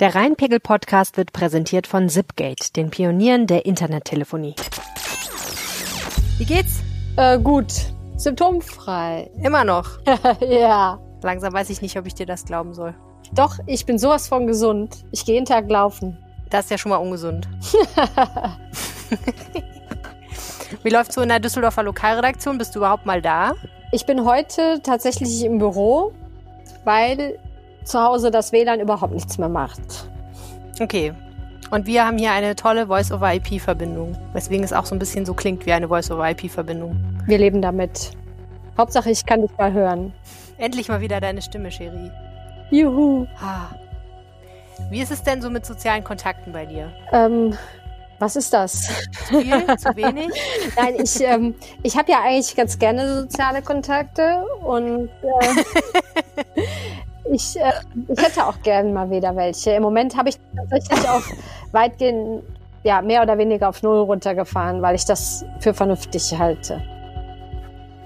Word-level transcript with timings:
Der 0.00 0.12
Rheinpegel-Podcast 0.12 1.16
wird 1.16 1.32
präsentiert 1.32 1.86
von 1.86 2.08
Zipgate, 2.08 2.72
den 2.74 2.90
Pionieren 2.90 3.46
der 3.46 3.64
Internettelefonie. 3.64 4.56
Wie 6.36 6.44
geht's? 6.44 6.82
Äh, 7.16 7.38
gut. 7.38 7.72
Symptomfrei. 8.16 9.30
Immer 9.40 9.62
noch. 9.62 10.00
ja. 10.40 10.98
Langsam 11.22 11.52
weiß 11.52 11.70
ich 11.70 11.80
nicht, 11.80 11.96
ob 11.96 12.06
ich 12.06 12.14
dir 12.14 12.26
das 12.26 12.44
glauben 12.44 12.74
soll. 12.74 12.92
Doch, 13.34 13.60
ich 13.66 13.86
bin 13.86 13.96
sowas 13.96 14.26
von 14.26 14.48
gesund. 14.48 15.04
Ich 15.12 15.24
gehe 15.24 15.34
jeden 15.34 15.46
Tag 15.46 15.70
laufen. 15.70 16.18
Das 16.50 16.64
ist 16.64 16.70
ja 16.72 16.78
schon 16.78 16.90
mal 16.90 16.96
ungesund. 16.96 17.46
Wie 20.82 20.90
läuft's 20.90 21.14
so 21.14 21.20
in 21.20 21.28
der 21.28 21.38
Düsseldorfer 21.38 21.84
Lokalredaktion? 21.84 22.58
Bist 22.58 22.74
du 22.74 22.80
überhaupt 22.80 23.06
mal 23.06 23.22
da? 23.22 23.54
Ich 23.92 24.06
bin 24.06 24.24
heute 24.24 24.80
tatsächlich 24.82 25.44
im 25.44 25.58
Büro, 25.58 26.12
weil 26.82 27.38
zu 27.84 28.00
Hause 28.00 28.30
das 28.30 28.52
WLAN 28.52 28.80
überhaupt 28.80 29.14
nichts 29.14 29.38
mehr 29.38 29.48
macht. 29.48 30.08
Okay. 30.80 31.12
Und 31.70 31.86
wir 31.86 32.06
haben 32.06 32.18
hier 32.18 32.32
eine 32.32 32.56
tolle 32.56 32.86
Voice-over-IP-Verbindung, 32.86 34.16
weswegen 34.32 34.64
es 34.64 34.72
auch 34.72 34.86
so 34.86 34.94
ein 34.94 34.98
bisschen 34.98 35.24
so 35.26 35.34
klingt 35.34 35.66
wie 35.66 35.72
eine 35.72 35.88
Voice-over-IP-Verbindung. 35.88 36.96
Wir 37.26 37.38
leben 37.38 37.62
damit. 37.62 38.12
Hauptsache, 38.76 39.10
ich 39.10 39.24
kann 39.24 39.42
dich 39.42 39.50
mal 39.56 39.72
hören. 39.72 40.12
Endlich 40.58 40.88
mal 40.88 41.00
wieder 41.00 41.20
deine 41.20 41.42
Stimme, 41.42 41.70
Cherie. 41.70 42.10
Juhu. 42.70 43.26
Ah. 43.40 43.68
Wie 44.90 45.00
ist 45.00 45.10
es 45.10 45.22
denn 45.22 45.40
so 45.40 45.50
mit 45.50 45.64
sozialen 45.64 46.04
Kontakten 46.04 46.52
bei 46.52 46.66
dir? 46.66 46.92
Ähm, 47.12 47.56
was 48.18 48.36
ist 48.36 48.52
das? 48.52 48.88
Zu 49.28 49.40
viel? 49.40 49.66
zu 49.78 49.96
wenig? 49.96 50.30
Nein, 50.76 50.94
ich, 51.02 51.20
ähm, 51.20 51.54
ich 51.82 51.96
habe 51.96 52.10
ja 52.10 52.22
eigentlich 52.22 52.54
ganz 52.56 52.78
gerne 52.78 53.22
soziale 53.22 53.62
Kontakte 53.62 54.44
und 54.62 55.08
äh, 55.22 56.62
ich, 57.30 57.56
äh, 57.56 57.72
ich 58.08 58.22
hätte 58.22 58.46
auch 58.46 58.60
gerne 58.62 58.90
mal 58.90 59.10
wieder 59.10 59.34
welche. 59.36 59.72
Im 59.72 59.82
Moment 59.82 60.16
habe 60.16 60.28
ich 60.28 60.36
tatsächlich 60.56 61.08
auch 61.08 61.22
weitgehend, 61.72 62.42
ja, 62.82 63.00
mehr 63.00 63.22
oder 63.22 63.38
weniger 63.38 63.68
auf 63.68 63.82
Null 63.82 64.00
runtergefahren, 64.00 64.82
weil 64.82 64.94
ich 64.94 65.04
das 65.04 65.44
für 65.60 65.72
vernünftig 65.72 66.38
halte. 66.38 66.82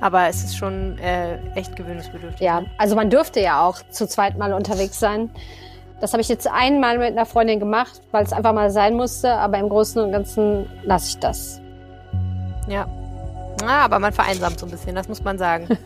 Aber 0.00 0.28
es 0.28 0.44
ist 0.44 0.56
schon 0.56 0.96
äh, 0.98 1.38
echt 1.54 1.74
gewöhnungsbedürftig. 1.74 2.40
Ja, 2.40 2.62
also 2.76 2.94
man 2.94 3.10
dürfte 3.10 3.40
ja 3.40 3.66
auch 3.66 3.80
zu 3.90 4.06
zweit 4.06 4.38
mal 4.38 4.52
unterwegs 4.52 5.00
sein. 5.00 5.30
Das 6.00 6.12
habe 6.12 6.20
ich 6.20 6.28
jetzt 6.28 6.46
einmal 6.46 6.98
mit 6.98 7.08
einer 7.08 7.26
Freundin 7.26 7.58
gemacht, 7.58 8.00
weil 8.12 8.24
es 8.24 8.32
einfach 8.32 8.52
mal 8.52 8.70
sein 8.70 8.94
musste, 8.94 9.32
aber 9.32 9.58
im 9.58 9.68
Großen 9.68 10.00
und 10.00 10.12
Ganzen 10.12 10.66
lasse 10.84 11.08
ich 11.08 11.18
das. 11.18 11.60
Ja. 12.68 12.86
Ja, 13.60 13.80
aber 13.80 13.98
man 13.98 14.12
vereinsamt 14.12 14.60
so 14.60 14.66
ein 14.66 14.70
bisschen, 14.70 14.94
das 14.94 15.08
muss 15.08 15.24
man 15.24 15.36
sagen. 15.36 15.66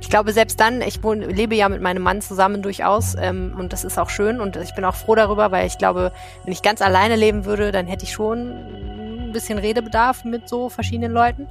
ich 0.00 0.08
glaube, 0.08 0.32
selbst 0.32 0.58
dann, 0.60 0.80
ich 0.80 1.02
wohne, 1.02 1.26
lebe 1.26 1.54
ja 1.54 1.68
mit 1.68 1.82
meinem 1.82 2.02
Mann 2.02 2.22
zusammen 2.22 2.62
durchaus 2.62 3.14
ähm, 3.20 3.54
und 3.58 3.72
das 3.72 3.84
ist 3.84 3.98
auch 3.98 4.10
schön 4.10 4.40
und 4.40 4.56
ich 4.56 4.74
bin 4.74 4.84
auch 4.84 4.94
froh 4.94 5.14
darüber, 5.14 5.50
weil 5.50 5.66
ich 5.66 5.78
glaube, 5.78 6.12
wenn 6.44 6.52
ich 6.52 6.62
ganz 6.62 6.80
alleine 6.80 7.16
leben 7.16 7.44
würde, 7.44 7.70
dann 7.70 7.86
hätte 7.86 8.04
ich 8.04 8.12
schon 8.12 8.50
ein 8.50 9.32
bisschen 9.32 9.58
Redebedarf 9.58 10.24
mit 10.24 10.48
so 10.48 10.68
verschiedenen 10.68 11.12
Leuten. 11.12 11.46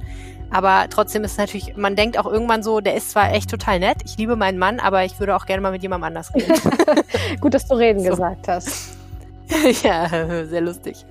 Aber 0.50 0.86
trotzdem 0.90 1.22
ist 1.22 1.32
es 1.32 1.38
natürlich, 1.38 1.76
man 1.76 1.94
denkt 1.94 2.18
auch 2.18 2.26
irgendwann 2.26 2.62
so, 2.62 2.80
der 2.80 2.96
ist 2.96 3.12
zwar 3.12 3.32
echt 3.32 3.50
total 3.50 3.78
nett, 3.78 3.98
ich 4.04 4.16
liebe 4.16 4.34
meinen 4.34 4.58
Mann, 4.58 4.80
aber 4.80 5.04
ich 5.04 5.20
würde 5.20 5.36
auch 5.36 5.46
gerne 5.46 5.62
mal 5.62 5.70
mit 5.70 5.82
jemandem 5.82 6.08
anders 6.08 6.34
reden. 6.34 6.54
Gut, 7.40 7.54
dass 7.54 7.68
du 7.68 7.74
reden 7.74 8.00
so. 8.00 8.10
gesagt 8.10 8.48
hast. 8.48 8.96
ja, 9.82 10.08
sehr 10.46 10.60
lustig. 10.60 11.04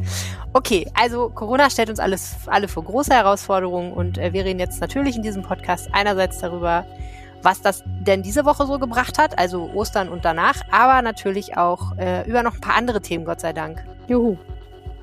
Okay, 0.53 0.87
also 0.93 1.29
Corona 1.29 1.69
stellt 1.69 1.89
uns 1.89 1.99
alles, 1.99 2.35
alle 2.47 2.67
vor 2.67 2.83
große 2.83 3.13
Herausforderungen 3.13 3.93
und 3.93 4.17
äh, 4.17 4.33
wir 4.33 4.45
reden 4.45 4.59
jetzt 4.59 4.81
natürlich 4.81 5.15
in 5.15 5.23
diesem 5.23 5.43
Podcast 5.43 5.89
einerseits 5.91 6.39
darüber, 6.39 6.85
was 7.43 7.61
das 7.61 7.83
denn 7.85 8.23
diese 8.23 8.45
Woche 8.45 8.65
so 8.65 8.79
gebracht 8.79 9.17
hat, 9.17 9.37
also 9.37 9.69
Ostern 9.73 10.09
und 10.09 10.25
danach, 10.25 10.61
aber 10.71 11.01
natürlich 11.01 11.57
auch 11.57 11.97
äh, 11.97 12.27
über 12.29 12.43
noch 12.43 12.55
ein 12.55 12.61
paar 12.61 12.75
andere 12.75 13.01
Themen, 13.01 13.25
Gott 13.25 13.39
sei 13.39 13.53
Dank. 13.53 13.83
Juhu. 14.07 14.37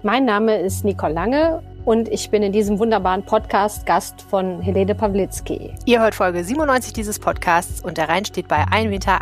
Mein 0.02 0.24
Name 0.24 0.58
ist 0.58 0.84
Nicole 0.84 1.14
Lange 1.14 1.62
und 1.84 2.08
ich 2.08 2.30
bin 2.30 2.42
in 2.42 2.52
diesem 2.52 2.78
wunderbaren 2.78 3.24
Podcast 3.24 3.86
Gast 3.86 4.22
von 4.22 4.60
Helene 4.60 4.94
Pawlitzki. 4.94 5.74
Ihr 5.84 6.00
hört 6.00 6.14
Folge 6.14 6.44
97 6.44 6.92
dieses 6.92 7.18
Podcasts 7.18 7.82
und 7.82 7.96
der 7.98 8.08
Rhein 8.08 8.24
steht 8.24 8.46
bei 8.46 8.62
1,48 8.64 8.88
Meter. 8.88 9.18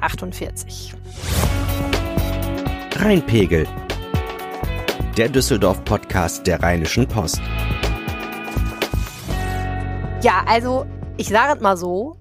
Rheinpegel, 2.97 3.66
der 5.16 5.28
Düsseldorf-Podcast 5.28 6.47
der 6.47 6.62
Rheinischen 6.62 7.06
Post. 7.06 7.41
Ja, 10.22 10.44
also 10.47 10.87
ich 11.16 11.28
sage 11.28 11.55
es 11.55 11.60
mal 11.60 11.77
so, 11.77 12.16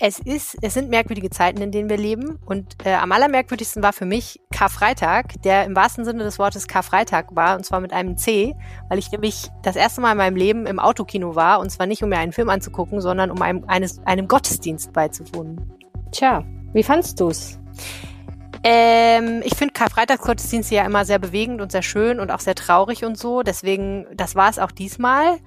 es 0.00 0.20
ist, 0.20 0.56
es 0.62 0.74
sind 0.74 0.90
merkwürdige 0.90 1.28
Zeiten, 1.28 1.60
in 1.60 1.72
denen 1.72 1.90
wir 1.90 1.96
leben. 1.96 2.38
Und 2.46 2.76
äh, 2.84 2.94
am 2.94 3.10
allermerkwürdigsten 3.10 3.82
war 3.82 3.92
für 3.92 4.04
mich 4.06 4.40
Karfreitag, 4.52 5.42
der 5.42 5.64
im 5.64 5.74
wahrsten 5.74 6.04
Sinne 6.04 6.22
des 6.22 6.38
Wortes 6.38 6.68
Karfreitag 6.68 7.34
war, 7.34 7.56
und 7.56 7.64
zwar 7.64 7.80
mit 7.80 7.92
einem 7.92 8.16
C, 8.16 8.54
weil 8.88 8.98
ich 8.98 9.10
nämlich 9.10 9.48
das 9.62 9.74
erste 9.74 10.00
Mal 10.00 10.12
in 10.12 10.18
meinem 10.18 10.36
Leben 10.36 10.66
im 10.66 10.78
Autokino 10.78 11.34
war, 11.34 11.58
und 11.58 11.70
zwar 11.70 11.86
nicht 11.86 12.02
um 12.02 12.10
mir 12.10 12.18
einen 12.18 12.32
Film 12.32 12.48
anzugucken, 12.48 13.00
sondern 13.00 13.30
um 13.30 13.42
einem, 13.42 13.64
eines, 13.66 13.98
einem 14.04 14.28
Gottesdienst 14.28 14.92
beizuwohnen. 14.92 15.60
Tja, 16.12 16.44
wie 16.72 16.82
fandst 16.84 17.20
du's? 17.20 17.58
Ähm, 18.62 19.42
ich 19.44 19.56
finde 19.56 19.72
Karfreitagsgottesdienste 19.72 20.76
ja 20.76 20.84
immer 20.84 21.04
sehr 21.04 21.18
bewegend 21.18 21.60
und 21.60 21.72
sehr 21.72 21.82
schön 21.82 22.20
und 22.20 22.30
auch 22.30 22.40
sehr 22.40 22.54
traurig 22.54 23.04
und 23.04 23.18
so. 23.18 23.42
Deswegen, 23.42 24.06
das 24.14 24.36
war 24.36 24.48
es 24.48 24.58
auch 24.58 24.72
diesmal. 24.72 25.38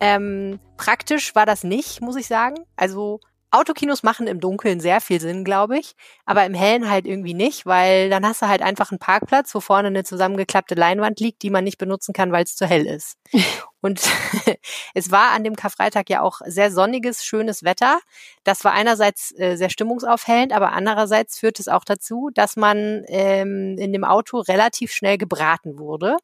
Ähm, 0.00 0.58
praktisch 0.76 1.34
war 1.34 1.46
das 1.46 1.62
nicht, 1.62 2.00
muss 2.00 2.16
ich 2.16 2.26
sagen. 2.26 2.56
Also 2.76 3.20
Autokinos 3.50 4.02
machen 4.02 4.26
im 4.26 4.40
Dunkeln 4.40 4.80
sehr 4.80 5.00
viel 5.00 5.20
Sinn, 5.20 5.44
glaube 5.44 5.78
ich, 5.78 5.94
aber 6.24 6.44
im 6.44 6.54
Hellen 6.54 6.88
halt 6.88 7.06
irgendwie 7.06 7.34
nicht, 7.34 7.66
weil 7.66 8.08
dann 8.08 8.24
hast 8.26 8.42
du 8.42 8.48
halt 8.48 8.62
einfach 8.62 8.90
einen 8.92 9.00
Parkplatz, 9.00 9.54
wo 9.54 9.60
vorne 9.60 9.88
eine 9.88 10.04
zusammengeklappte 10.04 10.74
Leinwand 10.74 11.18
liegt, 11.20 11.42
die 11.42 11.50
man 11.50 11.64
nicht 11.64 11.78
benutzen 11.78 12.12
kann, 12.12 12.32
weil 12.32 12.44
es 12.44 12.56
zu 12.56 12.66
hell 12.66 12.86
ist. 12.86 13.16
Und 13.82 14.02
es 14.94 15.10
war 15.10 15.30
an 15.30 15.42
dem 15.42 15.56
Karfreitag 15.56 16.10
ja 16.10 16.20
auch 16.20 16.40
sehr 16.44 16.70
sonniges, 16.70 17.24
schönes 17.24 17.64
Wetter. 17.64 17.98
Das 18.44 18.62
war 18.62 18.72
einerseits 18.72 19.32
äh, 19.38 19.56
sehr 19.56 19.70
stimmungsaufhellend, 19.70 20.52
aber 20.52 20.72
andererseits 20.72 21.38
führt 21.38 21.58
es 21.60 21.68
auch 21.68 21.84
dazu, 21.84 22.30
dass 22.34 22.56
man 22.56 23.04
ähm, 23.08 23.76
in 23.78 23.92
dem 23.92 24.04
Auto 24.04 24.38
relativ 24.38 24.92
schnell 24.92 25.16
gebraten 25.16 25.78
wurde, 25.78 26.16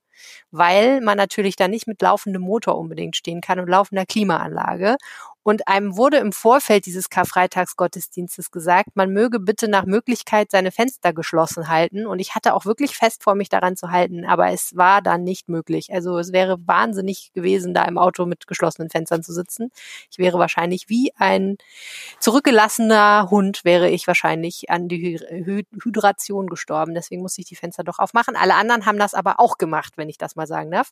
weil 0.50 1.00
man 1.00 1.16
natürlich 1.16 1.56
da 1.56 1.66
nicht 1.66 1.86
mit 1.86 2.02
laufendem 2.02 2.42
Motor 2.42 2.76
unbedingt 2.76 3.16
stehen 3.16 3.40
kann 3.40 3.58
und 3.58 3.68
laufender 3.68 4.04
Klimaanlage. 4.04 4.96
Und 5.46 5.68
einem 5.68 5.96
wurde 5.96 6.16
im 6.16 6.32
Vorfeld 6.32 6.86
dieses 6.86 7.08
Karfreitagsgottesdienstes 7.08 8.50
gesagt, 8.50 8.96
man 8.96 9.12
möge 9.12 9.38
bitte 9.38 9.68
nach 9.68 9.84
Möglichkeit 9.84 10.50
seine 10.50 10.72
Fenster 10.72 11.12
geschlossen 11.12 11.68
halten. 11.68 12.04
Und 12.04 12.18
ich 12.18 12.34
hatte 12.34 12.52
auch 12.52 12.64
wirklich 12.64 12.96
fest 12.96 13.22
vor, 13.22 13.36
mich 13.36 13.48
daran 13.48 13.76
zu 13.76 13.92
halten, 13.92 14.24
aber 14.24 14.50
es 14.50 14.74
war 14.74 15.02
dann 15.02 15.22
nicht 15.22 15.48
möglich. 15.48 15.92
Also 15.92 16.18
es 16.18 16.32
wäre 16.32 16.56
wahnsinnig 16.66 17.30
gewesen, 17.32 17.74
da 17.74 17.84
im 17.84 17.96
Auto 17.96 18.26
mit 18.26 18.48
geschlossenen 18.48 18.90
Fenstern 18.90 19.22
zu 19.22 19.32
sitzen. 19.32 19.70
Ich 20.10 20.18
wäre 20.18 20.40
wahrscheinlich 20.40 20.88
wie 20.88 21.12
ein 21.14 21.58
zurückgelassener 22.18 23.28
Hund, 23.30 23.60
wäre 23.62 23.88
ich 23.88 24.08
wahrscheinlich 24.08 24.68
an 24.68 24.88
die 24.88 25.16
Hydration 25.80 26.48
gestorben. 26.48 26.92
Deswegen 26.92 27.22
musste 27.22 27.42
ich 27.42 27.46
die 27.46 27.54
Fenster 27.54 27.84
doch 27.84 28.00
aufmachen. 28.00 28.34
Alle 28.34 28.56
anderen 28.56 28.84
haben 28.84 28.98
das 28.98 29.14
aber 29.14 29.38
auch 29.38 29.58
gemacht, 29.58 29.92
wenn 29.94 30.08
ich 30.08 30.18
das 30.18 30.34
mal 30.34 30.48
sagen 30.48 30.72
darf. 30.72 30.90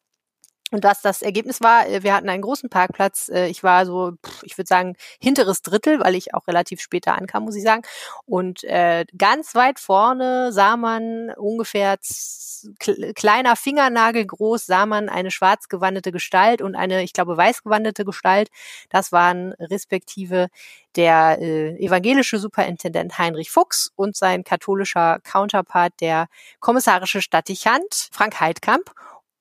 Und 0.70 0.82
was 0.82 1.02
das 1.02 1.22
Ergebnis 1.22 1.60
war, 1.60 1.86
äh, 1.86 2.02
wir 2.02 2.14
hatten 2.14 2.28
einen 2.28 2.42
großen 2.42 2.70
Parkplatz. 2.70 3.28
Äh, 3.28 3.48
ich 3.48 3.62
war 3.62 3.84
so, 3.84 4.14
ich 4.42 4.56
würde 4.56 4.66
sagen, 4.66 4.96
hinteres 5.20 5.62
Drittel, 5.62 6.00
weil 6.00 6.14
ich 6.14 6.34
auch 6.34 6.48
relativ 6.48 6.80
später 6.80 7.14
ankam, 7.14 7.44
muss 7.44 7.54
ich 7.54 7.62
sagen. 7.62 7.82
Und 8.24 8.64
äh, 8.64 9.04
ganz 9.16 9.54
weit 9.54 9.78
vorne 9.78 10.52
sah 10.52 10.76
man 10.76 11.30
ungefähr 11.36 11.98
kleiner 13.14 13.56
Fingernagel 13.56 14.24
groß, 14.24 14.64
sah 14.64 14.86
man 14.86 15.10
eine 15.10 15.30
schwarz 15.30 15.68
gewandete 15.68 16.12
Gestalt 16.12 16.62
und 16.62 16.74
eine, 16.74 17.02
ich 17.02 17.12
glaube, 17.12 17.36
weiß 17.36 17.62
gewandete 17.62 18.06
Gestalt. 18.06 18.48
Das 18.88 19.12
waren 19.12 19.52
respektive 19.60 20.48
der 20.96 21.40
evangelische 21.42 22.38
Superintendent 22.38 23.18
Heinrich 23.18 23.50
Fuchs 23.50 23.92
und 23.96 24.16
sein 24.16 24.44
katholischer 24.44 25.18
Counterpart, 25.24 25.92
der 26.00 26.28
kommissarische 26.60 27.20
Stadtichant 27.20 28.08
Frank 28.12 28.40
Heidkamp. 28.40 28.94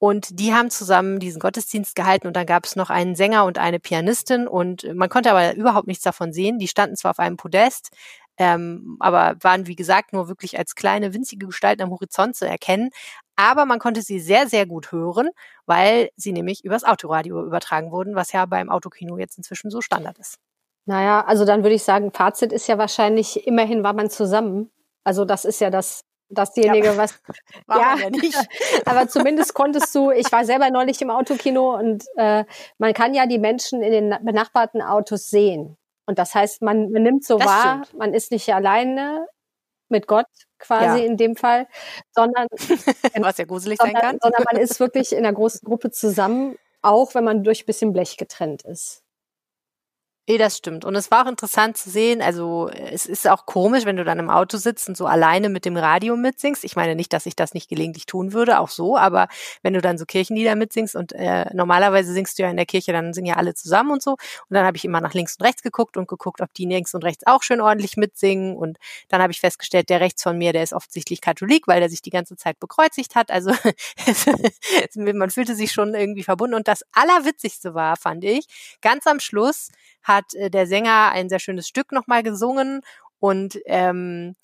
Und 0.03 0.37
die 0.37 0.53
haben 0.53 0.69
zusammen 0.69 1.19
diesen 1.19 1.39
Gottesdienst 1.39 1.95
gehalten 1.95 2.27
und 2.27 2.35
dann 2.35 2.45
gab 2.45 2.65
es 2.65 2.75
noch 2.75 2.89
einen 2.89 3.15
Sänger 3.15 3.45
und 3.45 3.57
eine 3.57 3.79
Pianistin 3.79 4.49
und 4.49 4.83
man 4.93 5.07
konnte 5.07 5.31
aber 5.31 5.55
überhaupt 5.55 5.87
nichts 5.87 6.03
davon 6.03 6.33
sehen. 6.33 6.59
Die 6.59 6.67
standen 6.67 6.97
zwar 6.97 7.11
auf 7.11 7.19
einem 7.19 7.37
Podest, 7.37 7.91
ähm, 8.35 8.97
aber 8.99 9.37
waren, 9.39 9.65
wie 9.65 9.77
gesagt, 9.77 10.11
nur 10.11 10.27
wirklich 10.27 10.57
als 10.57 10.75
kleine, 10.75 11.13
winzige 11.13 11.45
Gestalten 11.45 11.83
am 11.83 11.91
Horizont 11.91 12.35
zu 12.35 12.45
erkennen. 12.45 12.89
Aber 13.37 13.63
man 13.63 13.79
konnte 13.79 14.01
sie 14.01 14.19
sehr, 14.19 14.49
sehr 14.49 14.65
gut 14.65 14.91
hören, 14.91 15.29
weil 15.67 16.09
sie 16.17 16.33
nämlich 16.33 16.65
übers 16.65 16.83
Autoradio 16.83 17.41
übertragen 17.41 17.93
wurden, 17.93 18.13
was 18.13 18.33
ja 18.33 18.45
beim 18.45 18.69
Autokino 18.69 19.17
jetzt 19.17 19.37
inzwischen 19.37 19.71
so 19.71 19.79
Standard 19.79 20.19
ist. 20.19 20.35
Naja, 20.85 21.23
also 21.25 21.45
dann 21.45 21.63
würde 21.63 21.75
ich 21.75 21.83
sagen, 21.83 22.11
Fazit 22.11 22.51
ist 22.51 22.67
ja 22.67 22.77
wahrscheinlich, 22.77 23.47
immerhin 23.47 23.85
war 23.85 23.93
man 23.93 24.09
zusammen. 24.09 24.69
Also 25.05 25.23
das 25.23 25.45
ist 25.45 25.61
ja 25.61 25.69
das 25.69 26.03
dasjenige, 26.33 26.87
ja. 26.87 26.97
was 26.97 27.19
war 27.67 27.99
ja, 27.99 28.09
nicht. 28.09 28.37
aber 28.85 29.07
zumindest 29.07 29.53
konntest 29.53 29.93
du, 29.95 30.11
ich 30.11 30.31
war 30.31 30.45
selber 30.45 30.69
neulich 30.69 31.01
im 31.01 31.09
Autokino 31.09 31.75
und 31.75 32.05
äh, 32.17 32.45
man 32.77 32.93
kann 32.93 33.13
ja 33.13 33.25
die 33.25 33.39
Menschen 33.39 33.81
in 33.81 33.91
den 33.91 34.25
benachbarten 34.25 34.81
Autos 34.81 35.29
sehen. 35.29 35.77
Und 36.05 36.19
das 36.19 36.35
heißt, 36.35 36.61
man, 36.61 36.91
man 36.91 37.03
nimmt 37.03 37.23
so 37.23 37.37
das 37.37 37.47
wahr, 37.47 37.81
stimmt. 37.85 37.99
man 37.99 38.13
ist 38.13 38.31
nicht 38.31 38.53
alleine 38.53 39.27
mit 39.89 40.07
Gott 40.07 40.27
quasi 40.59 40.99
ja. 40.99 41.05
in 41.05 41.17
dem 41.17 41.35
Fall, 41.35 41.67
sondern 42.11 42.47
was 43.19 43.37
ja 43.37 43.45
gruselig 43.45 43.77
sondern, 43.79 43.95
sein 43.95 44.01
kann, 44.01 44.19
sondern 44.21 44.43
man 44.51 44.61
ist 44.61 44.79
wirklich 44.79 45.13
in 45.13 45.19
einer 45.19 45.33
großen 45.33 45.61
Gruppe 45.63 45.91
zusammen, 45.91 46.57
auch 46.81 47.15
wenn 47.15 47.23
man 47.23 47.43
durch 47.43 47.63
ein 47.63 47.65
bisschen 47.65 47.93
Blech 47.93 48.17
getrennt 48.17 48.63
ist. 48.63 49.02
Nee, 50.25 50.37
das 50.37 50.55
stimmt. 50.55 50.85
Und 50.85 50.95
es 50.95 51.11
war 51.11 51.25
auch 51.25 51.29
interessant 51.29 51.75
zu 51.75 51.89
sehen, 51.89 52.21
also 52.21 52.69
es 52.69 53.05
ist 53.05 53.27
auch 53.27 53.45
komisch, 53.45 53.83
wenn 53.83 53.97
du 53.97 54.05
dann 54.05 54.19
im 54.19 54.29
Auto 54.29 54.55
sitzt 54.55 54.87
und 54.87 54.95
so 54.95 55.05
alleine 55.05 55.49
mit 55.49 55.65
dem 55.65 55.75
Radio 55.75 56.15
mitsingst. 56.15 56.63
Ich 56.63 56.77
meine 56.77 56.95
nicht, 56.95 57.11
dass 57.11 57.25
ich 57.25 57.35
das 57.35 57.53
nicht 57.53 57.67
gelegentlich 57.67 58.05
tun 58.05 58.31
würde, 58.31 58.59
auch 58.59 58.69
so, 58.69 58.97
aber 58.97 59.27
wenn 59.63 59.73
du 59.73 59.81
dann 59.81 59.97
so 59.97 60.05
Kirchenlieder 60.05 60.55
mitsingst 60.55 60.95
und 60.95 61.11
äh, 61.11 61.53
normalerweise 61.53 62.13
singst 62.13 62.39
du 62.39 62.43
ja 62.43 62.49
in 62.49 62.55
der 62.55 62.65
Kirche, 62.65 62.93
dann 62.93 63.13
singen 63.13 63.27
ja 63.27 63.35
alle 63.35 63.53
zusammen 63.53 63.91
und 63.91 64.01
so. 64.01 64.11
Und 64.11 64.19
dann 64.51 64.65
habe 64.65 64.77
ich 64.77 64.85
immer 64.85 65.01
nach 65.01 65.13
links 65.13 65.35
und 65.37 65.45
rechts 65.45 65.61
geguckt 65.61 65.97
und 65.97 66.07
geguckt, 66.07 66.39
ob 66.39 66.53
die 66.53 66.67
links 66.67 66.93
und 66.93 67.03
rechts 67.03 67.27
auch 67.27 67.43
schön 67.43 67.59
ordentlich 67.59 67.97
mitsingen. 67.97 68.55
Und 68.55 68.77
dann 69.09 69.21
habe 69.21 69.33
ich 69.33 69.41
festgestellt, 69.41 69.89
der 69.89 69.99
rechts 69.99 70.23
von 70.23 70.37
mir, 70.37 70.53
der 70.53 70.63
ist 70.63 70.71
offensichtlich 70.71 71.19
Katholik, 71.19 71.67
weil 71.67 71.81
der 71.81 71.89
sich 71.89 72.01
die 72.01 72.11
ganze 72.11 72.37
Zeit 72.37 72.61
bekreuzigt 72.61 73.15
hat. 73.15 73.29
Also 73.29 73.51
man 74.95 75.29
fühlte 75.31 75.53
sich 75.53 75.73
schon 75.73 75.93
irgendwie 75.93 76.23
verbunden. 76.23 76.55
Und 76.55 76.69
das 76.69 76.85
Allerwitzigste 76.93 77.73
war, 77.73 77.97
fand 77.97 78.23
ich, 78.23 78.47
ganz 78.81 79.05
am 79.05 79.19
Schluss, 79.19 79.67
hat 80.03 80.33
äh, 80.35 80.49
der 80.49 80.67
Sänger 80.67 81.11
ein 81.11 81.29
sehr 81.29 81.39
schönes 81.39 81.67
Stück 81.67 81.91
nochmal 81.91 82.23
gesungen 82.23 82.81
und 83.19 83.57
ähm, 83.65 84.35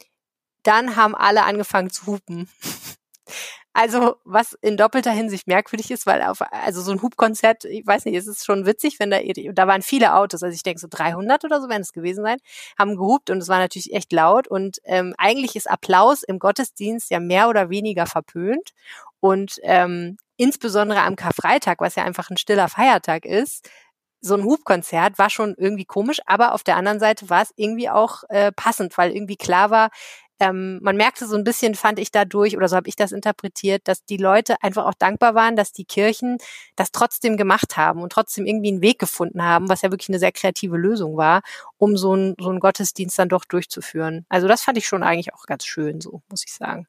dann 0.63 0.95
haben 0.95 1.15
alle 1.15 1.43
angefangen 1.43 1.89
zu 1.89 2.05
hupen. 2.07 2.49
Also, 3.71 4.15
was 4.25 4.57
in 4.61 4.77
doppelter 4.77 5.11
Hinsicht 5.11 5.47
merkwürdig 5.47 5.91
ist, 5.91 6.07
weil 6.07 6.23
auf, 6.23 6.41
also 6.51 6.81
so 6.81 6.91
ein 6.91 7.03
Hubkonzert, 7.03 7.65
ich 7.65 7.85
weiß 7.85 8.05
nicht, 8.05 8.15
es 8.15 8.27
ist 8.27 8.43
schon 8.43 8.65
witzig, 8.65 8.99
wenn 8.99 9.11
da, 9.11 9.19
da 9.21 9.67
waren 9.67 9.83
viele 9.83 10.15
Autos, 10.15 10.41
also 10.41 10.53
ich 10.53 10.63
denke 10.63 10.79
so 10.79 10.87
300 10.89 11.45
oder 11.45 11.61
so 11.61 11.69
werden 11.69 11.83
es 11.83 11.93
gewesen 11.93 12.23
sein, 12.23 12.39
haben 12.77 12.97
gehupt 12.97 13.29
und 13.29 13.37
es 13.37 13.47
war 13.47 13.59
natürlich 13.59 13.93
echt 13.93 14.11
laut 14.11 14.47
und 14.47 14.79
ähm, 14.85 15.13
eigentlich 15.19 15.55
ist 15.55 15.69
Applaus 15.69 16.23
im 16.23 16.39
Gottesdienst 16.39 17.11
ja 17.11 17.19
mehr 17.19 17.47
oder 17.47 17.69
weniger 17.69 18.07
verpönt 18.07 18.71
und 19.19 19.59
ähm, 19.61 20.17
insbesondere 20.35 21.01
am 21.01 21.15
Karfreitag, 21.15 21.79
was 21.79 21.95
ja 21.95 22.03
einfach 22.03 22.31
ein 22.31 22.37
stiller 22.37 22.69
Feiertag 22.69 23.23
ist, 23.23 23.69
so 24.21 24.35
ein 24.35 24.43
Hubkonzert 24.43 25.17
war 25.17 25.29
schon 25.29 25.55
irgendwie 25.57 25.85
komisch, 25.85 26.19
aber 26.25 26.53
auf 26.53 26.63
der 26.63 26.77
anderen 26.77 26.99
Seite 26.99 27.29
war 27.29 27.41
es 27.41 27.53
irgendwie 27.55 27.89
auch 27.89 28.23
äh, 28.29 28.51
passend, 28.51 28.97
weil 28.97 29.11
irgendwie 29.11 29.37
klar 29.37 29.69
war, 29.69 29.89
ähm, 30.41 30.79
man 30.81 30.95
merkte 30.95 31.27
so 31.27 31.35
ein 31.35 31.43
bisschen, 31.43 31.75
fand 31.75 31.99
ich 31.99 32.11
dadurch, 32.11 32.55
oder 32.55 32.69
so 32.69 32.77
habe 32.77 32.87
ich 32.87 32.95
das 32.95 33.11
interpretiert, 33.11 33.81
dass 33.85 34.05
die 34.05 34.17
Leute 34.17 34.55
einfach 34.63 34.85
auch 34.85 34.93
dankbar 34.93 35.35
waren, 35.35 35.55
dass 35.57 35.73
die 35.73 35.83
Kirchen 35.83 36.37
das 36.77 36.91
trotzdem 36.91 37.35
gemacht 37.35 37.75
haben 37.75 38.01
und 38.01 38.13
trotzdem 38.13 38.45
irgendwie 38.45 38.69
einen 38.71 38.81
Weg 38.81 38.99
gefunden 38.99 39.43
haben, 39.43 39.67
was 39.67 39.81
ja 39.81 39.91
wirklich 39.91 40.09
eine 40.09 40.19
sehr 40.19 40.31
kreative 40.31 40.77
Lösung 40.77 41.17
war, 41.17 41.41
um 41.77 41.97
so 41.97 42.15
ein 42.15 42.35
so 42.39 42.49
ein 42.49 42.61
Gottesdienst 42.61 43.19
dann 43.19 43.29
doch 43.29 43.43
durchzuführen. 43.43 44.25
Also 44.29 44.47
das 44.47 44.61
fand 44.61 44.77
ich 44.77 44.87
schon 44.87 45.03
eigentlich 45.03 45.33
auch 45.33 45.45
ganz 45.45 45.65
schön, 45.65 45.99
so 45.99 46.21
muss 46.29 46.45
ich 46.45 46.53
sagen. 46.53 46.87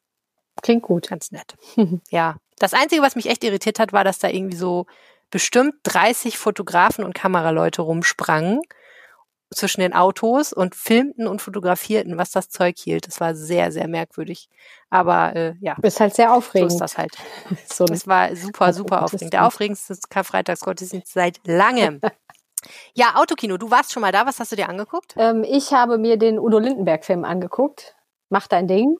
Klingt 0.61 0.83
gut. 0.83 1.09
Ganz 1.09 1.31
nett. 1.31 1.55
ja. 2.09 2.37
Das 2.57 2.73
Einzige, 2.73 3.01
was 3.01 3.15
mich 3.15 3.27
echt 3.27 3.43
irritiert 3.43 3.79
hat, 3.79 3.91
war, 3.91 4.03
dass 4.03 4.19
da 4.19 4.29
irgendwie 4.29 4.57
so 4.57 4.85
bestimmt 5.31 5.75
30 5.83 6.37
Fotografen 6.37 7.03
und 7.03 7.15
Kameraleute 7.15 7.81
rumsprangen 7.81 8.61
zwischen 9.53 9.81
den 9.81 9.93
Autos 9.93 10.53
und 10.53 10.75
filmten 10.75 11.27
und 11.27 11.41
fotografierten, 11.41 12.17
was 12.17 12.31
das 12.31 12.49
Zeug 12.49 12.77
hielt. 12.77 13.07
Das 13.07 13.19
war 13.19 13.35
sehr, 13.35 13.71
sehr 13.71 13.87
merkwürdig. 13.87 14.47
Aber 14.89 15.35
äh, 15.35 15.55
ja. 15.59 15.75
Ist 15.81 15.99
halt 15.99 16.15
sehr 16.15 16.33
aufregend. 16.33 16.71
So 16.71 16.75
ist 16.75 16.81
das 16.81 16.97
halt. 16.97 17.11
so 17.65 17.85
es 17.85 18.07
war 18.07 18.33
super, 18.35 18.73
super 18.73 19.03
aufregend. 19.03 19.33
Der 19.33 19.45
aufregendste 19.45 19.97
Karfreitagsgottesdienst 20.09 21.11
seit 21.11 21.39
langem. 21.45 21.99
ja, 22.93 23.15
Autokino, 23.15 23.57
du 23.57 23.69
warst 23.69 23.91
schon 23.91 24.01
mal 24.01 24.13
da. 24.13 24.25
Was 24.25 24.39
hast 24.39 24.53
du 24.53 24.55
dir 24.55 24.69
angeguckt? 24.69 25.15
Ähm, 25.17 25.43
ich 25.43 25.73
habe 25.73 25.97
mir 25.97 26.17
den 26.17 26.39
Udo 26.39 26.59
Lindenberg-Film 26.59 27.25
angeguckt. 27.25 27.95
Mach 28.29 28.47
dein 28.47 28.67
Ding. 28.67 28.95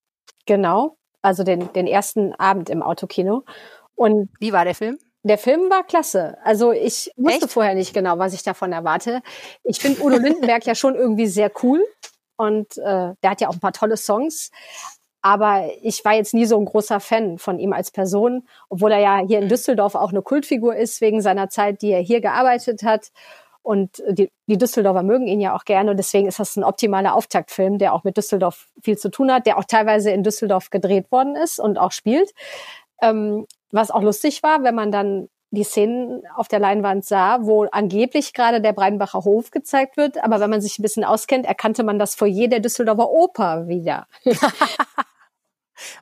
Genau. 0.46 0.98
Also 1.22 1.44
den, 1.44 1.72
den 1.74 1.88
ersten 1.88 2.34
Abend 2.36 2.70
im 2.70 2.82
Autokino. 2.82 3.46
Und 3.96 4.30
wie 4.40 4.52
war 4.52 4.66
der 4.66 4.76
Film? 4.76 4.98
Der 5.24 5.38
Film 5.38 5.70
war 5.70 5.84
klasse. 5.84 6.38
Also 6.44 6.72
ich 6.72 7.12
wusste 7.16 7.46
Echt? 7.46 7.52
vorher 7.52 7.76
nicht 7.76 7.94
genau, 7.94 8.18
was 8.18 8.34
ich 8.34 8.44
davon 8.44 8.74
erwarte. 8.74 9.22
Ich 9.64 9.80
finde 9.80 10.02
Udo 10.02 10.18
Lindenberg 10.18 10.66
ja 10.66 10.74
schon 10.74 10.96
irgendwie 10.96 11.28
sehr 11.28 11.52
cool 11.62 11.86
und 12.38 12.78
äh, 12.78 13.14
der 13.22 13.30
hat 13.30 13.42
ja 13.42 13.50
auch 13.50 13.54
ein 13.54 13.60
paar 13.60 13.74
tolle 13.74 13.98
Songs. 13.98 14.50
Aber 15.22 15.70
ich 15.84 16.04
war 16.04 16.14
jetzt 16.14 16.34
nie 16.34 16.46
so 16.46 16.58
ein 16.58 16.66
großer 16.66 17.00
Fan 17.00 17.38
von 17.38 17.60
ihm 17.60 17.74
als 17.74 17.92
Person, 17.92 18.48
obwohl 18.70 18.92
er 18.92 19.00
ja 19.00 19.18
hier 19.20 19.38
in. 19.40 19.50
Düsseldorf 19.50 19.94
auch 19.94 20.10
eine 20.10 20.24
Kultfigur 20.24 20.76
ist 20.76 21.00
wegen 21.02 21.22
seiner 21.22 21.50
Zeit, 21.50 21.84
die 21.84 21.92
er 21.92 22.02
hier 22.02 22.22
gearbeitet 22.22 22.82
hat. 22.82 23.12
Und 23.62 24.02
die, 24.10 24.32
die 24.48 24.58
Düsseldorfer 24.58 25.04
mögen 25.04 25.28
ihn 25.28 25.40
ja 25.40 25.56
auch 25.56 25.66
gerne. 25.66 25.92
Und 25.92 25.98
deswegen 25.98 26.28
ist 26.28 26.40
das 26.40 26.56
ein 26.56 26.64
optimaler 26.64 27.14
Auftaktfilm, 27.14 27.78
der 27.78 27.94
auch 27.94 28.04
mit 28.04 28.18
Düsseldorf 28.18 28.70
viel 28.82 28.98
zu 28.98 29.12
tun 29.12 29.32
hat, 29.32 29.46
der 29.46 29.60
auch 29.60 29.66
teilweise 29.66 30.10
in 30.10 30.24
Düsseldorf 30.24 30.72
gedreht 30.72 31.12
worden 31.12 31.36
ist 31.36 31.60
und 31.60 31.78
auch 31.78 31.92
spielt. 31.92 32.34
Ähm, 33.04 33.46
was 33.72 33.92
auch 33.92 34.02
lustig 34.02 34.44
war, 34.44 34.64
wenn 34.64 34.76
man 34.76 34.92
dann 34.92 35.30
die 35.52 35.64
Szenen 35.64 36.24
auf 36.36 36.48
der 36.48 36.60
Leinwand 36.60 37.06
sah, 37.06 37.40
wo 37.42 37.66
angeblich 37.66 38.34
gerade 38.34 38.62
der 38.62 38.72
Breidenbacher 38.72 39.26
Hof 39.26 39.52
gezeigt 39.52 39.98
wird. 39.98 40.24
Aber 40.24 40.40
wenn 40.40 40.50
man 40.50 40.62
sich 40.62 40.80
ein 40.80 40.82
bisschen 40.82 41.04
auskennt, 41.04 41.46
erkannte 41.46 41.84
man 41.84 42.00
das 42.00 42.16
Foyer 42.16 42.48
der 42.48 42.62
Düsseldorfer 42.62 43.10
Oper 43.10 43.68
wieder. 43.68 44.08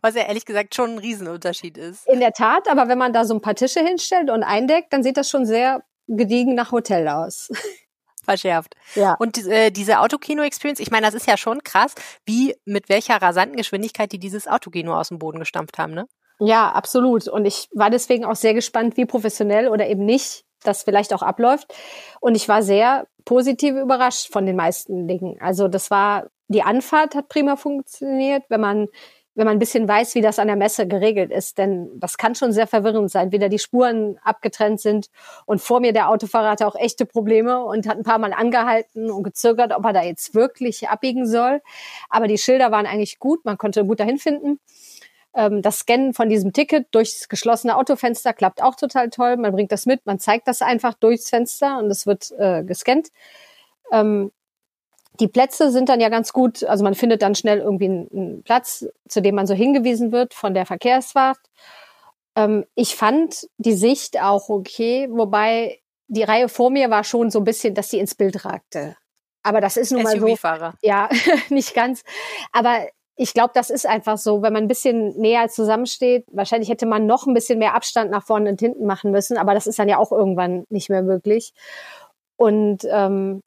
Was 0.01 0.15
ja 0.15 0.23
ehrlich 0.23 0.45
gesagt 0.45 0.75
schon 0.75 0.91
ein 0.91 0.97
Riesenunterschied 0.99 1.77
ist. 1.77 2.07
In 2.07 2.19
der 2.19 2.33
Tat, 2.33 2.67
aber 2.67 2.89
wenn 2.89 2.97
man 2.97 3.13
da 3.13 3.25
so 3.25 3.33
ein 3.33 3.41
paar 3.41 3.55
Tische 3.55 3.79
hinstellt 3.79 4.29
und 4.29 4.43
eindeckt, 4.43 4.93
dann 4.93 5.03
sieht 5.03 5.17
das 5.17 5.29
schon 5.29 5.45
sehr 5.45 5.83
gediegen 6.07 6.53
nach 6.53 6.71
Hotel 6.71 7.07
aus. 7.07 7.49
Verschärft. 8.23 8.75
Ja. 8.93 9.15
Und 9.15 9.37
äh, 9.47 9.71
diese 9.71 9.99
Autokino-Experience, 9.99 10.79
ich 10.79 10.91
meine, 10.91 11.05
das 11.05 11.15
ist 11.15 11.27
ja 11.27 11.37
schon 11.37 11.63
krass, 11.63 11.95
wie 12.25 12.55
mit 12.65 12.89
welcher 12.89 13.19
rasanten 13.19 13.55
Geschwindigkeit 13.55 14.11
die 14.11 14.19
dieses 14.19 14.47
Autokino 14.47 14.95
aus 14.95 15.07
dem 15.07 15.17
Boden 15.17 15.39
gestampft 15.39 15.79
haben, 15.79 15.93
ne? 15.93 16.07
Ja, 16.39 16.71
absolut. 16.71 17.27
Und 17.27 17.45
ich 17.45 17.67
war 17.73 17.89
deswegen 17.89 18.25
auch 18.25 18.35
sehr 18.35 18.53
gespannt, 18.53 18.95
wie 18.97 19.05
professionell 19.05 19.67
oder 19.67 19.87
eben 19.87 20.05
nicht 20.05 20.45
das 20.63 20.83
vielleicht 20.83 21.13
auch 21.13 21.21
abläuft. 21.21 21.73
Und 22.21 22.35
ich 22.35 22.47
war 22.47 22.63
sehr 22.63 23.07
positiv 23.25 23.75
überrascht 23.75 24.31
von 24.31 24.45
den 24.45 24.55
meisten 24.55 25.07
Dingen. 25.07 25.37
Also 25.41 25.67
das 25.67 25.91
war, 25.91 26.27
die 26.47 26.63
Anfahrt 26.63 27.15
hat 27.15 27.27
prima 27.29 27.55
funktioniert, 27.57 28.43
wenn 28.49 28.61
man, 28.61 28.87
wenn 29.35 29.45
man 29.45 29.57
ein 29.57 29.59
bisschen 29.59 29.87
weiß, 29.87 30.15
wie 30.15 30.21
das 30.21 30.39
an 30.39 30.47
der 30.47 30.55
Messe 30.55 30.87
geregelt 30.87 31.31
ist. 31.31 31.57
Denn 31.57 31.89
das 31.99 32.17
kann 32.17 32.35
schon 32.35 32.53
sehr 32.53 32.67
verwirrend 32.67 33.11
sein, 33.11 33.31
wie 33.33 33.39
da 33.39 33.49
die 33.49 33.59
Spuren 33.59 34.17
abgetrennt 34.23 34.79
sind. 34.79 35.09
Und 35.45 35.61
vor 35.61 35.81
mir 35.81 35.93
der 35.93 36.09
Autofahrer 36.09 36.51
hatte 36.51 36.67
auch 36.67 36.75
echte 36.75 37.05
Probleme 37.05 37.63
und 37.63 37.87
hat 37.87 37.97
ein 37.97 38.03
paar 38.03 38.19
Mal 38.19 38.33
angehalten 38.33 39.11
und 39.11 39.23
gezögert, 39.23 39.73
ob 39.73 39.85
er 39.85 39.93
da 39.93 40.03
jetzt 40.03 40.35
wirklich 40.35 40.89
abbiegen 40.89 41.25
soll. 41.27 41.61
Aber 42.09 42.27
die 42.27 42.37
Schilder 42.37 42.71
waren 42.71 42.85
eigentlich 42.85 43.19
gut, 43.19 43.43
man 43.45 43.57
konnte 43.57 43.85
gut 43.85 43.99
dahin 43.99 44.17
finden. 44.17 44.59
Ähm, 45.33 45.61
das 45.61 45.79
Scannen 45.79 46.13
von 46.13 46.29
diesem 46.29 46.53
Ticket 46.53 46.87
durchs 46.91 47.29
geschlossene 47.29 47.77
Autofenster 47.77 48.33
klappt 48.33 48.61
auch 48.61 48.75
total 48.75 49.09
toll. 49.09 49.37
Man 49.37 49.51
bringt 49.51 49.71
das 49.71 49.85
mit, 49.85 50.05
man 50.05 50.19
zeigt 50.19 50.47
das 50.47 50.61
einfach 50.61 50.93
durchs 50.95 51.29
Fenster 51.29 51.77
und 51.79 51.89
es 51.91 52.07
wird 52.07 52.31
äh, 52.37 52.63
gescannt. 52.63 53.09
Ähm, 53.91 54.31
die 55.19 55.27
Plätze 55.27 55.71
sind 55.71 55.89
dann 55.89 55.99
ja 55.99 56.09
ganz 56.09 56.31
gut, 56.33 56.63
also 56.63 56.83
man 56.83 56.95
findet 56.95 57.21
dann 57.21 57.35
schnell 57.35 57.59
irgendwie 57.59 57.85
einen, 57.85 58.09
einen 58.11 58.43
Platz, 58.43 58.85
zu 59.07 59.21
dem 59.21 59.35
man 59.35 59.47
so 59.47 59.53
hingewiesen 59.53 60.11
wird 60.11 60.33
von 60.33 60.53
der 60.53 60.65
Verkehrswacht. 60.65 61.49
Ähm, 62.35 62.65
ich 62.75 62.95
fand 62.95 63.47
die 63.57 63.73
Sicht 63.73 64.21
auch 64.21 64.49
okay, 64.49 65.07
wobei 65.11 65.81
die 66.07 66.23
Reihe 66.23 66.49
vor 66.49 66.69
mir 66.71 66.89
war 66.89 67.03
schon 67.03 67.29
so 67.29 67.39
ein 67.39 67.45
bisschen, 67.45 67.75
dass 67.75 67.89
sie 67.89 67.99
ins 67.99 68.15
Bild 68.15 68.45
ragte. 68.45 68.95
Aber 69.43 69.61
das 69.61 69.77
ist 69.77 69.91
nun 69.91 70.03
mal 70.03 70.19
so. 70.19 70.25
Ja, 70.81 71.09
nicht 71.49 71.73
ganz. 71.73 72.03
Aber 72.51 72.87
ich 73.21 73.33
glaube, 73.33 73.51
das 73.53 73.69
ist 73.69 73.85
einfach 73.85 74.17
so, 74.17 74.41
wenn 74.41 74.53
man 74.53 74.63
ein 74.63 74.67
bisschen 74.69 75.09
näher 75.17 75.49
zusammensteht. 75.49 76.23
Wahrscheinlich 76.31 76.69
hätte 76.69 76.85
man 76.85 77.05
noch 77.05 77.27
ein 77.27 77.33
bisschen 77.33 77.59
mehr 77.59 77.75
Abstand 77.75 78.11
nach 78.11 78.23
vorne 78.23 78.49
und 78.49 78.61
hinten 78.61 78.85
machen 78.85 79.11
müssen, 79.11 79.37
aber 79.37 79.53
das 79.53 79.67
ist 79.67 79.77
dann 79.77 79.89
ja 79.89 79.97
auch 79.97 80.13
irgendwann 80.13 80.63
nicht 80.69 80.89
mehr 80.89 81.01
möglich. 81.01 81.51
Und 82.37 82.87
ähm, 82.89 83.41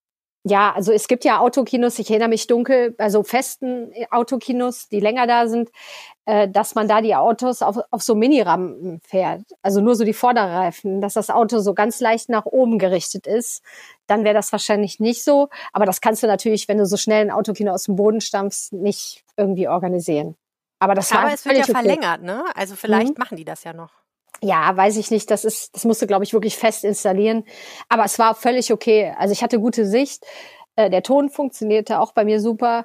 ja, 0.44 0.72
also 0.72 0.92
es 0.92 1.06
gibt 1.06 1.25
ja 1.25 1.38
Autokinos, 1.38 2.00
ich 2.00 2.11
erinnere 2.11 2.28
mich 2.28 2.49
dunkel, 2.49 2.96
also 2.99 3.22
festen 3.22 3.92
Autokinos, 4.11 4.88
die 4.88 4.99
länger 4.99 5.28
da 5.28 5.46
sind, 5.46 5.70
äh, 6.25 6.49
dass 6.49 6.75
man 6.75 6.88
da 6.88 7.00
die 7.00 7.14
Autos 7.14 7.62
auf, 7.62 7.78
auf 7.92 8.02
so 8.02 8.16
Minirampen 8.16 9.00
fährt. 9.04 9.42
Also 9.62 9.80
nur 9.80 9.94
so 9.94 10.04
die 10.04 10.12
Vorderreifen, 10.12 11.00
dass 11.00 11.14
das 11.14 11.30
Auto 11.30 11.61
so 11.61 11.75
ganz 11.75 12.00
leicht 12.00 12.28
nach 12.28 12.44
oben 12.44 12.80
gerichtet 12.80 13.28
ist. 13.28 13.62
Dann 14.08 14.25
wäre 14.25 14.34
das 14.34 14.50
wahrscheinlich 14.50 14.99
nicht 14.99 15.22
so. 15.22 15.49
Aber 15.72 15.87
das 15.87 16.00
kannst 16.00 16.25
du 16.25 16.26
natürlich, 16.26 16.66
wenn 16.66 16.78
du 16.78 16.87
so 16.87 16.96
schnell 16.96 17.25
ein 17.25 17.30
Autokino 17.30 17.72
aus 17.72 17.84
dem 17.84 17.94
Boden 17.94 18.20
stampfst, 18.20 18.72
nicht 18.72 19.25
irgendwie 19.37 19.68
organisieren. 19.68 20.34
Aber 20.80 20.94
das 20.94 21.12
Aber 21.12 21.32
es 21.32 21.44
wird 21.44 21.58
ja 21.58 21.62
okay. 21.62 21.72
verlängert, 21.72 22.22
ne? 22.22 22.44
Also 22.56 22.75
vielleicht 22.75 23.11
mhm. 23.11 23.18
machen 23.18 23.37
die 23.37 23.44
das 23.44 23.62
ja 23.62 23.72
noch. 23.72 24.01
Ja, 24.42 24.76
weiß 24.76 24.96
ich 24.96 25.11
nicht. 25.11 25.30
Das 25.30 25.44
ist, 25.44 25.75
das 25.75 25.84
musste, 25.84 26.08
glaube 26.08 26.25
ich, 26.25 26.32
wirklich 26.32 26.56
fest 26.56 26.84
installieren. 26.84 27.44
Aber 27.88 28.04
es 28.04 28.18
war 28.18 28.34
völlig 28.34 28.72
okay. 28.72 29.14
Also 29.16 29.32
ich 29.32 29.42
hatte 29.42 29.61
gute 29.61 29.87
Sicht. 29.87 30.25
Äh, 30.75 30.90
der 30.90 31.04
Ton 31.04 31.30
funktionierte 31.30 32.00
auch 32.00 32.12
bei 32.12 32.25
mir 32.25 32.40
super. 32.40 32.84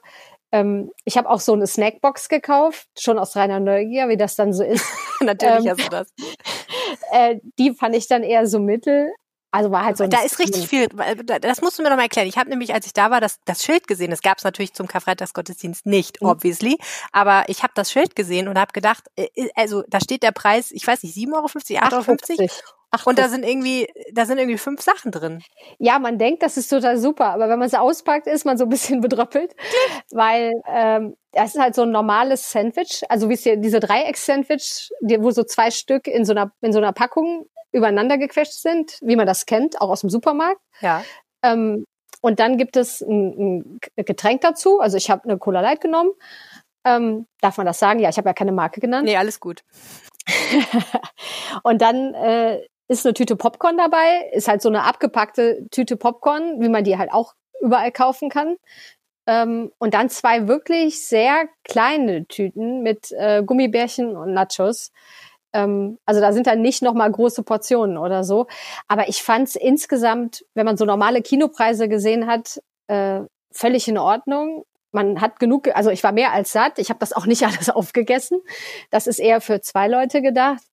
Ähm, 0.52 0.92
ich 1.04 1.18
habe 1.18 1.30
auch 1.30 1.40
so 1.40 1.54
eine 1.54 1.66
Snackbox 1.66 2.30
gekauft, 2.30 2.88
schon 2.98 3.18
aus 3.18 3.36
reiner 3.36 3.60
Neugier, 3.60 4.08
wie 4.08 4.18
das 4.18 4.36
dann 4.36 4.54
so 4.54 4.64
ist. 4.64 4.86
Natürlich 5.20 5.66
ähm, 5.66 5.72
hast 5.72 5.86
du 5.86 5.90
das. 5.90 6.14
Äh, 7.12 7.40
die 7.58 7.74
fand 7.74 7.96
ich 7.96 8.08
dann 8.08 8.24
eher 8.24 8.48
so 8.48 8.60
mittel. 8.60 9.14
Also 9.51 9.72
war 9.72 9.86
halt 9.86 9.98
so. 9.98 10.06
Da 10.08 10.24
ist 10.24 10.39
richtig 10.39 10.68
viel. 10.68 10.88
Das 10.88 11.62
musst 11.62 11.80
du 11.80 11.84
mir 11.84 11.89
noch 11.89 11.96
mal 11.96 12.04
erklären. 12.04 12.27
Ich 12.27 12.38
habe 12.38 12.50
nämlich, 12.50 12.74
als 12.74 12.86
ich 12.86 12.94
da 12.94 13.12
war, 13.12 13.22
das, 13.22 13.39
das 13.46 13.63
Schild 13.63 13.88
gesehen. 13.88 14.12
Das 14.12 14.22
gab 14.22 14.38
es 14.39 14.44
natürlich 14.44 14.74
zum 14.74 14.88
Karfreitagsgottesdienst 14.88 15.86
nicht, 15.86 16.22
mhm. 16.22 16.30
obviously. 16.30 16.77
Aber 17.13 17.46
ich 17.48 17.63
habe 17.63 17.74
das 17.75 17.92
Schild 17.92 18.16
gesehen 18.16 18.48
und 18.48 18.60
habe 18.60 18.74
gedacht, 18.74 19.06
äh, 19.16 19.27
äh, 19.36 19.50
also 19.56 19.84
da 19.88 20.01
steht 20.01 20.24
der 20.24 20.32
Preis, 20.32 20.72
ich 20.72 20.86
weiß 20.86 21.04
nicht, 21.04 21.16
7,50 21.16 21.75
Euro, 21.75 22.01
8,50 22.01 22.39
Euro. 22.39 22.50
Ach, 22.89 23.06
und 23.06 23.20
da 23.20 23.27
sind 23.27 23.44
irgendwie, 23.44 23.88
da 24.13 24.25
sind 24.25 24.38
irgendwie 24.38 24.58
fünf 24.58 24.82
Sachen 24.82 25.12
drin. 25.12 25.44
Ja, 25.77 26.00
man 26.00 26.18
denkt, 26.18 26.42
das 26.42 26.56
ist 26.56 26.70
total 26.70 26.98
super, 26.98 27.25
aber 27.25 27.50
wenn 27.50 27.60
man 27.60 27.68
es 27.68 27.74
auspackt, 27.74 28.27
ist 28.27 28.46
man 28.46 28.58
so 28.58 28.63
ein 28.63 28.70
bisschen 28.70 29.01
bedröppelt, 29.01 29.56
weil 30.12 30.54
ähm, 30.68 31.16
das 31.34 31.56
ist 31.56 31.62
halt 31.62 31.75
so 31.75 31.82
ein 31.82 31.92
normales 31.92 32.50
Sandwich, 32.51 33.04
also 33.10 33.30
wie 33.30 33.34
es 33.34 33.44
hier 33.44 33.58
diese 33.58 33.82
Dreiecks-Sandwich, 33.82 34.89
wo 35.20 35.32
so 35.32 35.44
zwei 35.44 35.70
Stück 35.70 36.08
in 36.08 36.24
so 36.24 36.32
einer 36.32 36.51
in 36.62 36.72
so 36.72 36.80
einer 36.80 36.94
Packung 36.94 37.48
übereinander 37.72 38.18
gequetscht 38.18 38.54
sind, 38.54 38.98
wie 39.02 39.16
man 39.16 39.28
das 39.28 39.46
kennt, 39.46 39.82
auch 39.82 39.90
aus 39.90 40.02
dem 40.02 40.10
Supermarkt. 40.10 40.62
Ja. 40.82 41.04
Ähm, 41.44 41.86
und 42.22 42.40
dann 42.40 42.58
gibt 42.58 42.78
es 42.78 43.02
ein, 43.02 43.80
ein 43.96 44.06
Getränk 44.06 44.42
dazu. 44.42 44.80
Also 44.80 44.98
ich 44.98 45.10
habe 45.10 45.26
eine 45.26 45.38
Cola 45.38 45.62
Light 45.62 45.82
genommen. 45.82 46.12
Ähm, 46.86 47.28
darf 47.42 47.58
man 47.58 47.66
das 47.66 47.80
sagen? 47.80 48.00
Ja, 48.00 48.10
ich 48.10 48.18
habe 48.18 48.30
ja 48.30 48.34
keine 48.34 48.52
Marke 48.52 48.80
genannt. 48.80 49.06
Nee, 49.06 49.18
alles 49.18 49.40
gut. 49.40 49.64
und 51.64 51.82
dann 51.82 52.14
äh, 52.14 52.62
ist 52.88 53.06
eine 53.06 53.14
Tüte 53.14 53.36
Popcorn 53.36 53.78
dabei, 53.78 54.30
ist 54.32 54.48
halt 54.48 54.62
so 54.62 54.70
eine 54.70 54.84
abgepackte 54.84 55.68
Tüte 55.72 55.98
Popcorn, 55.98 56.62
wie 56.62 56.70
man 56.70 56.84
die 56.84 56.98
halt 56.98 57.12
auch 57.12 57.34
überall 57.62 57.92
kaufen 57.92 58.30
kann. 58.30 58.58
Ähm, 59.26 59.72
und 59.78 59.94
dann 59.94 60.10
zwei 60.10 60.48
wirklich 60.48 61.06
sehr 61.06 61.50
kleine 61.66 62.26
Tüten 62.28 62.82
mit 62.82 63.12
äh, 63.12 63.44
Gummibärchen 63.44 64.16
und 64.16 64.34
Nachos. 64.34 64.92
Ähm, 65.54 65.98
also 66.06 66.22
da 66.22 66.34
sind 66.34 66.48
dann 66.48 66.62
nicht 66.62 66.82
nochmal 66.82 67.12
große 67.12 67.44
Portionen 67.44 67.98
oder 67.98 68.24
so. 68.24 68.48
Aber 68.88 69.10
ich 69.10 69.24
fand 69.24 69.50
es 69.50 69.56
insgesamt, 69.56 70.46
wenn 70.54 70.66
man 70.66 70.77
so 70.77 70.86
normale 70.86 71.22
Kinopreise 71.22 71.88
gesehen 71.89 72.27
hat, 72.27 72.62
äh, 72.88 73.22
völlig 73.51 73.88
in 73.88 73.98
Ordnung. 73.98 74.66
Man 74.92 75.22
hat 75.22 75.39
genug, 75.39 75.68
also 75.75 75.89
ich 75.89 76.04
war 76.04 76.12
mehr 76.12 76.32
als 76.32 76.51
satt. 76.51 76.80
Ich 76.80 76.89
habe 76.89 77.00
das 77.00 77.13
auch 77.13 77.25
nicht 77.25 77.44
alles 77.48 77.70
aufgegessen. 77.70 78.42
Das 78.89 79.08
ist 79.08 79.20
eher 79.20 79.42
für 79.42 79.62
zwei 79.62 79.88
Leute 79.88 80.22
gedacht. 80.22 80.63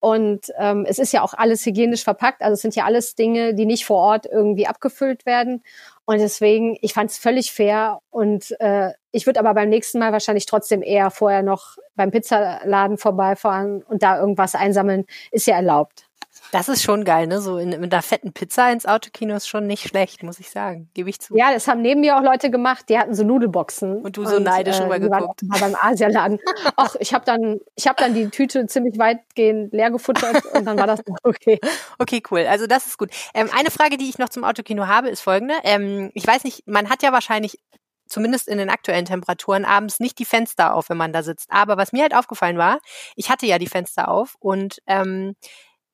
Und 0.00 0.52
ähm, 0.58 0.84
es 0.86 0.98
ist 0.98 1.12
ja 1.12 1.22
auch 1.22 1.32
alles 1.32 1.64
hygienisch 1.64 2.04
verpackt. 2.04 2.42
Also 2.42 2.54
es 2.54 2.60
sind 2.60 2.76
ja 2.76 2.84
alles 2.84 3.14
Dinge, 3.14 3.54
die 3.54 3.64
nicht 3.64 3.86
vor 3.86 3.96
Ort 3.96 4.26
irgendwie 4.26 4.66
abgefüllt 4.66 5.24
werden. 5.24 5.62
Und 6.06 6.18
deswegen, 6.18 6.76
ich 6.82 6.92
fand 6.92 7.10
es 7.10 7.18
völlig 7.18 7.52
fair. 7.52 8.00
Und 8.10 8.54
äh, 8.60 8.92
ich 9.10 9.26
würde 9.26 9.40
aber 9.40 9.54
beim 9.54 9.70
nächsten 9.70 9.98
Mal 9.98 10.12
wahrscheinlich 10.12 10.46
trotzdem 10.46 10.82
eher 10.82 11.10
vorher 11.10 11.42
noch 11.42 11.76
beim 11.94 12.10
Pizzaladen 12.10 12.98
vorbeifahren 12.98 13.82
und 13.82 14.02
da 14.02 14.18
irgendwas 14.18 14.54
einsammeln. 14.54 15.06
Ist 15.30 15.46
ja 15.46 15.56
erlaubt. 15.56 16.06
Das 16.54 16.68
ist 16.68 16.84
schon 16.84 17.04
geil, 17.04 17.26
ne? 17.26 17.40
So 17.40 17.58
in, 17.58 17.70
mit 17.80 17.92
einer 17.92 18.00
fetten 18.00 18.32
Pizza 18.32 18.70
ins 18.70 18.86
Autokino 18.86 19.34
ist 19.34 19.48
schon 19.48 19.66
nicht 19.66 19.88
schlecht, 19.88 20.22
muss 20.22 20.38
ich 20.38 20.50
sagen. 20.50 20.88
Gebe 20.94 21.10
ich 21.10 21.20
zu. 21.20 21.36
Ja, 21.36 21.52
das 21.52 21.66
haben 21.66 21.82
neben 21.82 22.00
mir 22.00 22.16
auch 22.16 22.22
Leute 22.22 22.48
gemacht, 22.48 22.88
die 22.88 22.96
hatten 22.96 23.12
so 23.12 23.24
Nudelboxen. 23.24 24.02
Und 24.02 24.16
du 24.16 24.24
so 24.24 24.36
und, 24.36 24.44
neidisch 24.44 24.78
äh, 24.78 24.84
rübergeguckt. 24.84 25.42
Mal 25.42 25.58
beim 25.58 25.74
Asialaden. 25.74 26.38
Ach, 26.76 26.94
ich 27.00 27.12
habe 27.12 27.24
dann, 27.24 27.58
ich 27.74 27.88
habe 27.88 27.96
dann 28.00 28.14
die 28.14 28.28
Tüte 28.30 28.68
ziemlich 28.68 28.96
weitgehend 29.00 29.72
leer 29.72 29.90
gefuttert 29.90 30.44
und 30.54 30.64
dann 30.64 30.78
war 30.78 30.86
das 30.86 31.00
okay. 31.24 31.58
Okay, 31.98 32.22
cool. 32.30 32.46
Also 32.48 32.68
das 32.68 32.86
ist 32.86 32.98
gut. 32.98 33.10
Ähm, 33.34 33.48
eine 33.52 33.72
Frage, 33.72 33.96
die 33.96 34.08
ich 34.08 34.18
noch 34.18 34.28
zum 34.28 34.44
Autokino 34.44 34.86
habe, 34.86 35.08
ist 35.08 35.22
folgende. 35.22 35.54
Ähm, 35.64 36.12
ich 36.14 36.24
weiß 36.24 36.44
nicht, 36.44 36.68
man 36.68 36.88
hat 36.88 37.02
ja 37.02 37.10
wahrscheinlich 37.10 37.58
zumindest 38.06 38.46
in 38.46 38.58
den 38.58 38.70
aktuellen 38.70 39.06
Temperaturen 39.06 39.64
abends 39.64 39.98
nicht 39.98 40.20
die 40.20 40.24
Fenster 40.24 40.74
auf, 40.74 40.88
wenn 40.88 40.98
man 40.98 41.12
da 41.12 41.24
sitzt. 41.24 41.48
Aber 41.50 41.76
was 41.76 41.90
mir 41.90 42.02
halt 42.02 42.14
aufgefallen 42.14 42.58
war, 42.58 42.78
ich 43.16 43.28
hatte 43.28 43.46
ja 43.46 43.58
die 43.58 43.66
Fenster 43.66 44.08
auf 44.08 44.36
und 44.38 44.80
ähm, 44.86 45.34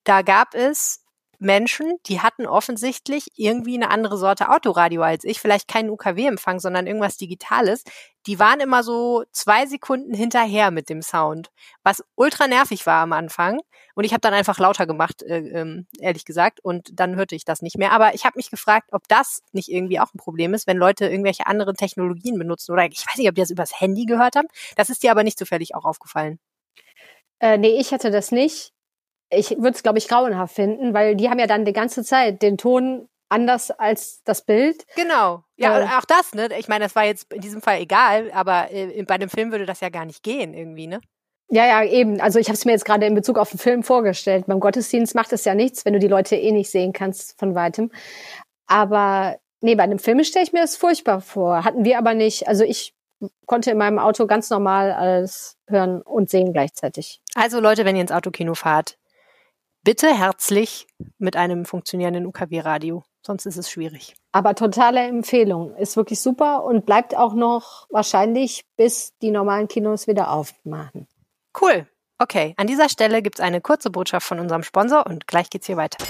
da 0.05 0.23
gab 0.23 0.55
es 0.55 1.05
Menschen, 1.41 1.95
die 2.07 2.21
hatten 2.21 2.47
offensichtlich 2.47 3.29
irgendwie 3.37 3.75
eine 3.75 3.91
andere 3.91 4.19
Sorte 4.19 4.51
Autoradio 4.51 5.01
als 5.01 5.25
ich, 5.25 5.41
vielleicht 5.41 5.69
keinen 5.69 5.89
UKW-Empfang, 5.89 6.61
sondern 6.61 6.87
irgendwas 6.87 7.17
Digitales. 7.17 7.83
Die 8.27 8.39
waren 8.39 8.61
immer 8.61 8.83
so 8.83 9.25
zwei 9.33 9.65
Sekunden 9.65 10.13
hinterher 10.13 10.71
mit 10.71 10.91
dem 10.91 11.01
Sound, 11.01 11.51
was 11.83 12.05
ultra 12.15 12.47
nervig 12.47 12.85
war 12.85 13.03
am 13.03 13.15
Anfang. 13.15 13.59
Und 13.95 14.05
ich 14.05 14.13
habe 14.13 14.21
dann 14.21 14.35
einfach 14.35 14.59
lauter 14.59 14.87
gemacht, 14.87 15.23
äh, 15.23 15.39
ähm, 15.39 15.87
ehrlich 15.99 16.27
gesagt, 16.27 16.61
und 16.63 16.91
dann 16.93 17.17
hörte 17.17 17.35
ich 17.35 17.47
das 17.47 17.63
nicht 17.63 17.79
mehr. 17.79 17.93
Aber 17.93 18.15
ich 18.15 18.27
habe 18.27 18.37
mich 18.37 18.51
gefragt, 18.51 18.91
ob 18.93 19.09
das 19.09 19.41
nicht 19.53 19.71
irgendwie 19.71 19.99
auch 19.99 20.13
ein 20.15 20.19
Problem 20.19 20.53
ist, 20.53 20.67
wenn 20.67 20.77
Leute 20.77 21.07
irgendwelche 21.07 21.47
anderen 21.47 21.75
Technologien 21.75 22.39
benutzen. 22.39 22.73
Oder 22.73 22.85
ich 22.85 23.07
weiß 23.07 23.17
nicht, 23.17 23.29
ob 23.29 23.35
die 23.35 23.41
das 23.41 23.51
übers 23.51 23.81
Handy 23.81 24.05
gehört 24.05 24.37
haben. 24.37 24.49
Das 24.77 24.91
ist 24.91 25.03
dir 25.03 25.11
aber 25.11 25.25
nicht 25.25 25.39
zufällig 25.39 25.75
auch 25.75 25.87
aufgefallen. 25.87 26.39
Äh, 27.41 27.57
nee, 27.57 27.81
ich 27.81 27.93
hatte 27.93 28.11
das 28.11 28.31
nicht 28.31 28.75
ich 29.31 29.51
würde 29.51 29.71
es, 29.71 29.83
glaube 29.83 29.99
ich, 29.99 30.09
grauenhaft 30.09 30.55
finden, 30.55 30.93
weil 30.93 31.17
die 31.17 31.31
haben 31.31 31.39
ja 31.39 31.47
dann 31.47 31.65
die 31.65 31.73
ganze 31.73 32.05
Zeit 32.05 32.43
den 32.43 32.59
Ton 32.59 33.09
anders 33.29 33.71
als 33.71 34.23
das 34.25 34.43
Bild. 34.43 34.85
Genau. 34.97 35.45
Ja, 35.57 35.81
äh, 35.81 35.85
auch 35.99 36.05
das, 36.05 36.35
ne? 36.35 36.49
Ich 36.59 36.69
meine, 36.69 36.85
das 36.85 36.97
war 36.97 37.05
jetzt 37.05 37.33
in 37.33 37.41
diesem 37.41 37.63
Fall 37.63 37.81
egal, 37.81 38.31
aber 38.33 38.71
äh, 38.73 39.03
bei 39.05 39.19
dem 39.19 39.31
Film 39.31 39.53
würde 39.53 39.67
das 39.67 39.81
ja 39.81 39.89
gar 39.89 40.05
nicht 40.05 40.23
gehen, 40.23 40.53
irgendwie, 40.53 40.89
ne? 40.89 41.01
Ja, 41.49 41.67
ja, 41.67 41.85
eben. 41.85 42.21
Also 42.21 42.39
ich 42.39 42.47
habe 42.47 42.55
es 42.55 42.65
mir 42.65 42.73
jetzt 42.73 42.85
gerade 42.85 43.07
in 43.07 43.15
Bezug 43.15 43.37
auf 43.37 43.51
den 43.51 43.59
Film 43.59 43.83
vorgestellt. 43.83 44.47
Beim 44.47 44.61
Gottesdienst 44.61 45.17
macht 45.17 45.33
es 45.33 45.45
ja 45.45 45.55
nichts, 45.55 45.85
wenn 45.85 45.93
du 45.93 45.99
die 45.99 46.09
Leute 46.09 46.37
eh 46.37 46.53
nicht 46.53 46.71
sehen 46.71 46.93
kannst 46.93 47.39
von 47.39 47.57
weitem. 47.57 47.91
Aber 48.69 49.37
nee, 49.61 49.75
bei 49.75 49.83
einem 49.83 49.99
Film 49.99 50.23
stelle 50.23 50.45
ich 50.45 50.53
mir 50.53 50.61
das 50.61 50.77
furchtbar 50.77 51.21
vor. 51.21 51.65
Hatten 51.65 51.85
wir 51.85 51.99
aber 51.99 52.15
nicht. 52.15 52.47
Also 52.47 52.63
ich 52.63 52.95
konnte 53.47 53.73
in 53.73 53.79
meinem 53.79 53.99
Auto 53.99 54.27
ganz 54.29 54.49
normal 54.49 54.93
alles 54.93 55.57
hören 55.69 56.03
und 56.03 56.31
sehen 56.31 56.53
gleichzeitig. 56.53 57.21
Also 57.35 57.59
Leute, 57.59 57.85
wenn 57.85 57.97
ihr 57.97 58.03
ins 58.03 58.13
Autokino 58.13 58.55
fahrt, 58.55 58.97
bitte 59.83 60.15
herzlich 60.15 60.87
mit 61.19 61.37
einem 61.37 61.65
funktionierenden 61.65 62.27
UKW-Radio. 62.27 63.05
Sonst 63.25 63.47
ist 63.47 63.57
es 63.57 63.71
schwierig. 63.71 64.15
Aber 64.33 64.55
totale 64.55 65.01
Empfehlung. 65.01 65.75
Ist 65.77 65.97
wirklich 65.97 66.21
super 66.21 66.65
und 66.65 66.87
bleibt 66.87 67.17
auch 67.17 67.35
noch 67.35 67.87
wahrscheinlich, 67.91 68.65
bis 68.77 69.17
die 69.19 69.31
normalen 69.31 69.69
Kinos 69.69 70.07
wieder 70.07 70.31
aufmachen. 70.31 71.07
Cool. 71.61 71.87
Okay, 72.19 72.55
an 72.57 72.67
dieser 72.67 72.89
Stelle 72.89 73.23
gibt 73.23 73.39
es 73.39 73.45
eine 73.45 73.61
kurze 73.61 73.91
Botschaft 73.91 74.27
von 74.27 74.41
unserem 74.41 74.63
Sponsor 74.63 75.07
und 75.07 75.27
gleich 75.27 75.49
geht's 75.51 75.67
hier 75.67 75.77
weiter. 75.77 76.05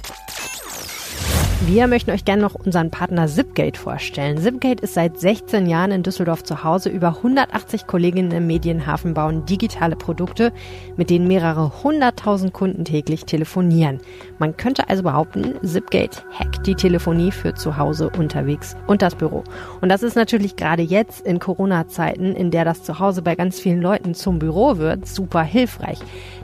Wir 1.67 1.88
möchten 1.88 2.11
euch 2.11 2.25
gerne 2.25 2.40
noch 2.40 2.55
unseren 2.55 2.90
Partner 2.90 3.26
Zipgate 3.26 3.79
vorstellen. 3.79 4.38
Zipgate 4.38 4.83
ist 4.83 4.95
seit 4.95 5.21
16 5.21 5.67
Jahren 5.67 5.90
in 5.90 6.02
Düsseldorf 6.02 6.43
zu 6.43 6.64
Hause. 6.64 6.88
Über 6.88 7.19
180 7.19 7.87
Kolleginnen 7.87 8.31
im 8.31 8.47
Medienhafen 8.47 9.12
bauen 9.12 9.45
digitale 9.45 9.95
Produkte, 9.95 10.55
mit 10.97 11.11
denen 11.11 11.29
mehrere 11.29 11.83
hunderttausend 11.83 12.55
Kunden 12.55 12.87
täglich 12.87 13.26
telefonieren. 13.26 14.00
Man 14.38 14.57
könnte 14.57 14.88
also 14.88 15.02
behaupten, 15.02 15.55
Zipgate 15.62 16.25
hackt 16.33 16.67
die 16.67 16.76
Telefonie 16.76 17.31
für 17.31 17.55
zu 17.55 17.76
Hause, 17.76 18.09
unterwegs 18.09 18.75
und 18.87 19.02
das 19.02 19.14
Büro. 19.14 19.45
Und 19.83 19.90
das 19.90 20.02
ist 20.02 20.17
natürlich 20.17 20.57
gerade 20.57 20.83
jetzt 20.83 21.26
in 21.26 21.40
Corona-Zeiten, 21.40 22.35
in 22.35 22.50
der 22.50 22.64
das 22.64 22.85
Zuhause 22.85 23.21
bei 23.21 23.35
ganz 23.35 23.61
vielen 23.61 23.83
Leuten 23.83 24.14
zum 24.14 24.38
Büro 24.38 24.79
wird, 24.79 25.07
super 25.07 25.43
hilfreich. 25.43 25.99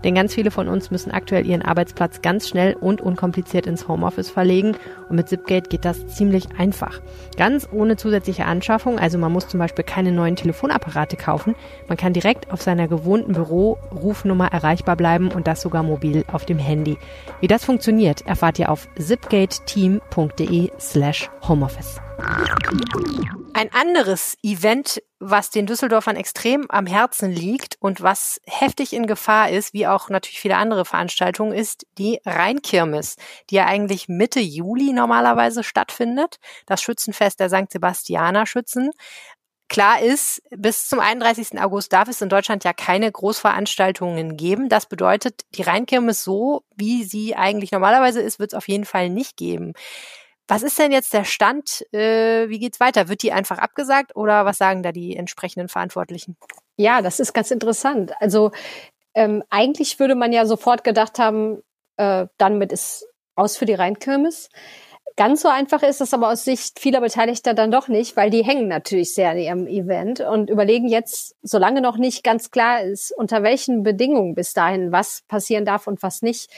Denn 0.04 0.14
ganz 0.14 0.34
viele 0.34 0.50
von 0.50 0.68
uns 0.68 0.90
müssen 0.90 1.10
aktuell 1.10 1.46
ihren 1.46 1.62
Arbeitsplatz 1.62 2.20
ganz 2.20 2.48
schnell 2.48 2.74
und 2.74 3.00
unkompliziert 3.00 3.66
ins 3.66 3.88
Homeoffice 3.88 4.28
verlegen 4.28 4.76
und 5.08 5.16
mit 5.16 5.28
Zipgate 5.28 5.68
geht 5.68 5.84
das 5.84 6.06
ziemlich 6.08 6.46
einfach. 6.58 7.00
Ganz 7.36 7.68
ohne 7.70 7.96
zusätzliche 7.96 8.44
Anschaffung, 8.44 8.98
also 8.98 9.18
man 9.18 9.32
muss 9.32 9.48
zum 9.48 9.58
Beispiel 9.58 9.84
keine 9.84 10.12
neuen 10.12 10.36
Telefonapparate 10.36 11.16
kaufen. 11.16 11.54
Man 11.88 11.96
kann 11.96 12.12
direkt 12.12 12.52
auf 12.52 12.62
seiner 12.62 12.88
gewohnten 12.88 13.32
Büro-Rufnummer 13.32 14.52
erreichbar 14.52 14.96
bleiben 14.96 15.30
und 15.30 15.46
das 15.46 15.62
sogar 15.62 15.82
mobil 15.82 16.24
auf 16.32 16.44
dem 16.44 16.58
Handy. 16.58 16.98
Wie 17.40 17.48
das 17.48 17.64
funktioniert, 17.64 18.26
erfahrt 18.26 18.58
ihr 18.58 18.70
auf 18.70 18.88
zipgateteam.de 18.98 20.70
slash 20.78 21.30
homeoffice. 21.46 22.00
Ein 23.52 23.70
anderes 23.72 24.36
Event, 24.42 25.02
was 25.18 25.50
den 25.50 25.66
Düsseldorfern 25.66 26.16
extrem 26.16 26.66
am 26.70 26.86
Herzen 26.86 27.30
liegt 27.30 27.76
und 27.80 28.02
was 28.02 28.40
heftig 28.46 28.92
in 28.92 29.06
Gefahr 29.06 29.50
ist, 29.50 29.72
wie 29.72 29.86
auch 29.86 30.10
natürlich 30.10 30.40
viele 30.40 30.56
andere 30.56 30.84
Veranstaltungen, 30.84 31.52
ist 31.52 31.86
die 31.98 32.20
Rheinkirmes, 32.26 33.16
die 33.50 33.56
ja 33.56 33.66
eigentlich 33.66 34.08
Mitte 34.08 34.40
Juli 34.40 34.92
normalerweise 34.92 35.64
stattfindet. 35.64 36.36
Das 36.66 36.82
Schützenfest 36.82 37.40
der 37.40 37.48
St. 37.48 37.70
Sebastianer 37.70 38.46
Schützen. 38.46 38.90
Klar 39.68 40.00
ist, 40.00 40.42
bis 40.50 40.88
zum 40.88 41.00
31. 41.00 41.60
August 41.60 41.92
darf 41.92 42.08
es 42.08 42.22
in 42.22 42.28
Deutschland 42.28 42.62
ja 42.62 42.72
keine 42.72 43.10
Großveranstaltungen 43.10 44.36
geben. 44.36 44.68
Das 44.68 44.86
bedeutet, 44.86 45.42
die 45.56 45.62
Rheinkirmes 45.62 46.22
so, 46.22 46.62
wie 46.76 47.02
sie 47.02 47.34
eigentlich 47.34 47.72
normalerweise 47.72 48.20
ist, 48.20 48.38
wird 48.38 48.52
es 48.52 48.56
auf 48.56 48.68
jeden 48.68 48.84
Fall 48.84 49.10
nicht 49.10 49.36
geben. 49.36 49.72
Was 50.48 50.62
ist 50.62 50.78
denn 50.78 50.92
jetzt 50.92 51.12
der 51.12 51.24
Stand? 51.24 51.84
Äh, 51.92 52.48
wie 52.48 52.58
geht's 52.58 52.78
weiter? 52.78 53.08
Wird 53.08 53.22
die 53.22 53.32
einfach 53.32 53.58
abgesagt 53.58 54.14
oder 54.14 54.44
was 54.44 54.58
sagen 54.58 54.82
da 54.82 54.92
die 54.92 55.16
entsprechenden 55.16 55.68
Verantwortlichen? 55.68 56.36
Ja, 56.76 57.02
das 57.02 57.18
ist 57.20 57.32
ganz 57.32 57.50
interessant. 57.50 58.12
Also 58.20 58.52
ähm, 59.14 59.42
eigentlich 59.50 59.98
würde 59.98 60.14
man 60.14 60.32
ja 60.32 60.46
sofort 60.46 60.84
gedacht 60.84 61.18
haben, 61.18 61.62
äh, 61.96 62.26
damit 62.38 62.72
ist 62.72 63.06
aus 63.34 63.56
für 63.56 63.64
die 63.64 63.74
Rheinkirmes. 63.74 64.50
Ganz 65.16 65.40
so 65.40 65.48
einfach 65.48 65.82
ist 65.82 66.02
es 66.02 66.12
aber 66.12 66.28
aus 66.30 66.44
Sicht 66.44 66.78
vieler 66.78 67.00
Beteiligter 67.00 67.54
dann 67.54 67.70
doch 67.70 67.88
nicht, 67.88 68.16
weil 68.18 68.28
die 68.28 68.44
hängen 68.44 68.68
natürlich 68.68 69.14
sehr 69.14 69.30
an 69.30 69.38
ihrem 69.38 69.66
Event 69.66 70.20
und 70.20 70.50
überlegen 70.50 70.88
jetzt, 70.88 71.34
solange 71.42 71.80
noch 71.80 71.96
nicht 71.96 72.22
ganz 72.22 72.50
klar 72.50 72.82
ist, 72.82 73.16
unter 73.16 73.42
welchen 73.42 73.82
Bedingungen 73.82 74.34
bis 74.34 74.52
dahin 74.52 74.92
was 74.92 75.22
passieren 75.26 75.64
darf 75.64 75.86
und 75.86 76.02
was 76.02 76.20
nicht, 76.20 76.50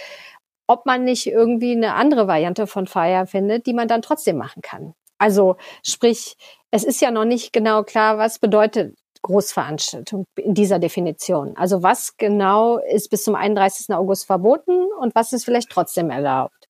ob 0.69 0.87
man 0.87 1.03
nicht 1.03 1.27
irgendwie 1.27 1.73
eine 1.73 1.95
andere 1.95 2.29
Variante 2.29 2.67
von 2.67 2.87
Feier 2.87 3.27
findet, 3.27 3.67
die 3.67 3.75
man 3.75 3.89
dann 3.89 4.03
trotzdem 4.03 4.37
machen 4.37 4.63
kann. 4.63 4.95
Also 5.19 5.57
sprich, 5.83 6.37
es 6.71 6.85
ist 6.85 7.01
ja 7.01 7.11
noch 7.11 7.25
nicht 7.25 7.53
genau 7.53 7.83
klar, 7.83 8.19
was 8.19 8.39
bedeutet 8.39 8.95
Großveranstaltung 9.23 10.25
in 10.37 10.55
dieser 10.55 10.79
Definition. 10.79 11.57
Also 11.57 11.83
was 11.83 12.17
genau 12.17 12.79
ist 12.79 13.11
bis 13.11 13.25
zum 13.25 13.35
31. 13.35 13.95
August 13.97 14.27
verboten 14.27 14.87
und 15.01 15.15
was 15.15 15.33
ist 15.33 15.45
vielleicht 15.45 15.71
trotzdem 15.71 16.11
erlaubt. 16.11 16.69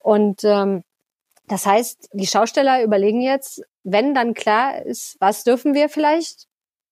Und 0.00 0.42
ähm, 0.42 0.82
das 1.46 1.64
heißt, 1.64 2.08
die 2.12 2.26
Schausteller 2.26 2.82
überlegen 2.82 3.20
jetzt, 3.20 3.62
wenn 3.84 4.14
dann 4.14 4.34
klar 4.34 4.84
ist, 4.84 5.16
was 5.20 5.44
dürfen 5.44 5.74
wir 5.74 5.88
vielleicht, 5.88 6.45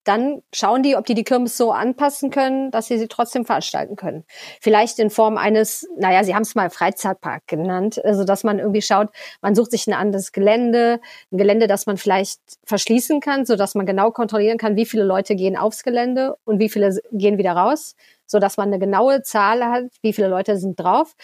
dann 0.05 0.43
schauen 0.53 0.83
die, 0.83 0.97
ob 0.97 1.07
die 1.07 1.15
die 1.15 1.25
Kirmes 1.25 1.57
so 1.57 1.73
anpassen 1.73 2.31
können, 2.31 2.71
dass 2.71 2.87
sie 2.87 2.99
sie 2.99 3.09
trotzdem 3.09 3.45
veranstalten 3.45 3.97
können. 3.97 4.25
Vielleicht 4.61 4.99
in 4.99 5.11
Form 5.11 5.37
eines, 5.37 5.89
naja, 5.97 6.23
sie 6.25 6.35
haben 6.35 6.43
es 6.43 6.55
mal 6.55 6.71
Freizeitpark 6.71 7.47
genannt, 7.47 8.05
also 8.05 8.25
dass 8.25 8.45
man 8.45 8.59
irgendwie 8.59 8.83
schaut, 8.83 9.09
man 9.41 9.55
sucht 9.55 9.71
sich 9.71 9.87
ein 9.87 9.95
anderes 9.95 10.33
Gelände, 10.33 11.01
ein 11.33 11.39
Gelände, 11.39 11.67
das 11.67 11.87
man 11.87 11.97
vielleicht 11.97 12.41
verschließen 12.65 13.21
kann, 13.21 13.47
so 13.47 13.57
dass 13.57 13.75
man 13.75 13.87
genau 13.87 14.11
kontrollieren 14.11 14.59
kann, 14.59 14.77
wie 14.77 14.87
viele 14.87 15.05
Leute 15.05 15.35
gehen 15.35 15.57
aufs 15.57 15.83
Gelände 15.83 16.37
und 16.45 16.59
wie 16.59 16.69
viele 16.69 16.99
gehen 17.13 17.39
wieder 17.39 17.53
raus, 17.53 17.97
so 18.27 18.39
dass 18.39 18.57
man 18.57 18.69
eine 18.69 18.79
genaue 18.79 19.23
Zahl 19.23 19.65
hat, 19.65 19.85
wie 20.03 20.13
viele 20.13 20.29
Leute 20.29 20.59
sind 20.59 20.79
drauf 20.79 21.15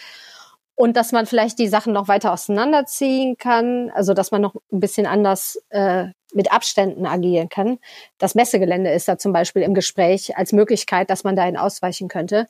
und 0.75 0.97
dass 0.97 1.11
man 1.11 1.25
vielleicht 1.25 1.59
die 1.59 1.67
Sachen 1.67 1.93
noch 1.93 2.07
weiter 2.07 2.33
auseinanderziehen 2.33 3.37
kann, 3.37 3.91
also 3.91 4.13
dass 4.13 4.31
man 4.31 4.41
noch 4.41 4.55
ein 4.71 4.79
bisschen 4.79 5.05
anders 5.05 5.61
äh, 5.69 6.07
mit 6.33 6.51
Abständen 6.51 7.05
agieren 7.05 7.49
kann. 7.49 7.77
Das 8.17 8.35
Messegelände 8.35 8.91
ist 8.91 9.07
da 9.07 9.17
zum 9.17 9.33
Beispiel 9.33 9.61
im 9.63 9.73
Gespräch 9.73 10.37
als 10.37 10.53
Möglichkeit, 10.53 11.09
dass 11.09 11.23
man 11.23 11.35
dahin 11.35 11.57
ausweichen 11.57 12.07
könnte. 12.07 12.47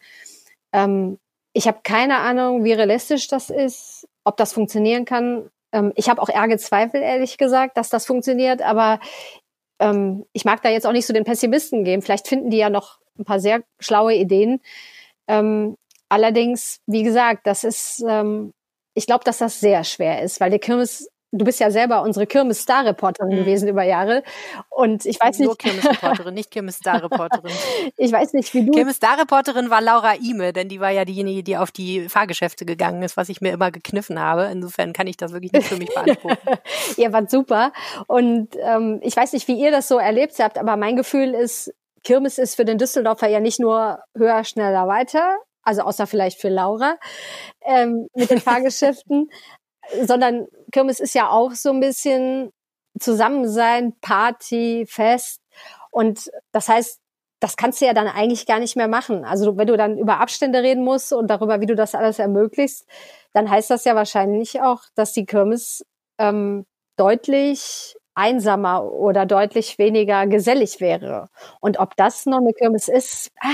Ähm, 0.71 1.17
ich 1.53 1.67
habe 1.67 1.79
keine 1.83 2.19
Ahnung, 2.19 2.63
wie 2.63 2.73
realistisch 2.73 3.27
das 3.27 3.49
ist, 3.49 4.07
ob 4.23 4.37
das 4.37 4.53
funktionieren 4.53 5.05
kann. 5.05 5.49
Ähm, 5.71 5.91
ich 5.95 6.09
habe 6.09 6.21
auch 6.21 6.29
ärge 6.29 6.57
Zweifel, 6.57 7.01
ehrlich 7.01 7.37
gesagt, 7.37 7.77
dass 7.77 7.89
das 7.89 8.05
funktioniert, 8.05 8.61
aber 8.61 8.99
ähm, 9.79 10.25
ich 10.31 10.45
mag 10.45 10.61
da 10.61 10.69
jetzt 10.69 10.85
auch 10.85 10.93
nicht 10.93 11.07
so 11.07 11.13
den 11.13 11.25
Pessimisten 11.25 11.83
geben. 11.83 12.01
Vielleicht 12.01 12.27
finden 12.27 12.49
die 12.49 12.57
ja 12.57 12.69
noch 12.69 12.99
ein 13.17 13.25
paar 13.25 13.39
sehr 13.39 13.63
schlaue 13.79 14.13
Ideen. 14.13 14.61
Allerdings, 16.11 16.81
wie 16.87 17.03
gesagt, 17.03 17.47
das 17.47 17.63
ist, 17.63 18.03
ähm, 18.05 18.51
ich 18.95 19.05
glaube, 19.05 19.23
dass 19.23 19.37
das 19.37 19.61
sehr 19.61 19.85
schwer 19.85 20.21
ist, 20.21 20.41
weil 20.41 20.51
die 20.51 20.59
Kirmes 20.59 21.07
du 21.31 21.45
bist 21.45 21.61
ja 21.61 21.71
selber 21.71 22.01
unsere 22.01 22.27
Kirmes-Star-Reporterin 22.27 23.33
mhm. 23.33 23.37
gewesen 23.37 23.69
über 23.69 23.83
Jahre. 23.83 24.23
Und 24.69 25.05
ich 25.05 25.17
weiß 25.19 25.39
Nur 25.39 25.51
nicht. 25.51 25.59
Kirmes-Reporterin, 25.59 26.33
nicht 26.33 26.51
Kirmes-Star-Reporterin. 26.51 27.51
ich 27.97 28.11
weiß 28.11 28.33
nicht, 28.33 28.53
wie 28.53 28.65
du. 28.65 28.71
Kirmes-Star-Reporterin 28.73 29.69
war 29.69 29.81
Laura 29.81 30.15
Ime, 30.15 30.51
denn 30.51 30.67
die 30.67 30.79
war 30.79 30.91
ja 30.91 31.05
diejenige, 31.05 31.43
die 31.43 31.55
auf 31.55 31.71
die 31.71 32.09
Fahrgeschäfte 32.09 32.65
gegangen 32.65 33.01
ist, 33.03 33.15
was 33.15 33.29
ich 33.29 33.39
mir 33.39 33.53
immer 33.53 33.71
gekniffen 33.71 34.19
habe. 34.19 34.49
Insofern 34.51 34.91
kann 34.93 35.07
ich 35.07 35.15
das 35.15 35.31
wirklich 35.31 35.53
nicht 35.53 35.67
für 35.67 35.77
mich 35.77 35.93
beantworten. 35.93 36.59
ihr 36.97 37.13
wart 37.13 37.31
super. 37.31 37.71
Und 38.07 38.49
ähm, 38.59 38.99
ich 39.01 39.15
weiß 39.15 39.31
nicht, 39.33 39.47
wie 39.47 39.57
ihr 39.57 39.71
das 39.71 39.87
so 39.87 39.97
erlebt 39.97 40.37
habt, 40.39 40.57
aber 40.57 40.75
mein 40.75 40.97
Gefühl 40.97 41.33
ist, 41.33 41.73
Kirmes 42.03 42.37
ist 42.37 42.55
für 42.55 42.65
den 42.65 42.77
Düsseldorfer 42.77 43.29
ja 43.29 43.39
nicht 43.39 43.59
nur 43.59 43.99
höher, 44.17 44.43
schneller, 44.43 44.87
weiter, 44.87 45.37
also 45.63 45.81
außer 45.81 46.07
vielleicht 46.07 46.39
für 46.39 46.49
Laura, 46.49 46.97
ähm, 47.61 48.07
mit 48.13 48.29
den 48.29 48.39
Fahrgeschäften, 48.41 49.29
sondern 50.03 50.47
Kirmes 50.71 50.99
ist 50.99 51.15
ja 51.15 51.29
auch 51.29 51.51
so 51.51 51.71
ein 51.71 51.79
bisschen 51.79 52.51
Zusammensein, 52.99 53.93
Party, 54.01 54.85
Fest. 54.87 55.41
Und 55.91 56.31
das 56.51 56.69
heißt, 56.69 56.99
das 57.39 57.57
kannst 57.57 57.81
du 57.81 57.85
ja 57.85 57.93
dann 57.93 58.07
eigentlich 58.07 58.45
gar 58.45 58.59
nicht 58.59 58.75
mehr 58.75 58.87
machen. 58.87 59.25
Also 59.25 59.57
wenn 59.57 59.67
du 59.67 59.75
dann 59.75 59.97
über 59.97 60.19
Abstände 60.19 60.61
reden 60.61 60.83
musst 60.83 61.11
und 61.11 61.27
darüber, 61.27 61.59
wie 61.59 61.65
du 61.65 61.75
das 61.75 61.95
alles 61.95 62.19
ermöglichst, 62.19 62.85
dann 63.33 63.49
heißt 63.49 63.69
das 63.69 63.83
ja 63.83 63.95
wahrscheinlich 63.95 64.61
auch, 64.61 64.83
dass 64.95 65.13
die 65.13 65.25
Kirmes 65.25 65.83
ähm, 66.19 66.65
deutlich 66.97 67.95
einsamer 68.21 68.83
oder 68.83 69.25
deutlich 69.25 69.79
weniger 69.79 70.27
gesellig 70.27 70.79
wäre. 70.79 71.29
Und 71.59 71.79
ob 71.79 71.95
das 71.97 72.27
noch 72.27 72.37
eine 72.37 72.53
Kirmes 72.53 72.87
ist, 72.87 73.31
ah. 73.41 73.47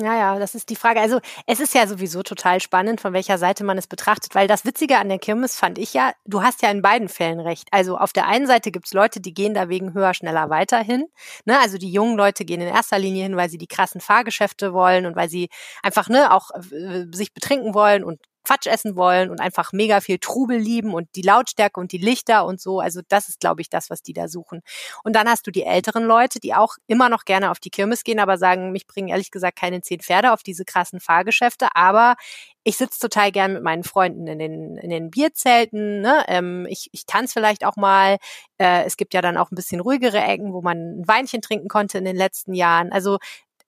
Ja, 0.00 0.16
ja, 0.16 0.38
das 0.38 0.54
ist 0.54 0.70
die 0.70 0.76
Frage. 0.76 1.00
Also 1.00 1.20
es 1.46 1.60
ist 1.60 1.74
ja 1.74 1.86
sowieso 1.86 2.22
total 2.22 2.60
spannend, 2.60 3.02
von 3.02 3.12
welcher 3.12 3.36
Seite 3.36 3.62
man 3.62 3.76
es 3.76 3.86
betrachtet, 3.86 4.34
weil 4.34 4.48
das 4.48 4.64
Witzige 4.64 4.96
an 4.96 5.10
der 5.10 5.18
Kirmes 5.18 5.54
fand 5.54 5.78
ich 5.78 5.92
ja, 5.92 6.12
du 6.24 6.42
hast 6.42 6.62
ja 6.62 6.70
in 6.70 6.80
beiden 6.80 7.10
Fällen 7.10 7.40
recht. 7.40 7.68
Also 7.72 7.98
auf 7.98 8.14
der 8.14 8.26
einen 8.26 8.46
Seite 8.46 8.70
gibt's 8.70 8.94
Leute, 8.94 9.20
die 9.20 9.34
gehen 9.34 9.52
da 9.52 9.68
wegen 9.68 9.92
höher, 9.92 10.14
schneller 10.14 10.48
weiterhin. 10.48 11.04
Ne? 11.44 11.60
Also 11.60 11.76
die 11.76 11.92
jungen 11.92 12.16
Leute 12.16 12.46
gehen 12.46 12.62
in 12.62 12.68
erster 12.68 12.98
Linie 12.98 13.24
hin, 13.24 13.36
weil 13.36 13.50
sie 13.50 13.58
die 13.58 13.66
krassen 13.66 14.00
Fahrgeschäfte 14.00 14.72
wollen 14.72 15.04
und 15.04 15.14
weil 15.14 15.28
sie 15.28 15.50
einfach 15.82 16.08
ne, 16.08 16.32
auch 16.32 16.50
äh, 16.54 17.04
sich 17.12 17.34
betrinken 17.34 17.74
wollen 17.74 18.02
und 18.02 18.18
Quatsch 18.44 18.66
essen 18.66 18.96
wollen 18.96 19.30
und 19.30 19.40
einfach 19.40 19.72
mega 19.72 20.00
viel 20.00 20.18
Trubel 20.18 20.58
lieben 20.58 20.94
und 20.94 21.08
die 21.14 21.22
Lautstärke 21.22 21.80
und 21.80 21.92
die 21.92 21.98
Lichter 21.98 22.44
und 22.46 22.60
so. 22.60 22.80
Also 22.80 23.00
das 23.08 23.28
ist, 23.28 23.40
glaube 23.40 23.60
ich, 23.60 23.70
das, 23.70 23.90
was 23.90 24.02
die 24.02 24.12
da 24.12 24.28
suchen. 24.28 24.62
Und 25.04 25.14
dann 25.14 25.28
hast 25.28 25.46
du 25.46 25.50
die 25.50 25.64
älteren 25.64 26.04
Leute, 26.04 26.40
die 26.40 26.54
auch 26.54 26.76
immer 26.86 27.08
noch 27.08 27.24
gerne 27.24 27.50
auf 27.50 27.60
die 27.60 27.70
Kirmes 27.70 28.04
gehen, 28.04 28.18
aber 28.18 28.38
sagen, 28.38 28.72
mich 28.72 28.86
bringen 28.86 29.08
ehrlich 29.08 29.30
gesagt 29.30 29.58
keine 29.58 29.80
zehn 29.80 30.00
Pferde 30.00 30.32
auf 30.32 30.42
diese 30.42 30.64
krassen 30.64 31.00
Fahrgeschäfte. 31.00 31.68
Aber 31.74 32.16
ich 32.64 32.76
sitze 32.76 33.00
total 33.00 33.32
gern 33.32 33.54
mit 33.54 33.62
meinen 33.62 33.82
Freunden 33.82 34.26
in 34.26 34.38
den, 34.38 34.76
in 34.76 34.90
den 34.90 35.10
Bierzelten. 35.10 36.00
Ne? 36.00 36.24
Ähm, 36.28 36.66
ich 36.68 36.88
ich 36.92 37.06
tanze 37.06 37.32
vielleicht 37.34 37.64
auch 37.64 37.76
mal. 37.76 38.18
Äh, 38.58 38.84
es 38.84 38.96
gibt 38.96 39.14
ja 39.14 39.20
dann 39.20 39.36
auch 39.36 39.50
ein 39.50 39.56
bisschen 39.56 39.80
ruhigere 39.80 40.20
Ecken, 40.20 40.52
wo 40.52 40.62
man 40.62 41.00
ein 41.00 41.08
Weinchen 41.08 41.42
trinken 41.42 41.68
konnte 41.68 41.98
in 41.98 42.04
den 42.04 42.16
letzten 42.16 42.54
Jahren. 42.54 42.92
Also 42.92 43.18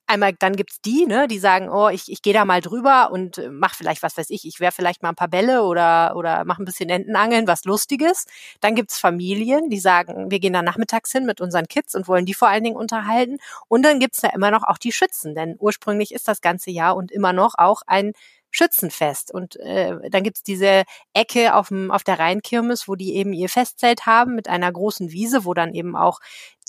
einmal 0.06 0.32
dann 0.38 0.56
gibt's 0.56 0.80
die, 0.80 1.06
ne, 1.06 1.28
die 1.28 1.38
sagen, 1.38 1.68
oh, 1.68 1.88
ich, 1.88 2.10
ich 2.10 2.22
gehe 2.22 2.34
da 2.34 2.44
mal 2.44 2.60
drüber 2.60 3.10
und 3.10 3.38
äh, 3.38 3.48
mach 3.50 3.74
vielleicht, 3.74 4.02
was 4.02 4.16
weiß 4.16 4.30
ich, 4.30 4.46
ich 4.46 4.60
werfe 4.60 4.76
vielleicht 4.76 5.02
mal 5.02 5.10
ein 5.10 5.14
paar 5.14 5.28
Bälle 5.28 5.62
oder, 5.64 6.14
oder 6.16 6.44
mach 6.44 6.58
ein 6.58 6.64
bisschen 6.64 6.90
Entenangeln, 6.90 7.46
was 7.46 7.64
Lustiges. 7.64 8.26
Dann 8.60 8.74
gibt's 8.74 8.98
Familien, 8.98 9.70
die 9.70 9.78
sagen, 9.78 10.30
wir 10.30 10.40
gehen 10.40 10.52
da 10.52 10.62
nachmittags 10.62 11.12
hin 11.12 11.26
mit 11.26 11.40
unseren 11.40 11.66
Kids 11.68 11.94
und 11.94 12.08
wollen 12.08 12.26
die 12.26 12.34
vor 12.34 12.48
allen 12.48 12.64
Dingen 12.64 12.76
unterhalten. 12.76 13.38
Und 13.68 13.82
dann 13.84 14.00
gibt's 14.00 14.20
da 14.20 14.28
immer 14.28 14.50
noch 14.50 14.62
auch 14.64 14.78
die 14.78 14.92
Schützen, 14.92 15.34
denn 15.34 15.56
ursprünglich 15.58 16.12
ist 16.12 16.28
das 16.28 16.40
ganze 16.40 16.70
Jahr 16.70 16.96
und 16.96 17.12
immer 17.12 17.32
noch 17.32 17.54
auch 17.56 17.82
ein 17.86 18.12
Schützenfest. 18.54 19.34
Und 19.34 19.56
äh, 19.56 19.96
dann 20.10 20.22
gibt's 20.22 20.44
diese 20.44 20.84
Ecke 21.12 21.54
auf, 21.54 21.68
dem, 21.68 21.90
auf 21.90 22.04
der 22.04 22.20
Rheinkirmes, 22.20 22.86
wo 22.86 22.94
die 22.94 23.16
eben 23.16 23.32
ihr 23.32 23.48
Festzelt 23.48 24.06
haben 24.06 24.36
mit 24.36 24.48
einer 24.48 24.70
großen 24.70 25.10
Wiese, 25.10 25.44
wo 25.44 25.54
dann 25.54 25.74
eben 25.74 25.96
auch 25.96 26.20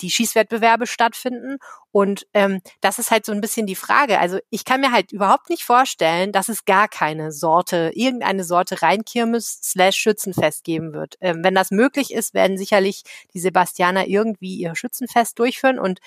die 0.01 0.09
Schießwettbewerbe 0.09 0.87
stattfinden. 0.87 1.57
Und 1.91 2.25
ähm, 2.33 2.61
das 2.81 2.97
ist 2.97 3.11
halt 3.11 3.23
so 3.23 3.33
ein 3.33 3.39
bisschen 3.39 3.67
die 3.67 3.75
Frage. 3.75 4.19
Also 4.19 4.39
ich 4.49 4.65
kann 4.65 4.81
mir 4.81 4.91
halt 4.91 5.11
überhaupt 5.11 5.51
nicht 5.51 5.63
vorstellen, 5.63 6.31
dass 6.31 6.49
es 6.49 6.65
gar 6.65 6.87
keine 6.87 7.31
Sorte, 7.31 7.91
irgendeine 7.93 8.43
Sorte 8.43 8.81
Rheinkirmes 8.81 9.59
slash 9.61 9.95
Schützenfest 9.95 10.63
geben 10.63 10.91
wird. 10.91 11.17
Ähm, 11.21 11.43
wenn 11.43 11.53
das 11.53 11.69
möglich 11.69 12.11
ist, 12.11 12.33
werden 12.33 12.57
sicherlich 12.57 13.03
die 13.35 13.39
Sebastianer 13.39 14.07
irgendwie 14.07 14.55
ihr 14.55 14.75
Schützenfest 14.75 15.37
durchführen. 15.37 15.77
Und 15.77 15.99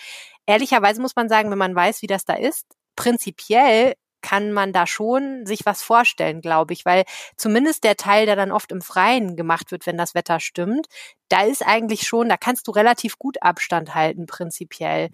ehrlicherweise 0.45 1.01
muss 1.01 1.15
man 1.15 1.29
sagen, 1.29 1.53
wenn 1.53 1.59
man 1.59 1.77
weiß, 1.77 2.03
wie 2.03 2.09
das 2.09 2.25
da 2.25 2.35
ist, 2.35 2.67
prinzipiell 2.97 3.95
kann 4.29 4.53
man 4.53 4.75
da 4.75 4.87
schon 4.87 5.47
sich 5.47 5.65
was 5.65 5.83
vorstellen, 5.83 6.43
glaube 6.43 6.75
ich, 6.75 6.85
weil 6.85 7.05
zumindest 7.39 7.83
der 7.83 7.97
Teil, 7.97 8.27
der 8.27 8.37
dann 8.37 8.53
oft 8.53 8.71
im 8.73 8.83
Freien 8.83 9.37
gemacht 9.37 9.71
wird, 9.71 9.87
wenn 9.87 9.97
das 9.97 10.15
Wetter 10.15 10.39
stimmt, 10.39 10.87
da 11.31 11.43
ist 11.43 11.67
eigentlich 11.67 12.07
schon, 12.07 12.29
da 12.29 12.37
kannst 12.37 12.69
du 12.69 12.73
relativ 12.73 13.19
gut 13.19 13.43
Abstand 13.43 13.95
halten, 13.95 14.27
prinzipiell 14.27 15.09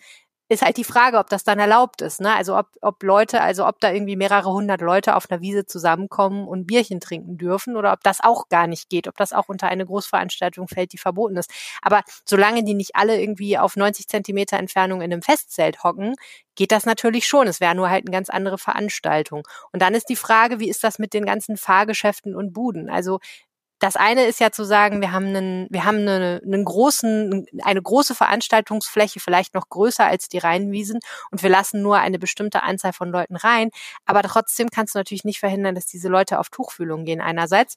ist 0.48 0.62
halt 0.62 0.76
die 0.76 0.84
Frage, 0.84 1.18
ob 1.18 1.30
das 1.30 1.42
dann 1.42 1.58
erlaubt 1.58 2.02
ist. 2.02 2.20
Ne? 2.20 2.34
Also 2.34 2.56
ob, 2.56 2.68
ob 2.82 3.02
Leute, 3.02 3.40
also 3.40 3.66
ob 3.66 3.80
da 3.80 3.90
irgendwie 3.92 4.16
mehrere 4.16 4.52
hundert 4.52 4.82
Leute 4.82 5.16
auf 5.16 5.30
einer 5.30 5.40
Wiese 5.40 5.64
zusammenkommen 5.64 6.46
und 6.46 6.66
Bierchen 6.66 7.00
trinken 7.00 7.38
dürfen 7.38 7.76
oder 7.76 7.92
ob 7.92 8.02
das 8.02 8.18
auch 8.22 8.48
gar 8.48 8.66
nicht 8.66 8.90
geht, 8.90 9.08
ob 9.08 9.16
das 9.16 9.32
auch 9.32 9.48
unter 9.48 9.68
eine 9.68 9.86
Großveranstaltung 9.86 10.68
fällt, 10.68 10.92
die 10.92 10.98
verboten 10.98 11.36
ist. 11.36 11.50
Aber 11.80 12.02
solange 12.26 12.62
die 12.62 12.74
nicht 12.74 12.94
alle 12.94 13.20
irgendwie 13.20 13.56
auf 13.56 13.76
90 13.76 14.06
Zentimeter 14.06 14.58
Entfernung 14.58 15.00
in 15.00 15.12
einem 15.12 15.22
Festzelt 15.22 15.82
hocken, 15.82 16.14
geht 16.56 16.72
das 16.72 16.84
natürlich 16.86 17.26
schon. 17.26 17.48
Es 17.48 17.60
wäre 17.60 17.74
nur 17.74 17.90
halt 17.90 18.06
eine 18.06 18.14
ganz 18.14 18.28
andere 18.30 18.58
Veranstaltung. 18.58 19.46
Und 19.72 19.82
dann 19.82 19.94
ist 19.94 20.08
die 20.08 20.16
Frage, 20.16 20.60
wie 20.60 20.68
ist 20.68 20.84
das 20.84 20.98
mit 20.98 21.14
den 21.14 21.24
ganzen 21.24 21.56
Fahrgeschäften 21.56 22.36
und 22.36 22.52
Buden? 22.52 22.90
Also 22.90 23.18
das 23.80 23.96
eine 23.96 24.24
ist 24.24 24.40
ja 24.40 24.50
zu 24.50 24.64
sagen, 24.64 25.00
wir 25.00 25.12
haben 25.12 25.26
einen, 25.26 25.66
wir 25.70 25.84
haben 25.84 25.98
eine, 25.98 26.40
einen 26.44 26.64
großen, 26.64 27.46
eine 27.62 27.82
große 27.82 28.14
Veranstaltungsfläche, 28.14 29.20
vielleicht 29.20 29.54
noch 29.54 29.68
größer 29.68 30.06
als 30.06 30.28
die 30.28 30.38
Rheinwiesen 30.38 31.00
und 31.30 31.42
wir 31.42 31.50
lassen 31.50 31.82
nur 31.82 31.98
eine 31.98 32.18
bestimmte 32.18 32.62
Anzahl 32.62 32.92
von 32.92 33.10
Leuten 33.10 33.36
rein. 33.36 33.70
Aber 34.06 34.22
trotzdem 34.22 34.70
kannst 34.70 34.94
du 34.94 34.98
natürlich 34.98 35.24
nicht 35.24 35.40
verhindern, 35.40 35.74
dass 35.74 35.86
diese 35.86 36.08
Leute 36.08 36.38
auf 36.38 36.48
Tuchfühlung 36.50 37.04
gehen 37.04 37.20
einerseits 37.20 37.76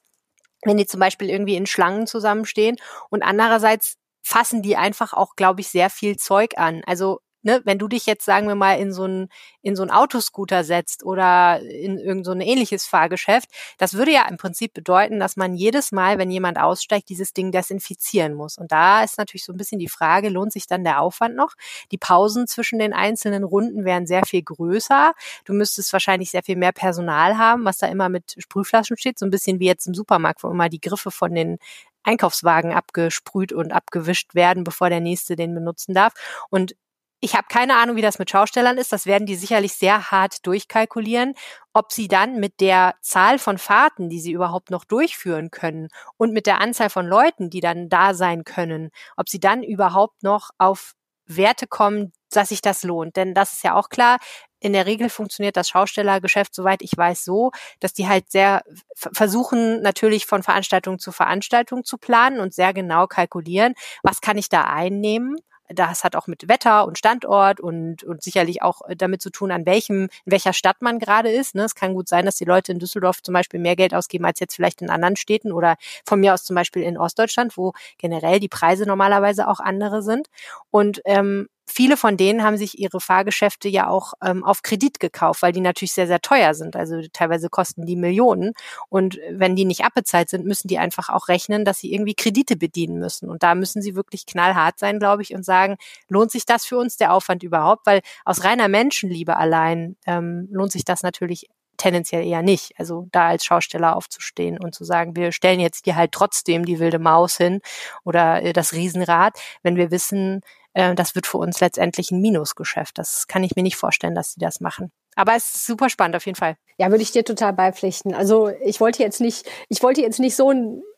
wenn 0.63 0.77
die 0.77 0.85
zum 0.85 0.99
Beispiel 0.99 1.29
irgendwie 1.29 1.55
in 1.55 1.65
Schlangen 1.65 2.07
zusammenstehen 2.07 2.77
und 3.09 3.23
andererseits 3.23 3.95
fassen 4.23 4.61
die 4.61 4.75
einfach 4.75 5.13
auch, 5.13 5.35
glaube 5.35 5.61
ich, 5.61 5.69
sehr 5.69 5.89
viel 5.89 6.17
Zeug 6.17 6.57
an. 6.57 6.81
Also 6.85 7.19
ne, 7.41 7.61
wenn 7.65 7.77
du 7.79 7.87
dich 7.87 8.05
jetzt, 8.05 8.25
sagen 8.25 8.47
wir 8.47 8.55
mal, 8.55 8.79
in 8.79 8.91
so 8.91 9.05
ein, 9.05 9.29
in 9.61 9.75
so 9.75 9.83
ein 9.83 9.91
Autoscooter 9.91 10.63
setzt 10.63 11.03
oder 11.03 11.61
in 11.61 11.97
irgend 11.97 12.25
so 12.25 12.33
ähnliches 12.33 12.85
Fahrgeschäft, 12.85 13.49
das 13.77 13.93
würde 13.93 14.11
ja 14.11 14.27
im 14.27 14.37
Prinzip 14.37 14.73
bedeuten, 14.73 15.19
dass 15.19 15.37
man 15.37 15.53
jedes 15.53 15.91
Mal, 15.91 16.17
wenn 16.17 16.31
jemand 16.31 16.59
aussteigt, 16.59 17.09
dieses 17.09 17.33
Ding 17.33 17.51
desinfizieren 17.51 18.33
muss. 18.33 18.57
Und 18.57 18.71
da 18.71 19.03
ist 19.03 19.17
natürlich 19.17 19.45
so 19.45 19.53
ein 19.53 19.57
bisschen 19.57 19.79
die 19.79 19.89
Frage, 19.89 20.29
lohnt 20.29 20.53
sich 20.53 20.67
dann 20.67 20.83
der 20.83 21.01
Aufwand 21.01 21.35
noch? 21.35 21.53
Die 21.91 21.97
Pausen 21.97 22.47
zwischen 22.47 22.79
den 22.79 22.93
einzelnen 22.93 23.43
Runden 23.43 23.85
wären 23.85 24.07
sehr 24.07 24.25
viel 24.25 24.43
größer. 24.43 25.13
Du 25.45 25.53
müsstest 25.53 25.91
wahrscheinlich 25.93 26.31
sehr 26.31 26.43
viel 26.43 26.55
mehr 26.55 26.71
Personal 26.71 27.37
haben, 27.37 27.65
was 27.65 27.77
da 27.77 27.87
immer 27.87 28.09
mit 28.09 28.35
Sprühflaschen 28.37 28.97
steht, 28.97 29.19
so 29.19 29.25
ein 29.25 29.31
bisschen 29.31 29.59
wie 29.59 29.65
jetzt 29.67 29.87
im 29.87 29.93
Supermarkt, 29.93 30.43
wo 30.43 30.49
immer 30.49 30.69
die 30.69 30.81
Griffe 30.81 31.11
von 31.11 31.33
den 31.33 31.57
Einkaufswagen 32.03 32.71
abgesprüht 32.71 33.51
und 33.51 33.73
abgewischt 33.73 34.33
werden, 34.33 34.63
bevor 34.63 34.89
der 34.89 35.01
nächste 35.01 35.35
den 35.35 35.53
benutzen 35.53 35.93
darf. 35.93 36.13
Und 36.49 36.75
ich 37.19 37.35
habe 37.35 37.47
keine 37.49 37.75
Ahnung, 37.77 37.95
wie 37.95 38.01
das 38.01 38.19
mit 38.19 38.29
Schaustellern 38.29 38.77
ist. 38.77 38.91
Das 38.93 39.05
werden 39.07 39.25
die 39.25 39.35
sicherlich 39.35 39.73
sehr 39.73 40.11
hart 40.11 40.45
durchkalkulieren, 40.45 41.33
ob 41.73 41.91
sie 41.91 42.07
dann 42.07 42.39
mit 42.39 42.59
der 42.59 42.95
Zahl 43.01 43.39
von 43.39 43.57
Fahrten, 43.57 44.09
die 44.09 44.19
sie 44.19 44.31
überhaupt 44.31 44.69
noch 44.69 44.85
durchführen 44.85 45.49
können 45.49 45.89
und 46.17 46.31
mit 46.33 46.45
der 46.45 46.61
Anzahl 46.61 46.89
von 46.89 47.07
Leuten, 47.07 47.49
die 47.49 47.59
dann 47.59 47.89
da 47.89 48.13
sein 48.13 48.43
können, 48.43 48.91
ob 49.15 49.29
sie 49.29 49.39
dann 49.39 49.63
überhaupt 49.63 50.23
noch 50.23 50.51
auf 50.59 50.93
Werte 51.25 51.67
kommen, 51.67 52.13
dass 52.31 52.49
sich 52.49 52.61
das 52.61 52.83
lohnt. 52.83 53.15
Denn 53.15 53.33
das 53.33 53.53
ist 53.53 53.63
ja 53.63 53.75
auch 53.75 53.89
klar, 53.89 54.17
in 54.59 54.73
der 54.73 54.85
Regel 54.85 55.09
funktioniert 55.09 55.57
das 55.57 55.69
Schaustellergeschäft, 55.69 56.53
soweit 56.53 56.81
ich 56.81 56.95
weiß, 56.95 57.23
so, 57.23 57.51
dass 57.79 57.93
die 57.93 58.07
halt 58.07 58.31
sehr 58.31 58.61
versuchen, 58.95 59.81
natürlich 59.81 60.25
von 60.25 60.41
Veranstaltung 60.43 60.99
zu 60.99 61.11
Veranstaltung 61.11 61.83
zu 61.83 61.97
planen 61.97 62.39
und 62.39 62.53
sehr 62.53 62.73
genau 62.73 63.07
kalkulieren, 63.07 63.73
was 64.03 64.21
kann 64.21 64.37
ich 64.37 64.49
da 64.49 64.63
einnehmen 64.63 65.35
das 65.69 66.03
hat 66.03 66.15
auch 66.15 66.27
mit 66.27 66.47
Wetter 66.47 66.85
und 66.87 66.97
Standort 66.97 67.59
und, 67.59 68.03
und 68.03 68.23
sicherlich 68.23 68.61
auch 68.61 68.81
äh, 68.87 68.95
damit 68.95 69.21
zu 69.21 69.29
tun, 69.29 69.51
an 69.51 69.65
welchem, 69.65 70.03
in 70.03 70.31
welcher 70.31 70.53
Stadt 70.53 70.81
man 70.81 70.99
gerade 70.99 71.29
ist. 71.29 71.55
Ne? 71.55 71.63
Es 71.63 71.75
kann 71.75 71.93
gut 71.93 72.07
sein, 72.07 72.25
dass 72.25 72.35
die 72.35 72.45
Leute 72.45 72.71
in 72.71 72.79
Düsseldorf 72.79 73.21
zum 73.21 73.33
Beispiel 73.33 73.59
mehr 73.59 73.75
Geld 73.75 73.93
ausgeben 73.93 74.25
als 74.25 74.39
jetzt 74.39 74.55
vielleicht 74.55 74.81
in 74.81 74.89
anderen 74.89 75.15
Städten 75.15 75.51
oder 75.51 75.75
von 76.05 76.19
mir 76.19 76.33
aus 76.33 76.43
zum 76.43 76.55
Beispiel 76.55 76.83
in 76.83 76.97
Ostdeutschland, 76.97 77.57
wo 77.57 77.73
generell 77.97 78.39
die 78.39 78.47
Preise 78.47 78.85
normalerweise 78.85 79.47
auch 79.47 79.59
andere 79.59 80.01
sind. 80.01 80.27
Und 80.71 81.01
ähm, 81.05 81.49
viele 81.67 81.97
von 81.97 82.17
denen 82.17 82.43
haben 82.43 82.57
sich 82.57 82.79
ihre 82.79 82.99
Fahrgeschäfte 82.99 83.67
ja 83.67 83.87
auch 83.87 84.13
ähm, 84.23 84.43
auf 84.43 84.61
Kredit 84.61 84.99
gekauft, 84.99 85.41
weil 85.41 85.51
die 85.51 85.61
natürlich 85.61 85.93
sehr, 85.93 86.07
sehr 86.07 86.21
teuer 86.21 86.53
sind. 86.53 86.75
Also 86.75 87.01
teilweise 87.13 87.49
kosten 87.49 87.85
die 87.85 87.95
Millionen. 87.95 88.53
Und 88.89 89.19
wenn 89.29 89.55
die 89.55 89.65
nicht 89.65 89.83
abbezahlt 89.83 90.29
sind, 90.29 90.45
müssen 90.45 90.67
die 90.67 90.79
einfach 90.79 91.09
auch 91.09 91.27
rechnen, 91.27 91.65
dass 91.65 91.79
sie 91.79 91.93
irgendwie 91.93 92.15
Kredite 92.15 92.55
bedienen 92.55 92.99
müssen. 92.99 93.29
Und 93.29 93.43
da 93.43 93.53
müssen 93.53 93.81
sie 93.81 93.95
wirklich 93.95 94.25
knallhart 94.25 94.79
sein, 94.79 94.99
glaube 94.99 95.21
ich, 95.21 95.35
und 95.35 95.43
sagen, 95.43 95.77
lohnt 96.07 96.31
sich 96.31 96.45
das 96.45 96.65
für 96.65 96.77
uns, 96.77 96.97
der 96.97 97.13
Aufwand 97.13 97.43
überhaupt? 97.43 97.85
Weil 97.85 98.01
aus 98.25 98.43
reiner 98.43 98.69
Menschenliebe 98.69 99.35
allein 99.35 99.97
ähm, 100.05 100.47
lohnt 100.51 100.71
sich 100.71 100.85
das 100.85 101.03
natürlich 101.03 101.47
tendenziell 101.77 102.25
eher 102.25 102.41
nicht. 102.41 102.73
Also 102.77 103.07
da 103.11 103.27
als 103.27 103.45
Schausteller 103.45 103.95
aufzustehen 103.95 104.59
und 104.59 104.75
zu 104.75 104.83
sagen, 104.83 105.15
wir 105.15 105.31
stellen 105.31 105.59
jetzt 105.59 105.85
hier 105.85 105.95
halt 105.95 106.11
trotzdem 106.11 106.65
die 106.65 106.79
wilde 106.79 106.99
Maus 106.99 107.37
hin 107.37 107.61
oder 108.03 108.41
äh, 108.43 108.53
das 108.53 108.73
Riesenrad, 108.73 109.39
wenn 109.63 109.75
wir 109.75 109.91
wissen, 109.91 110.41
äh, 110.73 110.93
das 110.95 111.15
wird 111.15 111.27
für 111.27 111.37
uns 111.37 111.59
letztendlich 111.59 112.11
ein 112.11 112.21
Minusgeschäft. 112.21 112.97
Das 112.97 113.27
kann 113.27 113.43
ich 113.43 113.55
mir 113.55 113.63
nicht 113.63 113.77
vorstellen, 113.77 114.15
dass 114.15 114.33
sie 114.33 114.39
das 114.39 114.59
machen. 114.59 114.91
Aber 115.15 115.35
es 115.35 115.55
ist 115.55 115.65
super 115.65 115.89
spannend 115.89 116.15
auf 116.15 116.25
jeden 116.25 116.37
Fall. 116.37 116.57
Ja, 116.77 116.91
würde 116.91 117.01
ich 117.01 117.11
dir 117.11 117.25
total 117.25 117.53
beipflichten. 117.53 118.13
Also 118.13 118.51
ich 118.63 118.79
wollte 118.79 119.01
jetzt 119.01 119.19
nicht, 119.19 119.49
ich 119.69 119.81
wollte 119.81 120.01
jetzt 120.01 120.19
nicht 120.19 120.35
so 120.35 120.51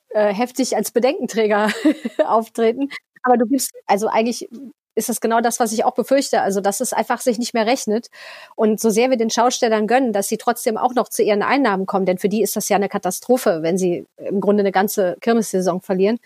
äh, 0.10 0.34
heftig 0.34 0.76
als 0.76 0.92
Bedenkenträger 0.92 1.72
auftreten. 2.26 2.90
Aber 3.24 3.38
du 3.38 3.46
gibst, 3.46 3.72
also 3.86 4.08
eigentlich 4.08 4.50
ist 4.96 5.10
das 5.10 5.22
genau 5.22 5.42
das, 5.42 5.60
was 5.60 5.72
ich 5.72 5.86
auch 5.86 5.94
befürchte. 5.94 6.42
Also, 6.42 6.62
dass 6.62 6.82
es 6.82 6.94
einfach 6.94 7.22
sich 7.22 7.38
nicht 7.40 7.54
mehr 7.54 7.66
rechnet. 7.66 8.10
Und 8.56 8.80
so 8.80 8.90
sehr 8.90 9.10
wir 9.10 9.18
den 9.18 9.30
Schaustellern 9.30 9.88
gönnen, 9.88 10.14
dass 10.14 10.28
sie 10.28 10.38
trotzdem 10.38 10.78
auch 10.78 10.94
noch 10.94 11.10
zu 11.10 11.24
ihren 11.24 11.44
Einnahmen 11.44 11.86
kommen, 11.86 12.06
denn 12.06 12.18
für 12.18 12.30
die 12.30 12.42
ist 12.42 12.56
das 12.56 12.70
ja 12.70 12.76
eine 12.76 12.90
Katastrophe, 12.90 13.60
wenn 13.62 13.78
sie 13.78 14.06
im 14.18 14.42
Grunde 14.42 14.62
eine 14.62 14.72
ganze 14.72 15.18
Kirmessaison 15.22 15.82
verlieren. 15.82 16.20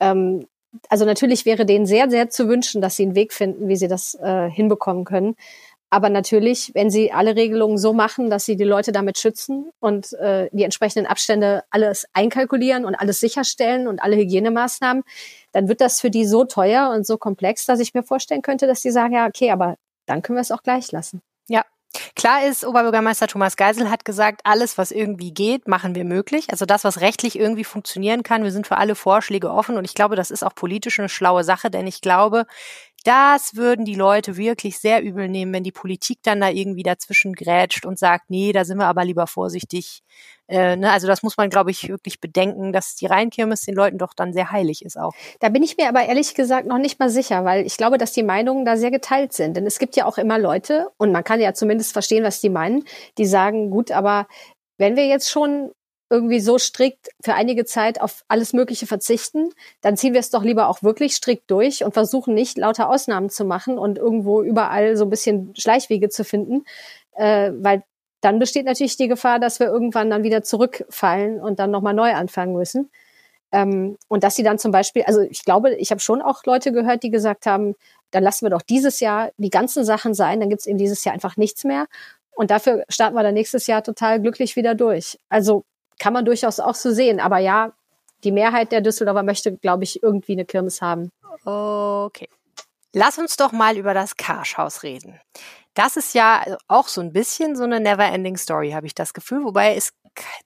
Ähm, 0.00 0.46
also 0.88 1.04
natürlich 1.04 1.46
wäre 1.46 1.64
denen 1.66 1.86
sehr, 1.86 2.10
sehr 2.10 2.28
zu 2.28 2.48
wünschen, 2.48 2.80
dass 2.80 2.96
sie 2.96 3.04
einen 3.04 3.14
Weg 3.14 3.32
finden, 3.32 3.68
wie 3.68 3.76
sie 3.76 3.88
das 3.88 4.14
äh, 4.14 4.50
hinbekommen 4.50 5.04
können. 5.04 5.36
Aber 5.88 6.10
natürlich, 6.10 6.72
wenn 6.74 6.90
sie 6.90 7.12
alle 7.12 7.36
Regelungen 7.36 7.78
so 7.78 7.92
machen, 7.92 8.28
dass 8.28 8.44
sie 8.44 8.56
die 8.56 8.64
Leute 8.64 8.90
damit 8.90 9.18
schützen 9.18 9.70
und 9.78 10.12
äh, 10.14 10.48
die 10.52 10.64
entsprechenden 10.64 11.06
Abstände 11.06 11.62
alles 11.70 12.06
einkalkulieren 12.12 12.84
und 12.84 12.96
alles 12.96 13.20
sicherstellen 13.20 13.86
und 13.86 14.00
alle 14.02 14.16
Hygienemaßnahmen, 14.16 15.04
dann 15.52 15.68
wird 15.68 15.80
das 15.80 16.00
für 16.00 16.10
die 16.10 16.26
so 16.26 16.44
teuer 16.44 16.90
und 16.90 17.06
so 17.06 17.18
komplex, 17.18 17.66
dass 17.66 17.78
ich 17.78 17.94
mir 17.94 18.02
vorstellen 18.02 18.42
könnte, 18.42 18.66
dass 18.66 18.80
die 18.80 18.90
sagen, 18.90 19.14
ja, 19.14 19.26
okay, 19.26 19.50
aber 19.52 19.76
dann 20.06 20.22
können 20.22 20.36
wir 20.36 20.42
es 20.42 20.52
auch 20.52 20.62
gleich 20.62 20.90
lassen. 20.90 21.22
Ja, 21.48 21.62
Klar 22.14 22.44
ist, 22.44 22.64
Oberbürgermeister 22.64 23.26
Thomas 23.26 23.56
Geisel 23.56 23.90
hat 23.90 24.04
gesagt, 24.04 24.42
alles, 24.44 24.78
was 24.78 24.90
irgendwie 24.90 25.32
geht, 25.32 25.68
machen 25.68 25.94
wir 25.94 26.04
möglich. 26.04 26.50
Also 26.50 26.66
das, 26.66 26.84
was 26.84 27.00
rechtlich 27.00 27.38
irgendwie 27.38 27.64
funktionieren 27.64 28.22
kann. 28.22 28.42
Wir 28.42 28.52
sind 28.52 28.66
für 28.66 28.76
alle 28.76 28.94
Vorschläge 28.94 29.50
offen 29.50 29.76
und 29.76 29.84
ich 29.84 29.94
glaube, 29.94 30.16
das 30.16 30.30
ist 30.30 30.42
auch 30.42 30.54
politisch 30.54 30.98
eine 30.98 31.08
schlaue 31.08 31.44
Sache, 31.44 31.70
denn 31.70 31.86
ich 31.86 32.00
glaube, 32.00 32.46
das 33.06 33.54
würden 33.54 33.84
die 33.84 33.94
Leute 33.94 34.36
wirklich 34.36 34.78
sehr 34.78 35.00
übel 35.00 35.28
nehmen, 35.28 35.52
wenn 35.52 35.62
die 35.62 35.70
Politik 35.70 36.18
dann 36.24 36.40
da 36.40 36.48
irgendwie 36.48 36.82
dazwischen 36.82 37.34
grätscht 37.34 37.86
und 37.86 38.00
sagt, 38.00 38.30
nee, 38.30 38.52
da 38.52 38.64
sind 38.64 38.78
wir 38.78 38.86
aber 38.86 39.04
lieber 39.04 39.28
vorsichtig. 39.28 40.02
Äh, 40.48 40.74
ne? 40.74 40.90
Also 40.90 41.06
das 41.06 41.22
muss 41.22 41.36
man, 41.36 41.48
glaube 41.48 41.70
ich, 41.70 41.88
wirklich 41.88 42.20
bedenken, 42.20 42.72
dass 42.72 42.96
die 42.96 43.06
Rheinkirmes 43.06 43.60
den 43.60 43.76
Leuten 43.76 43.98
doch 43.98 44.12
dann 44.12 44.32
sehr 44.32 44.50
heilig 44.50 44.84
ist 44.84 44.98
auch. 44.98 45.12
Da 45.38 45.50
bin 45.50 45.62
ich 45.62 45.76
mir 45.76 45.88
aber 45.88 46.04
ehrlich 46.04 46.34
gesagt 46.34 46.66
noch 46.66 46.78
nicht 46.78 46.98
mal 46.98 47.08
sicher, 47.08 47.44
weil 47.44 47.64
ich 47.64 47.76
glaube, 47.76 47.96
dass 47.96 48.12
die 48.12 48.24
Meinungen 48.24 48.64
da 48.64 48.76
sehr 48.76 48.90
geteilt 48.90 49.32
sind. 49.32 49.56
Denn 49.56 49.66
es 49.66 49.78
gibt 49.78 49.94
ja 49.94 50.04
auch 50.04 50.18
immer 50.18 50.38
Leute, 50.38 50.88
und 50.96 51.12
man 51.12 51.22
kann 51.22 51.40
ja 51.40 51.54
zumindest 51.54 51.92
verstehen, 51.92 52.24
was 52.24 52.40
die 52.40 52.50
meinen, 52.50 52.84
die 53.18 53.26
sagen, 53.26 53.70
gut, 53.70 53.92
aber 53.92 54.26
wenn 54.78 54.96
wir 54.96 55.06
jetzt 55.06 55.30
schon 55.30 55.70
irgendwie 56.08 56.40
so 56.40 56.58
strikt 56.58 57.08
für 57.20 57.34
einige 57.34 57.64
Zeit 57.64 58.00
auf 58.00 58.24
alles 58.28 58.52
Mögliche 58.52 58.86
verzichten, 58.86 59.50
dann 59.80 59.96
ziehen 59.96 60.12
wir 60.12 60.20
es 60.20 60.30
doch 60.30 60.44
lieber 60.44 60.68
auch 60.68 60.82
wirklich 60.82 61.14
strikt 61.14 61.50
durch 61.50 61.84
und 61.84 61.94
versuchen 61.94 62.34
nicht 62.34 62.58
lauter 62.58 62.88
Ausnahmen 62.88 63.28
zu 63.28 63.44
machen 63.44 63.78
und 63.78 63.98
irgendwo 63.98 64.42
überall 64.42 64.96
so 64.96 65.04
ein 65.04 65.10
bisschen 65.10 65.54
Schleichwege 65.56 66.08
zu 66.08 66.24
finden, 66.24 66.64
äh, 67.14 67.50
weil 67.56 67.82
dann 68.20 68.38
besteht 68.38 68.66
natürlich 68.66 68.96
die 68.96 69.08
Gefahr, 69.08 69.38
dass 69.38 69.60
wir 69.60 69.66
irgendwann 69.66 70.10
dann 70.10 70.22
wieder 70.22 70.42
zurückfallen 70.42 71.40
und 71.40 71.58
dann 71.58 71.70
nochmal 71.70 71.94
neu 71.94 72.12
anfangen 72.12 72.54
müssen. 72.54 72.90
Ähm, 73.52 73.96
und 74.08 74.24
dass 74.24 74.36
sie 74.36 74.42
dann 74.42 74.58
zum 74.58 74.72
Beispiel, 74.72 75.02
also 75.04 75.20
ich 75.20 75.44
glaube, 75.44 75.74
ich 75.74 75.90
habe 75.90 76.00
schon 76.00 76.22
auch 76.22 76.44
Leute 76.44 76.72
gehört, 76.72 77.02
die 77.02 77.10
gesagt 77.10 77.46
haben, 77.46 77.74
dann 78.10 78.22
lassen 78.22 78.44
wir 78.44 78.50
doch 78.50 78.62
dieses 78.62 79.00
Jahr 79.00 79.30
die 79.38 79.50
ganzen 79.50 79.84
Sachen 79.84 80.14
sein, 80.14 80.40
dann 80.40 80.48
gibt 80.48 80.60
es 80.60 80.66
eben 80.66 80.78
dieses 80.78 81.04
Jahr 81.04 81.14
einfach 81.14 81.36
nichts 81.36 81.64
mehr. 81.64 81.86
Und 82.32 82.50
dafür 82.50 82.84
starten 82.88 83.16
wir 83.16 83.22
dann 83.22 83.34
nächstes 83.34 83.66
Jahr 83.66 83.82
total 83.82 84.20
glücklich 84.20 84.56
wieder 84.56 84.74
durch. 84.74 85.18
Also 85.28 85.64
kann 85.98 86.12
man 86.12 86.24
durchaus 86.24 86.60
auch 86.60 86.74
so 86.74 86.92
sehen. 86.92 87.20
Aber 87.20 87.38
ja, 87.38 87.72
die 88.24 88.32
Mehrheit 88.32 88.72
der 88.72 88.80
Düsseldorfer 88.80 89.22
möchte, 89.22 89.56
glaube 89.56 89.84
ich, 89.84 90.02
irgendwie 90.02 90.32
eine 90.32 90.44
Kirmes 90.44 90.82
haben. 90.82 91.10
Okay. 91.44 92.28
Lass 92.92 93.18
uns 93.18 93.36
doch 93.36 93.52
mal 93.52 93.76
über 93.76 93.92
das 93.94 94.16
Karschhaus 94.16 94.82
reden. 94.82 95.20
Das 95.74 95.98
ist 95.98 96.14
ja 96.14 96.42
auch 96.68 96.88
so 96.88 97.02
ein 97.02 97.12
bisschen 97.12 97.54
so 97.54 97.64
eine 97.64 97.78
never-ending 97.78 98.38
Story, 98.38 98.70
habe 98.70 98.86
ich 98.86 98.94
das 98.94 99.12
Gefühl. 99.12 99.44
Wobei 99.44 99.74
es 99.76 99.92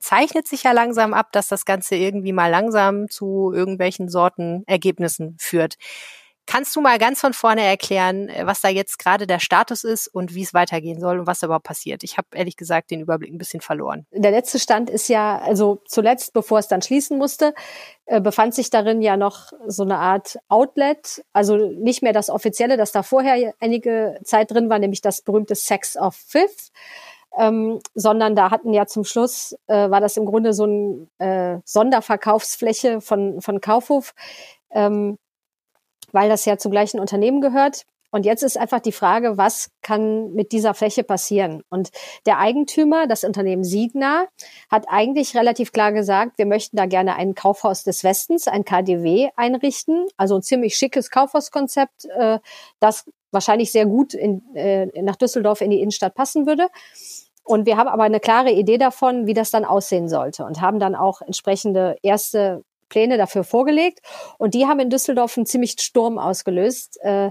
zeichnet 0.01 0.49
sich 0.49 0.65
ja 0.65 0.73
langsam 0.73 1.15
ab, 1.15 1.31
dass 1.31 1.47
das 1.47 1.65
Ganze 1.65 1.95
irgendwie 1.95 2.33
mal 2.33 2.51
langsam 2.51 3.09
zu 3.09 3.53
irgendwelchen 3.55 4.09
Sorten 4.09 4.65
Ergebnissen 4.67 5.37
führt. 5.39 5.77
Kannst 6.51 6.75
du 6.75 6.81
mal 6.81 6.99
ganz 6.99 7.21
von 7.21 7.33
vorne 7.33 7.63
erklären, 7.63 8.29
äh, 8.29 8.45
was 8.45 8.61
da 8.61 8.69
jetzt 8.69 8.99
gerade 8.99 9.29
der 9.29 9.39
Status 9.39 9.85
ist 9.85 10.09
und 10.09 10.35
wie 10.35 10.43
es 10.43 10.53
weitergehen 10.53 10.99
soll 10.99 11.21
und 11.21 11.29
was 11.29 11.39
da 11.39 11.47
überhaupt 11.47 11.65
passiert? 11.67 12.03
Ich 12.03 12.19
habe 12.19 12.27
ehrlich 12.35 12.57
gesagt 12.57 12.91
den 12.91 13.01
Überblick 13.01 13.33
ein 13.33 13.39
bisschen 13.39 13.61
verloren. 13.61 14.05
Der 14.11 14.33
letzte 14.33 14.59
Stand 14.59 14.91
ist 14.91 15.07
ja, 15.07 15.39
also 15.39 15.81
zuletzt, 15.87 16.33
bevor 16.33 16.59
es 16.59 16.67
dann 16.67 16.83
schließen 16.83 17.19
musste, 17.19 17.55
äh, 18.07 18.21
befand 18.21 18.57
sich 18.57 18.69
darin 18.69 19.01
ja 19.01 19.17
noch 19.17 19.53
so 19.69 19.85
eine 19.85 19.99
Art 19.99 20.41
Outlet, 20.49 21.25
also 21.33 21.55
nicht 21.57 22.03
mehr 22.03 22.13
das 22.13 22.29
offizielle, 22.29 22.77
das 22.77 22.91
da 22.91 23.05
vorher 23.05 23.55
einige 23.61 24.19
Zeit 24.25 24.51
drin 24.51 24.69
war, 24.69 24.81
nämlich 24.81 25.03
das 25.03 25.23
berühmte 25.23 25.55
Sex 25.55 25.97
of 25.97 26.17
Fifth. 26.17 26.73
Ähm, 27.39 27.79
sondern 27.95 28.35
da 28.35 28.51
hatten 28.51 28.73
ja 28.73 28.87
zum 28.87 29.05
Schluss, 29.05 29.55
äh, 29.69 29.89
war 29.89 30.01
das 30.01 30.17
im 30.17 30.27
Grunde 30.27 30.53
so 30.53 30.65
eine 30.65 31.07
äh, 31.19 31.61
Sonderverkaufsfläche 31.65 33.01
von, 33.01 33.41
von 33.41 33.61
Kaufhof, 33.61 34.15
ähm, 34.73 35.17
weil 36.13 36.29
das 36.29 36.45
ja 36.45 36.59
zum 36.59 36.71
gleichen 36.71 37.01
Unternehmen 37.01 37.41
gehört. 37.41 37.85
Und 38.13 38.27
jetzt 38.27 38.43
ist 38.43 38.59
einfach 38.59 38.81
die 38.81 38.93
Frage, 38.93 39.39
was 39.39 39.71
kann 39.83 40.33
mit 40.33 40.51
dieser 40.53 40.75
Fläche 40.75 41.05
passieren? 41.05 41.63
Und 41.69 41.91
der 42.27 42.39
Eigentümer, 42.39 43.07
das 43.07 43.23
Unternehmen 43.23 43.63
Signa, 43.63 44.27
hat 44.69 44.87
eigentlich 44.89 45.37
relativ 45.37 45.73
klar 45.73 45.93
gesagt, 45.93 46.37
wir 46.39 46.47
möchten 46.47 46.77
da 46.77 46.87
gerne 46.87 47.15
ein 47.15 47.35
Kaufhaus 47.35 47.85
des 47.85 48.03
Westens, 48.03 48.49
ein 48.49 48.65
KDW 48.65 49.31
einrichten, 49.37 50.09
also 50.17 50.37
ein 50.37 50.43
ziemlich 50.43 50.77
schickes 50.77 51.11
Kaufhauskonzept, 51.11 52.07
äh, 52.07 52.41
das 52.81 53.05
wahrscheinlich 53.31 53.71
sehr 53.71 53.87
gut 53.87 54.15
in, 54.15 54.43
äh, 54.57 54.87
nach 55.03 55.17
Düsseldorf 55.17 55.61
in 55.61 55.71
die 55.71 55.81
Innenstadt 55.81 56.15
passen 56.17 56.47
würde. 56.47 56.67
Und 57.45 57.67
wir 57.67 57.77
haben 57.77 57.89
aber 57.89 58.03
eine 58.03 58.21
klare 58.21 58.51
Idee 58.51 58.79
davon, 58.79 59.27
wie 59.27 59.35
das 59.35 59.51
dann 59.51 59.65
aussehen 59.65 60.09
sollte 60.09 60.45
und 60.45 60.61
haben 60.61 60.79
dann 60.79 60.95
auch 60.95 61.21
entsprechende 61.23 61.97
erste 62.03 62.65
Pläne 62.91 63.17
dafür 63.17 63.45
vorgelegt. 63.45 64.01
Und 64.37 64.53
die 64.53 64.67
haben 64.67 64.81
in 64.81 64.91
Düsseldorf 64.91 65.39
einen 65.39 65.47
ziemlich 65.47 65.77
Sturm 65.81 66.19
ausgelöst. 66.19 66.99
Äh, 67.01 67.31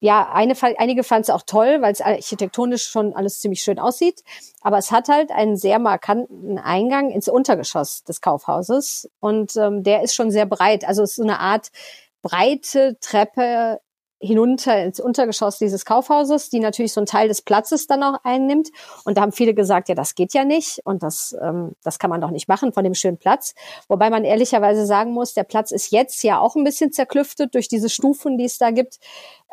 ja, 0.00 0.28
eine, 0.32 0.54
einige 0.78 1.04
fanden 1.04 1.22
es 1.22 1.30
auch 1.30 1.42
toll, 1.46 1.80
weil 1.80 1.92
es 1.92 2.00
architektonisch 2.00 2.84
schon 2.84 3.14
alles 3.14 3.38
ziemlich 3.38 3.62
schön 3.62 3.78
aussieht. 3.78 4.22
Aber 4.60 4.76
es 4.76 4.90
hat 4.90 5.08
halt 5.08 5.30
einen 5.30 5.56
sehr 5.56 5.78
markanten 5.78 6.58
Eingang 6.58 7.10
ins 7.10 7.28
Untergeschoss 7.28 8.02
des 8.02 8.20
Kaufhauses. 8.20 9.08
Und 9.20 9.56
ähm, 9.56 9.84
der 9.84 10.02
ist 10.02 10.14
schon 10.14 10.30
sehr 10.32 10.44
breit. 10.44 10.84
Also 10.84 11.04
es 11.04 11.10
ist 11.10 11.16
so 11.16 11.22
eine 11.22 11.38
Art 11.38 11.68
breite 12.20 12.98
Treppe 13.00 13.80
hinunter 14.22 14.82
ins 14.82 15.00
Untergeschoss 15.00 15.58
dieses 15.58 15.84
Kaufhauses, 15.84 16.48
die 16.48 16.60
natürlich 16.60 16.92
so 16.92 17.00
einen 17.00 17.06
Teil 17.06 17.26
des 17.26 17.42
Platzes 17.42 17.88
dann 17.88 18.02
auch 18.04 18.20
einnimmt. 18.22 18.70
Und 19.04 19.16
da 19.16 19.22
haben 19.22 19.32
viele 19.32 19.52
gesagt, 19.52 19.88
ja, 19.88 19.96
das 19.96 20.14
geht 20.14 20.32
ja 20.32 20.44
nicht 20.44 20.80
und 20.84 21.02
das, 21.02 21.36
ähm, 21.42 21.72
das 21.82 21.98
kann 21.98 22.08
man 22.08 22.20
doch 22.20 22.30
nicht 22.30 22.48
machen 22.48 22.72
von 22.72 22.84
dem 22.84 22.94
schönen 22.94 23.18
Platz. 23.18 23.54
Wobei 23.88 24.10
man 24.10 24.24
ehrlicherweise 24.24 24.86
sagen 24.86 25.12
muss, 25.12 25.34
der 25.34 25.42
Platz 25.42 25.72
ist 25.72 25.90
jetzt 25.90 26.22
ja 26.22 26.38
auch 26.38 26.54
ein 26.54 26.62
bisschen 26.62 26.92
zerklüftet 26.92 27.54
durch 27.54 27.66
diese 27.66 27.88
Stufen, 27.88 28.38
die 28.38 28.44
es 28.44 28.58
da 28.58 28.70
gibt. 28.70 28.98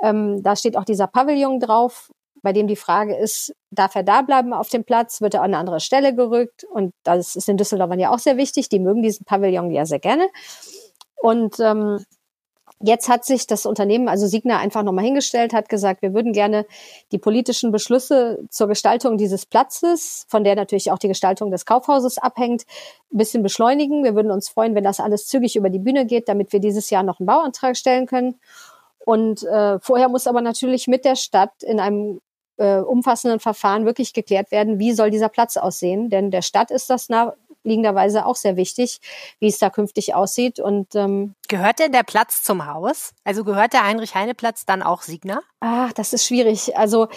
Ähm, 0.04 0.44
da 0.44 0.56
steht 0.56 0.78
auch 0.78 0.86
dieser 0.86 1.08
Pavillon 1.08 1.60
drauf, 1.60 2.12
bei 2.42 2.54
dem 2.54 2.68
die 2.68 2.76
Frage 2.76 3.18
ist, 3.18 3.54
darf 3.72 3.96
er 3.96 4.04
da 4.04 4.22
bleiben 4.22 4.54
auf 4.54 4.70
dem 4.70 4.84
Platz, 4.84 5.20
wird 5.20 5.34
er 5.34 5.42
an 5.42 5.52
eine 5.52 5.58
andere 5.58 5.80
Stelle 5.80 6.16
gerückt? 6.16 6.64
Und 6.64 6.94
das 7.04 7.36
ist 7.36 7.50
in 7.50 7.58
Düsseldorf 7.58 7.94
ja 7.96 8.14
auch 8.14 8.20
sehr 8.20 8.38
wichtig. 8.38 8.70
Die 8.70 8.80
mögen 8.80 9.02
diesen 9.02 9.26
Pavillon 9.26 9.72
ja 9.72 9.86
sehr 9.86 10.00
gerne. 10.00 10.30
Und 11.18 11.60
ähm, 11.60 12.06
Jetzt 12.82 13.10
hat 13.10 13.26
sich 13.26 13.46
das 13.46 13.66
Unternehmen, 13.66 14.08
also 14.08 14.26
Signa, 14.26 14.58
einfach 14.58 14.84
nochmal 14.84 15.04
hingestellt, 15.04 15.52
hat 15.52 15.68
gesagt, 15.68 16.02
wir 16.02 16.14
würden 16.14 16.32
gerne 16.32 16.66
die 17.12 17.18
politischen 17.18 17.72
Beschlüsse 17.72 18.40
zur 18.50 18.70
Gestaltung 18.70 19.18
dieses 19.18 19.46
Platzes, 19.46 20.26
von 20.30 20.46
der 20.46 20.56
natürlich 20.56 20.90
auch 20.92 20.98
die 20.98 21.10
Gestaltung 21.10 21.52
des 21.52 21.66
Kaufhauses 21.66 22.18
abhängt, 22.18 22.64
ein 23.12 23.18
bisschen 23.18 23.44
beschleunigen. 23.44 24.06
Wir 24.06 24.16
würden 24.16 24.32
uns 24.32 24.48
freuen, 24.48 24.76
wenn 24.76 24.86
das 24.86 25.02
alles 25.02 25.28
zügig 25.28 25.58
über 25.58 25.70
die 25.70 25.80
Bühne 25.80 26.06
geht, 26.06 26.30
damit 26.30 26.54
wir 26.54 26.62
dieses 26.62 26.90
Jahr 26.90 27.04
noch 27.04 27.20
einen 27.20 27.28
Bauantrag 27.28 27.76
stellen 27.76 28.06
können. 28.06 28.40
Und 29.06 29.44
äh, 29.44 29.80
vorher 29.80 30.08
muss 30.08 30.28
aber 30.28 30.40
natürlich 30.40 30.88
mit 30.88 31.04
der 31.04 31.18
Stadt 31.18 31.64
in 31.64 31.82
einem 31.82 32.22
äh, 32.56 32.78
umfassenden 32.78 33.42
Verfahren 33.42 33.86
wirklich 33.86 34.14
geklärt 34.14 34.52
werden, 34.52 34.80
wie 34.80 34.94
soll 34.94 35.10
dieser 35.10 35.30
Platz 35.30 35.58
aussehen. 35.58 36.10
Denn 36.10 36.32
der 36.32 36.44
Stadt 36.44 36.72
ist 36.72 36.90
das 36.90 37.10
naheliegenderweise 37.70 38.26
auch 38.26 38.36
sehr 38.36 38.56
wichtig, 38.56 39.00
wie 39.40 39.48
es 39.48 39.60
da 39.60 39.70
künftig 39.70 40.16
aussieht. 40.16 40.60
Und 40.60 40.96
ähm, 40.96 41.36
Gehört 41.48 41.80
denn 41.80 41.92
der 41.92 42.04
Platz 42.04 42.42
zum 42.44 42.66
Haus? 42.66 43.14
Also 43.24 43.44
gehört 43.44 43.74
der 43.74 43.86
Heinrich-Heine-Platz 43.86 44.66
dann 44.66 44.82
auch 44.82 45.04
Signa? 45.04 45.42
Ah, 45.60 45.90
das 45.96 46.14
ist 46.14 46.26
schwierig. 46.26 46.76
Also 46.78 47.08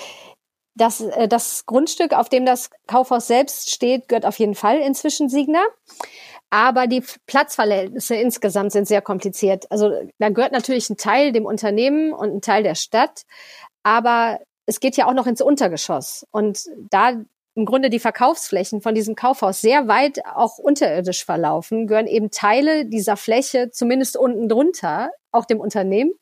das, 0.75 1.01
äh, 1.01 1.29
das 1.29 1.67
Grundstück, 1.67 2.12
auf 2.12 2.29
dem 2.29 2.45
das 2.47 2.71
Kaufhaus 2.87 3.27
selbst 3.27 3.71
steht, 3.71 4.09
gehört 4.09 4.27
auf 4.27 4.38
jeden 4.38 4.55
Fall 4.55 4.79
inzwischen 4.79 5.29
Signa. 5.29 5.62
Aber 6.51 6.87
die 6.87 7.03
Platzverhältnisse 7.27 8.15
insgesamt 8.15 8.73
sind 8.73 8.87
sehr 8.87 9.01
kompliziert. 9.01 9.71
Also 9.71 9.91
da 10.19 10.29
gehört 10.29 10.53
natürlich 10.53 10.91
ein 10.91 10.99
Teil 10.99 11.33
dem 11.33 11.47
Unternehmen 11.47 12.12
und 12.12 12.35
ein 12.35 12.41
Teil 12.43 12.62
der 12.62 12.75
Stadt. 12.75 13.23
Aber 13.83 14.38
es 14.67 14.79
geht 14.79 14.97
ja 14.97 15.07
auch 15.07 15.15
noch 15.15 15.27
ins 15.27 15.41
Untergeschoss. 15.41 16.27
Und 16.31 16.67
da 16.91 17.15
im 17.55 17.67
Grunde 17.67 17.91
die 17.91 17.99
Verkaufsflächen 17.99 18.81
von 18.81 18.95
diesem 18.95 19.15
Kaufhaus 19.15 19.61
sehr 19.61 19.88
weit 19.88 20.25
auch 20.25 20.59
unterirdisch 20.59 21.25
verlaufen, 21.25 21.87
gehören 21.87 22.07
eben 22.07 22.31
Teile 22.31 22.87
dieser 22.87 23.17
Fläche 23.17 23.71
zumindest 23.71 24.17
unten 24.17 24.49
drunter 24.49 25.11
auch 25.33 25.45
dem 25.45 25.61
Unternehmen. 25.61 26.12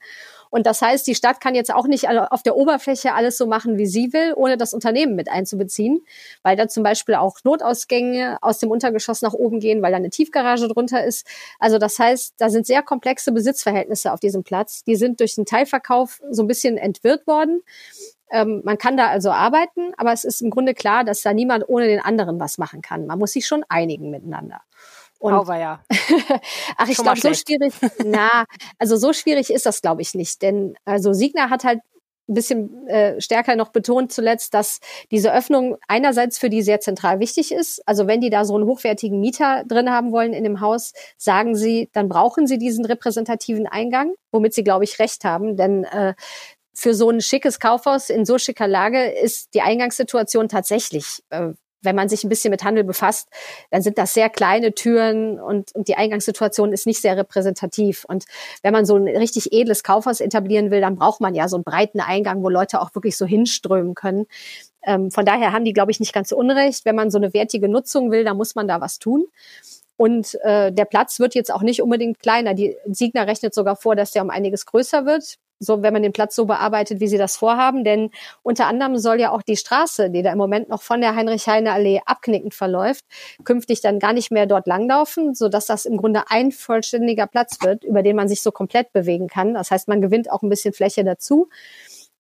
Und 0.51 0.67
das 0.67 0.83
heißt, 0.83 1.07
die 1.07 1.15
Stadt 1.15 1.41
kann 1.41 1.55
jetzt 1.55 1.73
auch 1.73 1.87
nicht 1.87 2.09
auf 2.09 2.43
der 2.43 2.57
Oberfläche 2.57 3.15
alles 3.15 3.39
so 3.39 3.47
machen, 3.47 3.79
wie 3.79 3.87
sie 3.87 4.13
will, 4.13 4.35
ohne 4.37 4.57
das 4.57 4.75
Unternehmen 4.75 5.15
mit 5.15 5.31
einzubeziehen, 5.31 6.05
weil 6.43 6.57
da 6.57 6.69
zum 6.69 6.83
Beispiel 6.83 7.15
auch 7.15 7.39
Notausgänge 7.45 8.39
aus 8.43 8.59
dem 8.59 8.71
Untergeschoss 8.71 9.23
nach 9.23 9.33
oben 9.33 9.61
gehen, 9.61 9.81
weil 9.81 9.93
da 9.93 9.97
eine 9.97 10.11
Tiefgarage 10.11 10.69
drunter 10.69 11.05
ist. 11.05 11.27
Also 11.59 11.79
das 11.79 11.99
heißt, 11.99 12.35
da 12.39 12.51
sind 12.51 12.67
sehr 12.67 12.83
komplexe 12.83 13.33
Besitzverhältnisse 13.33 14.13
auf 14.13 14.21
diesem 14.21 14.43
Platz. 14.43 14.85
Die 14.85 14.97
sind 14.97 15.21
durch 15.21 15.37
den 15.37 15.47
Teilverkauf 15.47 16.21
so 16.31 16.43
ein 16.43 16.49
bisschen 16.49 16.77
entwirrt 16.77 17.27
worden. 17.27 17.63
Ähm, 18.31 18.63
man 18.65 18.79
kann 18.79 18.97
da 18.97 19.09
also 19.09 19.31
arbeiten, 19.31 19.93
aber 19.97 20.13
es 20.13 20.25
ist 20.25 20.41
im 20.41 20.51
Grunde 20.51 20.75
klar, 20.75 21.05
dass 21.05 21.23
da 21.23 21.33
niemand 21.33 21.69
ohne 21.69 21.87
den 21.87 22.01
anderen 22.01 22.39
was 22.39 22.59
machen 22.59 22.81
kann. 22.83 23.07
Man 23.07 23.19
muss 23.19 23.33
sich 23.33 23.47
schon 23.47 23.65
einigen 23.69 24.11
miteinander. 24.11 24.63
Und, 25.21 25.35
oh, 25.35 25.53
ja. 25.53 25.85
Ach, 26.79 26.89
ich 26.89 26.97
glaube, 26.97 27.21
so 27.21 27.35
schwierig, 27.35 27.75
na, 28.05 28.47
also 28.79 28.97
so 28.97 29.13
schwierig 29.13 29.53
ist 29.53 29.67
das, 29.67 29.83
glaube 29.83 30.01
ich, 30.01 30.15
nicht. 30.15 30.41
Denn 30.41 30.75
also 30.87 31.13
Signa 31.13 31.51
hat 31.51 31.63
halt 31.63 31.81
ein 32.27 32.35
bisschen 32.35 32.89
äh, 32.89 33.21
stärker 33.21 33.55
noch 33.55 33.69
betont 33.69 34.13
zuletzt, 34.13 34.55
dass 34.55 34.81
diese 35.11 35.35
Öffnung 35.35 35.77
einerseits 35.89 36.39
für 36.39 36.49
die 36.49 36.63
sehr 36.63 36.81
zentral 36.81 37.21
wichtig 37.21 37.53
ist. 37.53 37.87
Also 37.87 38.07
wenn 38.07 38.23
die 38.23 38.31
da 38.31 38.47
so 38.47 38.55
einen 38.55 38.65
hochwertigen 38.65 39.21
Mieter 39.21 39.65
drin 39.67 39.91
haben 39.91 40.11
wollen 40.11 40.33
in 40.33 40.45
dem 40.45 40.61
Haus, 40.61 40.95
sagen 41.19 41.55
sie, 41.55 41.91
dann 41.93 42.09
brauchen 42.09 42.47
sie 42.47 42.57
diesen 42.57 42.87
repräsentativen 42.87 43.67
Eingang, 43.67 44.15
womit 44.33 44.55
sie, 44.55 44.65
glaube 44.65 44.85
ich, 44.85 44.99
recht 45.01 45.25
haben. 45.25 45.57
Denn 45.57 45.85
äh, 45.85 46.15
für 46.73 46.95
so 46.95 47.11
ein 47.11 47.21
schickes 47.21 47.61
Kaufhaus 47.61 48.09
in 48.09 48.25
so 48.25 48.39
schicker 48.39 48.69
Lage 48.69 49.05
ist 49.05 49.53
die 49.53 49.61
Eingangssituation 49.61 50.49
tatsächlich 50.49 51.23
äh, 51.29 51.51
wenn 51.83 51.97
man 51.97 52.09
sich 52.09 52.25
ein 52.25 52.29
bisschen 52.29 52.51
mit 52.51 52.65
Handel 52.65 52.85
befasst, 52.85 53.29
dann 53.71 53.83
sind 53.83 53.99
das 53.99 54.15
sehr 54.15 54.29
kleine 54.29 54.75
Türen 54.75 55.41
und, 55.41 55.75
und 55.75 55.89
die 55.89 55.97
Eingangssituation 55.97 56.73
ist 56.73 56.87
nicht 56.87 57.01
sehr 57.01 57.17
repräsentativ. 57.17 58.05
Und 58.05 58.25
wenn 58.63 58.73
man 58.73 58.87
so 58.87 58.97
ein 58.97 59.09
richtig 59.09 59.53
edles 59.53 59.83
Kaufhaus 59.83 60.21
etablieren 60.21 60.71
will, 60.71 60.81
dann 60.81 60.97
braucht 60.97 61.21
man 61.21 61.35
ja 61.35 61.49
so 61.49 61.57
einen 61.57 61.65
breiten 61.65 62.01
Eingang, 62.01 62.43
wo 62.43 62.49
Leute 62.49 62.81
auch 62.81 62.95
wirklich 62.95 63.17
so 63.17 63.27
hinströmen 63.27 63.95
können. 63.95 64.27
Ähm, 64.83 65.11
von 65.11 65.25
daher 65.25 65.53
haben 65.53 65.65
die, 65.65 65.73
glaube 65.73 65.91
ich, 65.91 66.01
nicht 66.01 66.13
ganz 66.13 66.33
unrecht. 66.33 66.85
Wenn 66.85 66.97
man 66.97 67.11
so 67.11 67.19
eine 67.19 67.33
wertige 67.35 67.69
Nutzung 67.69 68.11
will, 68.11 68.25
dann 68.25 68.37
muss 68.37 68.55
man 68.55 68.69
da 68.69 68.81
was 68.81 68.99
tun. 68.99 69.27
Und 69.97 70.39
äh, 70.43 70.73
der 70.73 70.87
Platz 70.87 71.21
wird 71.21 71.35
jetzt 71.35 71.53
auch 71.53 71.63
nicht 71.63 71.83
unbedingt 71.83 72.21
kleiner. 72.21 72.55
Die 72.55 72.77
Signer 72.87 73.27
rechnet 73.27 73.55
sogar 73.55 73.77
vor, 73.77 73.97
dass 73.97 74.13
der 74.13 74.23
um 74.23 74.31
einiges 74.31 74.65
größer 74.65 75.05
wird 75.05 75.39
so, 75.61 75.83
wenn 75.83 75.93
man 75.93 76.03
den 76.03 76.13
Platz 76.13 76.35
so 76.35 76.47
bearbeitet, 76.47 77.01
wie 77.01 77.07
sie 77.07 77.19
das 77.19 77.37
vorhaben. 77.37 77.85
Denn 77.85 78.11
unter 78.43 78.67
anderem 78.67 78.97
soll 78.97 79.21
ja 79.21 79.31
auch 79.31 79.43
die 79.43 79.57
Straße, 79.57 80.11
die 80.11 80.23
da 80.23 80.33
im 80.33 80.39
Moment 80.39 80.71
noch 80.71 80.83
von 80.83 81.01
der 81.01 81.15
Heinrich-Heine-Allee 81.15 82.01
abknickend 82.07 82.55
verläuft, 82.55 83.05
künftig 83.45 83.83
dann 83.83 83.99
gar 83.99 84.15
nicht 84.15 84.33
mehr 84.33 84.47
dort 84.47 84.67
langlaufen, 84.67 85.35
sodass 85.35 85.67
das 85.67 85.85
im 85.85 85.99
Grunde 85.99 86.25
ein 86.29 86.51
vollständiger 86.51 87.27
Platz 87.27 87.59
wird, 87.63 87.85
über 87.85 88.03
den 88.03 88.17
man 88.17 88.27
sich 88.27 88.41
so 88.43 88.51
komplett 88.51 88.93
bewegen 88.93 89.29
kann. 89.29 89.55
Das 89.55 89.71
heißt, 89.71 89.87
man 89.87 90.01
gewinnt 90.01 90.33
auch 90.33 90.43
ein 90.43 90.49
bisschen 90.49 90.73
Fläche 90.73 91.05
dazu. 91.05 91.49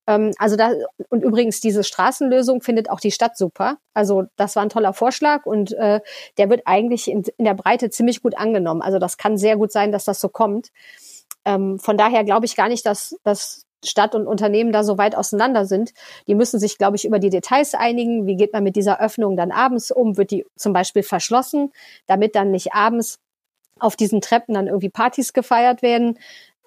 Ähm, 0.07 0.33
also 0.39 0.57
da, 0.57 0.73
und 1.09 1.23
übrigens, 1.23 1.61
diese 1.61 1.85
Straßenlösung 1.85 2.61
findet 2.61 2.91
auch 2.91 3.01
die 3.01 3.11
Stadt 3.11 3.37
super. 3.37 3.79
Also 3.95 4.25
das 4.37 4.57
war 4.57 4.63
ein 4.63 4.69
toller 4.69 4.93
Vorschlag 4.93 5.47
und 5.47 5.73
äh, 5.73 6.01
der 6.37 6.51
wird 6.51 6.63
eigentlich 6.67 7.11
in, 7.11 7.25
in 7.37 7.45
der 7.45 7.55
Breite 7.55 7.91
ziemlich 7.91 8.23
gut 8.23 8.37
angenommen. 8.37 8.83
Also 8.83 8.99
das 8.99 9.17
kann 9.17 9.39
sehr 9.39 9.57
gut 9.57 9.73
sein, 9.73 9.93
dass 9.93 10.05
das 10.05 10.21
so 10.21 10.29
kommt. 10.29 10.71
Ähm, 11.45 11.79
von 11.79 11.97
daher 11.97 12.25
glaube 12.25 12.47
ich 12.47 12.57
gar 12.57 12.69
nicht, 12.69 12.85
dass, 12.87 13.17
dass 13.23 13.67
Stadt 13.85 14.15
und 14.15 14.27
Unternehmen 14.27 14.73
da 14.73 14.85
so 14.85 14.99
weit 14.99 15.17
auseinander 15.17 15.65
sind. 15.65 15.93
Die 16.27 16.35
müssen 16.35 16.61
sich, 16.61 16.77
glaube 16.79 16.97
ich, 16.97 17.05
über 17.07 17.19
die 17.19 17.31
Details 17.31 17.75
einigen. 17.75 18.27
Wie 18.27 18.37
geht 18.37 18.53
man 18.53 18.63
mit 18.63 18.77
dieser 18.77 19.01
Öffnung 19.01 19.37
dann 19.37 19.53
abends 19.53 19.91
um? 19.91 20.17
Wird 20.17 20.31
die 20.31 20.47
zum 20.57 20.73
Beispiel 20.73 21.03
verschlossen, 21.03 21.73
damit 22.07 22.35
dann 22.35 22.51
nicht 22.51 22.75
abends 22.75 23.19
auf 23.79 23.97
diesen 23.97 24.21
Treppen 24.21 24.55
dann 24.55 24.67
irgendwie 24.67 24.91
Partys 24.91 25.33
gefeiert 25.33 25.83
werden? 25.83 26.19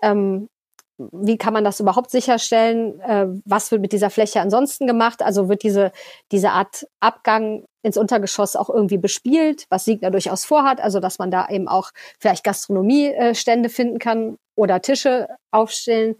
Ähm, 0.01 0.49
wie 0.97 1.37
kann 1.37 1.53
man 1.53 1.63
das 1.63 1.79
überhaupt 1.79 2.11
sicherstellen? 2.11 2.99
Äh, 3.01 3.27
was 3.45 3.71
wird 3.71 3.81
mit 3.81 3.93
dieser 3.93 4.09
Fläche 4.09 4.41
ansonsten 4.41 4.87
gemacht? 4.87 5.21
Also 5.21 5.49
wird 5.49 5.63
diese, 5.63 5.91
diese 6.31 6.51
Art 6.51 6.87
Abgang 6.99 7.65
ins 7.81 7.97
Untergeschoss 7.97 8.55
auch 8.55 8.69
irgendwie 8.69 8.97
bespielt, 8.97 9.65
was 9.69 9.85
Siegner 9.85 10.11
durchaus 10.11 10.45
vorhat, 10.45 10.79
also 10.79 10.99
dass 10.99 11.19
man 11.19 11.31
da 11.31 11.47
eben 11.49 11.67
auch 11.67 11.91
vielleicht 12.19 12.43
Gastronomiestände 12.43 13.69
finden 13.69 13.99
kann 13.99 14.37
oder 14.55 14.81
Tische 14.81 15.27
aufstellen. 15.51 16.15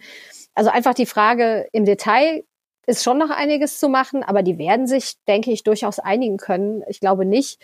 Also 0.55 0.69
einfach 0.69 0.93
die 0.93 1.05
Frage 1.05 1.67
im 1.71 1.85
Detail 1.85 2.43
ist 2.85 3.03
schon 3.03 3.17
noch 3.17 3.29
einiges 3.29 3.79
zu 3.79 3.87
machen, 3.87 4.23
aber 4.23 4.43
die 4.43 4.57
werden 4.57 4.87
sich, 4.87 5.13
denke 5.27 5.51
ich, 5.51 5.63
durchaus 5.63 5.99
einigen 5.99 6.37
können. 6.37 6.83
Ich 6.89 6.99
glaube 6.99 7.25
nicht, 7.25 7.61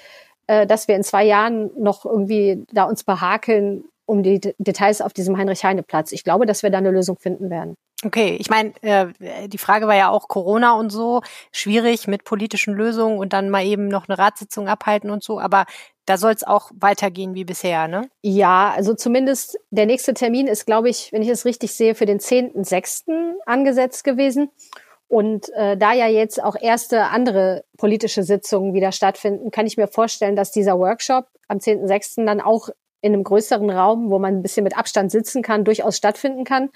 äh, 0.47 0.65
dass 0.65 0.87
wir 0.87 0.95
in 0.95 1.03
zwei 1.03 1.25
Jahren 1.25 1.71
noch 1.77 2.05
irgendwie 2.05 2.63
da 2.71 2.85
uns 2.85 3.03
behakeln 3.03 3.83
um 4.09 4.23
die 4.23 4.39
Details 4.57 5.01
auf 5.01 5.13
diesem 5.13 5.37
Heinrich-Heine-Platz. 5.37 6.11
Ich 6.11 6.23
glaube, 6.23 6.45
dass 6.45 6.63
wir 6.63 6.71
da 6.71 6.79
eine 6.79 6.91
Lösung 6.91 7.17
finden 7.17 7.49
werden. 7.49 7.75
Okay, 8.03 8.37
ich 8.39 8.49
meine, 8.49 8.71
äh, 8.81 9.07
die 9.47 9.57
Frage 9.57 9.85
war 9.87 9.95
ja 9.95 10.09
auch 10.09 10.29
Corona 10.29 10.73
und 10.73 10.89
so, 10.89 11.21
schwierig 11.51 12.07
mit 12.07 12.23
politischen 12.23 12.73
Lösungen 12.73 13.19
und 13.19 13.33
dann 13.33 13.49
mal 13.49 13.65
eben 13.65 13.87
noch 13.89 14.07
eine 14.07 14.17
Ratssitzung 14.17 14.69
abhalten 14.69 15.09
und 15.11 15.21
so, 15.21 15.39
aber 15.39 15.65
da 16.05 16.17
soll 16.17 16.31
es 16.31 16.43
auch 16.43 16.71
weitergehen 16.73 17.35
wie 17.35 17.43
bisher, 17.43 17.87
ne? 17.87 18.09
Ja, 18.23 18.73
also 18.75 18.95
zumindest 18.95 19.59
der 19.69 19.85
nächste 19.85 20.13
Termin 20.13 20.47
ist, 20.47 20.65
glaube 20.65 20.89
ich, 20.89 21.11
wenn 21.11 21.21
ich 21.21 21.29
es 21.29 21.45
richtig 21.45 21.73
sehe, 21.73 21.93
für 21.93 22.05
den 22.05 22.19
10.6. 22.19 23.33
angesetzt 23.45 24.03
gewesen. 24.03 24.49
Und 25.07 25.49
äh, 25.55 25.75
da 25.75 25.91
ja 25.91 26.07
jetzt 26.07 26.41
auch 26.41 26.55
erste 26.59 27.05
andere 27.05 27.63
politische 27.77 28.23
Sitzungen 28.23 28.73
wieder 28.73 28.91
stattfinden, 28.91 29.51
kann 29.51 29.67
ich 29.67 29.75
mir 29.75 29.87
vorstellen, 29.87 30.35
dass 30.35 30.51
dieser 30.51 30.79
Workshop 30.79 31.27
am 31.47 31.57
10.6. 31.57 32.25
dann 32.25 32.41
auch 32.41 32.69
in 33.01 33.13
einem 33.13 33.23
größeren 33.23 33.69
Raum, 33.69 34.09
wo 34.09 34.19
man 34.19 34.35
ein 34.35 34.41
bisschen 34.41 34.63
mit 34.63 34.77
Abstand 34.77 35.11
sitzen 35.11 35.41
kann, 35.41 35.63
durchaus 35.63 35.97
stattfinden 35.97 36.43
kann. 36.43 36.69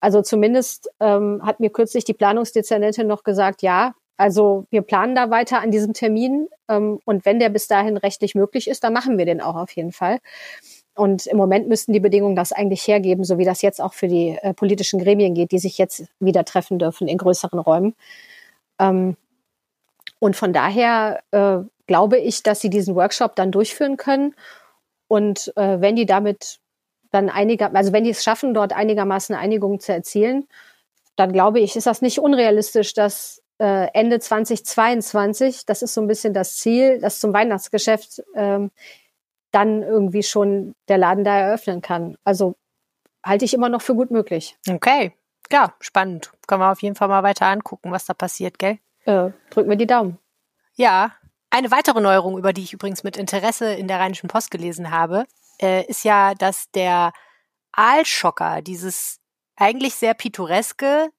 Also 0.00 0.22
zumindest 0.22 0.90
ähm, 1.00 1.40
hat 1.44 1.60
mir 1.60 1.70
kürzlich 1.70 2.04
die 2.04 2.14
Planungsdezernentin 2.14 3.06
noch 3.06 3.24
gesagt, 3.24 3.62
ja, 3.62 3.94
also 4.16 4.66
wir 4.70 4.82
planen 4.82 5.14
da 5.14 5.30
weiter 5.30 5.60
an 5.60 5.70
diesem 5.70 5.92
Termin 5.92 6.48
ähm, 6.68 7.00
und 7.04 7.24
wenn 7.24 7.38
der 7.38 7.48
bis 7.50 7.68
dahin 7.68 7.96
rechtlich 7.96 8.34
möglich 8.34 8.68
ist, 8.68 8.84
dann 8.84 8.92
machen 8.92 9.16
wir 9.18 9.26
den 9.26 9.40
auch 9.40 9.56
auf 9.56 9.70
jeden 9.72 9.92
Fall. 9.92 10.18
und 10.96 11.26
im 11.26 11.36
Moment 11.36 11.68
müssten 11.68 11.92
die 11.92 12.00
Bedingungen 12.00 12.36
das 12.36 12.52
eigentlich 12.52 12.86
hergeben, 12.86 13.24
so 13.24 13.38
wie 13.38 13.44
das 13.44 13.62
jetzt 13.62 13.80
auch 13.80 13.94
für 13.94 14.08
die 14.08 14.36
äh, 14.42 14.54
politischen 14.54 14.98
Gremien 14.98 15.34
geht, 15.34 15.52
die 15.52 15.60
sich 15.60 15.78
jetzt 15.78 16.06
wieder 16.18 16.44
treffen 16.44 16.78
dürfen 16.78 17.08
in 17.08 17.18
größeren 17.18 17.58
Räumen. 17.60 17.94
Ähm, 18.80 19.16
und 20.18 20.36
von 20.36 20.52
daher 20.52 21.20
äh, 21.30 21.58
glaube 21.86 22.18
ich, 22.18 22.42
dass 22.42 22.60
sie 22.60 22.70
diesen 22.70 22.94
Workshop 22.96 23.36
dann 23.36 23.52
durchführen 23.52 23.96
können. 23.96 24.34
Und 25.08 25.52
äh, 25.56 25.80
wenn 25.80 25.96
die 25.96 26.06
damit 26.06 26.58
dann 27.10 27.30
einiger, 27.30 27.74
also 27.74 27.92
wenn 27.92 28.04
die 28.04 28.10
es 28.10 28.22
schaffen, 28.22 28.54
dort 28.54 28.72
einigermaßen 28.72 29.34
Einigung 29.34 29.80
zu 29.80 29.92
erzielen, 29.92 30.46
dann 31.16 31.32
glaube 31.32 31.60
ich, 31.60 31.74
ist 31.74 31.86
das 31.86 32.02
nicht 32.02 32.20
unrealistisch, 32.20 32.92
dass 32.94 33.42
äh, 33.58 33.88
Ende 33.92 34.20
2022, 34.20 35.66
das 35.66 35.82
ist 35.82 35.94
so 35.94 36.00
ein 36.00 36.06
bisschen 36.06 36.32
das 36.32 36.56
Ziel, 36.56 37.00
dass 37.00 37.18
zum 37.18 37.32
Weihnachtsgeschäft 37.32 38.22
ähm, 38.34 38.70
dann 39.50 39.82
irgendwie 39.82 40.22
schon 40.22 40.74
der 40.88 40.98
Laden 40.98 41.24
da 41.24 41.36
eröffnen 41.36 41.80
kann. 41.80 42.16
Also 42.24 42.54
halte 43.24 43.44
ich 43.44 43.54
immer 43.54 43.68
noch 43.68 43.82
für 43.82 43.94
gut 43.94 44.10
möglich. 44.10 44.56
Okay, 44.68 45.12
ja, 45.50 45.74
spannend. 45.80 46.32
Können 46.46 46.60
wir 46.60 46.70
auf 46.70 46.82
jeden 46.82 46.94
Fall 46.94 47.08
mal 47.08 47.22
weiter 47.22 47.46
angucken, 47.46 47.90
was 47.90 48.04
da 48.04 48.14
passiert, 48.14 48.58
gell? 48.58 48.78
Äh, 49.04 49.30
drücken 49.50 49.70
wir 49.70 49.76
die 49.76 49.86
Daumen. 49.86 50.18
Ja, 50.76 51.12
eine 51.50 51.70
weitere 51.70 52.00
Neuerung, 52.00 52.38
über 52.38 52.52
die 52.52 52.62
ich 52.62 52.72
übrigens 52.72 53.04
mit 53.04 53.16
Interesse 53.16 53.72
in 53.72 53.88
der 53.88 54.00
Rheinischen 54.00 54.28
Post 54.28 54.50
gelesen 54.50 54.90
habe, 54.90 55.24
äh, 55.60 55.84
ist 55.86 56.04
ja, 56.04 56.34
dass 56.34 56.70
der 56.72 57.12
Aalschocker, 57.72 58.62
dieses 58.62 59.20
eigentlich 59.56 59.94
sehr 59.94 60.14
pittoreske 60.14 61.10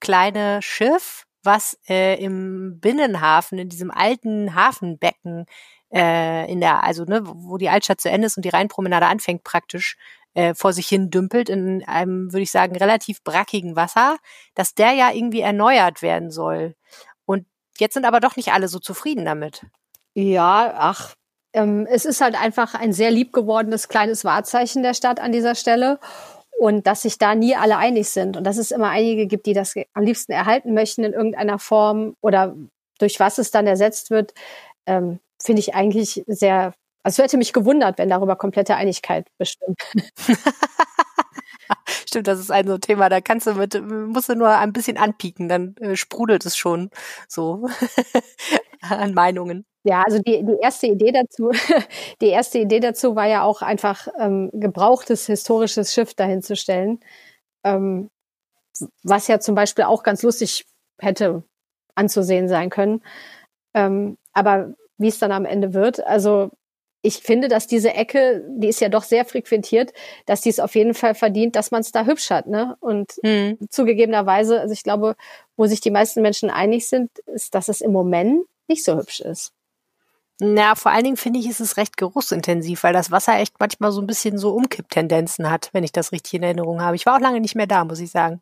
kleine 0.00 0.60
Schiff, 0.62 1.24
was 1.42 1.78
äh, 1.88 2.22
im 2.22 2.80
Binnenhafen, 2.80 3.58
in 3.58 3.68
diesem 3.68 3.90
alten 3.90 4.54
Hafenbecken, 4.54 5.46
äh, 5.92 6.50
in 6.50 6.60
der, 6.60 6.84
also 6.84 7.04
ne, 7.04 7.22
wo 7.24 7.56
die 7.56 7.68
Altstadt 7.68 8.00
zu 8.00 8.10
Ende 8.10 8.26
ist 8.26 8.36
und 8.36 8.44
die 8.44 8.50
Rheinpromenade 8.50 9.06
anfängt 9.06 9.44
praktisch, 9.44 9.96
äh, 10.34 10.54
vor 10.54 10.72
sich 10.72 10.86
hin 10.88 11.10
dümpelt 11.10 11.48
in 11.48 11.84
einem, 11.86 12.32
würde 12.32 12.42
ich 12.42 12.50
sagen, 12.50 12.76
relativ 12.76 13.22
brackigen 13.24 13.74
Wasser, 13.76 14.16
dass 14.54 14.74
der 14.74 14.92
ja 14.92 15.10
irgendwie 15.10 15.40
erneuert 15.40 16.02
werden 16.02 16.30
soll. 16.30 16.76
Jetzt 17.78 17.94
sind 17.94 18.04
aber 18.04 18.20
doch 18.20 18.36
nicht 18.36 18.52
alle 18.52 18.68
so 18.68 18.78
zufrieden 18.78 19.24
damit. 19.24 19.66
Ja, 20.14 20.74
ach, 20.76 21.14
ähm, 21.52 21.86
es 21.90 22.04
ist 22.04 22.20
halt 22.20 22.40
einfach 22.40 22.74
ein 22.74 22.92
sehr 22.92 23.10
lieb 23.10 23.32
gewordenes 23.32 23.88
kleines 23.88 24.24
Wahrzeichen 24.24 24.82
der 24.82 24.94
Stadt 24.94 25.20
an 25.20 25.32
dieser 25.32 25.54
Stelle. 25.54 25.98
Und 26.58 26.86
dass 26.86 27.02
sich 27.02 27.16
da 27.16 27.34
nie 27.34 27.56
alle 27.56 27.78
einig 27.78 28.10
sind 28.10 28.36
und 28.36 28.44
dass 28.44 28.58
es 28.58 28.70
immer 28.70 28.90
einige 28.90 29.26
gibt, 29.26 29.46
die 29.46 29.54
das 29.54 29.74
am 29.94 30.04
liebsten 30.04 30.32
erhalten 30.32 30.74
möchten 30.74 31.04
in 31.04 31.14
irgendeiner 31.14 31.58
Form 31.58 32.16
oder 32.20 32.54
durch 32.98 33.18
was 33.18 33.38
es 33.38 33.50
dann 33.50 33.66
ersetzt 33.66 34.10
wird, 34.10 34.34
ähm, 34.84 35.20
finde 35.42 35.60
ich 35.60 35.74
eigentlich 35.74 36.22
sehr, 36.26 36.74
also 37.02 37.22
hätte 37.22 37.38
mich 37.38 37.54
gewundert, 37.54 37.96
wenn 37.96 38.10
darüber 38.10 38.36
komplette 38.36 38.76
Einigkeit 38.76 39.26
bestimmt. 39.38 39.80
Stimmt, 42.08 42.26
das 42.26 42.38
ist 42.40 42.50
ein 42.50 42.66
so 42.66 42.78
Thema, 42.78 43.08
da 43.08 43.20
kannst 43.20 43.46
du 43.46 43.54
mit, 43.54 43.80
musst 43.82 44.28
du 44.28 44.34
nur 44.34 44.50
ein 44.50 44.72
bisschen 44.72 44.96
anpieken, 44.96 45.48
dann 45.48 45.76
äh, 45.76 45.96
sprudelt 45.96 46.44
es 46.46 46.56
schon 46.56 46.90
so 47.28 47.68
an 48.80 49.14
Meinungen. 49.14 49.64
Ja, 49.82 50.02
also 50.02 50.18
die, 50.18 50.44
die 50.44 50.58
erste 50.60 50.88
Idee 50.88 51.12
dazu, 51.12 51.50
die 52.20 52.28
erste 52.28 52.58
Idee 52.58 52.80
dazu 52.80 53.16
war 53.16 53.26
ja 53.26 53.42
auch 53.42 53.62
einfach 53.62 54.08
ähm, 54.18 54.50
gebrauchtes 54.52 55.26
historisches 55.26 55.94
Schiff 55.94 56.14
dahinzustellen, 56.14 57.00
ähm, 57.64 58.10
was 59.02 59.28
ja 59.28 59.40
zum 59.40 59.54
Beispiel 59.54 59.84
auch 59.84 60.02
ganz 60.02 60.22
lustig 60.22 60.66
hätte 60.98 61.44
anzusehen 61.94 62.48
sein 62.48 62.70
können. 62.70 63.02
Ähm, 63.74 64.18
aber 64.32 64.74
wie 64.98 65.08
es 65.08 65.18
dann 65.18 65.32
am 65.32 65.46
Ende 65.46 65.74
wird, 65.74 66.04
also 66.06 66.50
ich 67.02 67.18
finde, 67.18 67.48
dass 67.48 67.66
diese 67.66 67.94
Ecke, 67.94 68.44
die 68.48 68.68
ist 68.68 68.80
ja 68.80 68.88
doch 68.88 69.04
sehr 69.04 69.24
frequentiert, 69.24 69.92
dass 70.26 70.42
die 70.42 70.50
es 70.50 70.60
auf 70.60 70.74
jeden 70.74 70.94
Fall 70.94 71.14
verdient, 71.14 71.56
dass 71.56 71.70
man 71.70 71.80
es 71.80 71.92
da 71.92 72.04
hübsch 72.04 72.30
hat. 72.30 72.46
Ne? 72.46 72.76
Und 72.80 73.12
mhm. 73.22 73.58
zugegebenerweise, 73.70 74.60
also 74.60 74.72
ich 74.72 74.82
glaube, 74.82 75.16
wo 75.56 75.66
sich 75.66 75.80
die 75.80 75.90
meisten 75.90 76.20
Menschen 76.20 76.50
einig 76.50 76.88
sind, 76.88 77.10
ist, 77.20 77.54
dass 77.54 77.68
es 77.68 77.80
im 77.80 77.92
Moment 77.92 78.44
nicht 78.68 78.84
so 78.84 78.96
hübsch 78.96 79.20
ist. 79.20 79.52
Na, 80.42 80.74
vor 80.74 80.90
allen 80.90 81.04
Dingen 81.04 81.18
finde 81.18 81.38
ich, 81.38 81.48
ist 81.48 81.60
es 81.60 81.76
recht 81.76 81.98
geruchsintensiv, 81.98 82.82
weil 82.82 82.94
das 82.94 83.10
Wasser 83.10 83.38
echt 83.38 83.60
manchmal 83.60 83.92
so 83.92 84.00
ein 84.00 84.06
bisschen 84.06 84.38
so 84.38 84.54
Umkipptendenzen 84.54 85.50
hat, 85.50 85.68
wenn 85.72 85.84
ich 85.84 85.92
das 85.92 86.12
richtig 86.12 86.34
in 86.34 86.42
Erinnerung 86.42 86.80
habe. 86.80 86.96
Ich 86.96 87.04
war 87.04 87.16
auch 87.16 87.20
lange 87.20 87.40
nicht 87.40 87.54
mehr 87.54 87.66
da, 87.66 87.84
muss 87.84 88.00
ich 88.00 88.10
sagen. 88.10 88.40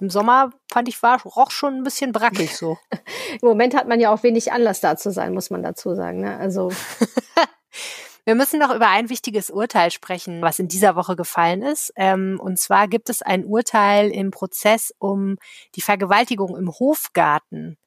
Im 0.00 0.10
Sommer 0.10 0.52
fand 0.70 0.88
ich, 0.88 1.02
war 1.02 1.20
roch 1.22 1.50
schon 1.50 1.74
ein 1.74 1.82
bisschen 1.82 2.12
brackig 2.12 2.56
so. 2.56 2.78
Im 3.42 3.48
Moment 3.48 3.74
hat 3.74 3.88
man 3.88 3.98
ja 3.98 4.12
auch 4.12 4.22
wenig 4.22 4.52
Anlass 4.52 4.80
da 4.80 4.96
zu 4.96 5.10
sein, 5.10 5.34
muss 5.34 5.50
man 5.50 5.64
dazu 5.64 5.96
sagen. 5.96 6.20
Ne? 6.20 6.36
Also 6.36 6.70
Wir 8.28 8.34
müssen 8.34 8.60
noch 8.60 8.74
über 8.74 8.90
ein 8.90 9.08
wichtiges 9.08 9.48
Urteil 9.48 9.90
sprechen, 9.90 10.42
was 10.42 10.58
in 10.58 10.68
dieser 10.68 10.96
Woche 10.96 11.16
gefallen 11.16 11.62
ist. 11.62 11.94
Ähm, 11.96 12.38
und 12.38 12.58
zwar 12.58 12.86
gibt 12.86 13.08
es 13.08 13.22
ein 13.22 13.46
Urteil 13.46 14.10
im 14.10 14.32
Prozess 14.32 14.92
um 14.98 15.36
die 15.76 15.80
Vergewaltigung 15.80 16.54
im 16.54 16.68
Hofgarten. 16.68 17.78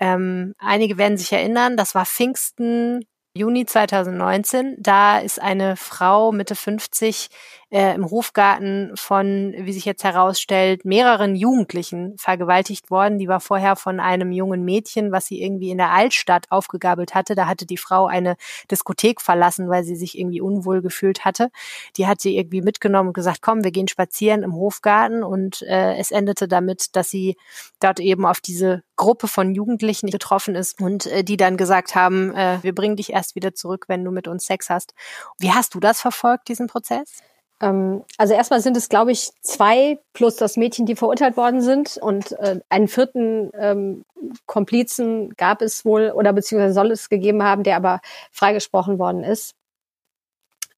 Ähm, 0.00 0.54
einige 0.56 0.96
werden 0.96 1.18
sich 1.18 1.30
erinnern, 1.30 1.76
das 1.76 1.94
war 1.94 2.06
Pfingsten 2.06 3.04
Juni 3.34 3.64
2019. 3.64 4.76
Da 4.78 5.18
ist 5.18 5.40
eine 5.40 5.76
Frau 5.76 6.32
Mitte 6.32 6.54
50 6.54 7.30
äh, 7.70 7.94
im 7.94 8.10
Hofgarten 8.10 8.92
von, 8.94 9.54
wie 9.56 9.72
sich 9.72 9.86
jetzt 9.86 10.04
herausstellt, 10.04 10.84
mehreren 10.84 11.34
Jugendlichen 11.34 12.14
vergewaltigt 12.18 12.90
worden. 12.90 13.18
Die 13.18 13.28
war 13.28 13.40
vorher 13.40 13.76
von 13.76 14.00
einem 14.00 14.32
jungen 14.32 14.66
Mädchen, 14.66 15.12
was 15.12 15.24
sie 15.24 15.42
irgendwie 15.42 15.70
in 15.70 15.78
der 15.78 15.92
Altstadt 15.92 16.44
aufgegabelt 16.50 17.14
hatte. 17.14 17.34
Da 17.34 17.46
hatte 17.46 17.64
die 17.64 17.78
Frau 17.78 18.06
eine 18.06 18.36
Diskothek 18.70 19.22
verlassen, 19.22 19.70
weil 19.70 19.84
sie 19.84 19.96
sich 19.96 20.18
irgendwie 20.18 20.42
unwohl 20.42 20.82
gefühlt 20.82 21.24
hatte. 21.24 21.50
Die 21.96 22.06
hat 22.06 22.20
sie 22.20 22.36
irgendwie 22.36 22.60
mitgenommen 22.60 23.08
und 23.08 23.14
gesagt, 23.14 23.40
komm, 23.40 23.64
wir 23.64 23.70
gehen 23.70 23.88
spazieren 23.88 24.42
im 24.42 24.54
Hofgarten. 24.54 25.22
Und 25.22 25.62
äh, 25.62 25.96
es 25.96 26.10
endete 26.10 26.48
damit, 26.48 26.94
dass 26.96 27.08
sie 27.08 27.38
dort 27.80 27.98
eben 27.98 28.26
auf 28.26 28.42
diese 28.42 28.82
Gruppe 28.96 29.28
von 29.28 29.54
Jugendlichen 29.54 30.10
getroffen 30.10 30.54
ist 30.54 30.80
und 30.80 31.06
äh, 31.06 31.24
die 31.24 31.36
dann 31.36 31.56
gesagt 31.56 31.94
haben, 31.94 32.34
äh, 32.34 32.58
wir 32.62 32.74
bringen 32.74 32.96
dich 32.96 33.12
erst 33.12 33.34
wieder 33.34 33.54
zurück, 33.54 33.86
wenn 33.88 34.04
du 34.04 34.10
mit 34.10 34.28
uns 34.28 34.46
Sex 34.46 34.70
hast. 34.70 34.94
Wie 35.38 35.52
hast 35.52 35.74
du 35.74 35.80
das 35.80 36.00
verfolgt, 36.00 36.48
diesen 36.48 36.66
Prozess? 36.66 37.22
Ähm, 37.62 38.04
also 38.18 38.34
erstmal 38.34 38.60
sind 38.60 38.76
es, 38.76 38.88
glaube 38.88 39.12
ich, 39.12 39.30
zwei 39.40 39.98
plus 40.12 40.36
das 40.36 40.56
Mädchen, 40.56 40.84
die 40.84 40.96
verurteilt 40.96 41.36
worden 41.36 41.62
sind. 41.62 41.96
Und 41.96 42.32
äh, 42.32 42.60
einen 42.68 42.88
vierten 42.88 43.50
ähm, 43.54 44.04
Komplizen 44.46 45.30
gab 45.36 45.62
es 45.62 45.84
wohl 45.84 46.10
oder 46.10 46.32
beziehungsweise 46.32 46.74
soll 46.74 46.90
es 46.90 47.08
gegeben 47.08 47.42
haben, 47.42 47.62
der 47.62 47.76
aber 47.76 48.00
freigesprochen 48.30 48.98
worden 48.98 49.24
ist. 49.24 49.54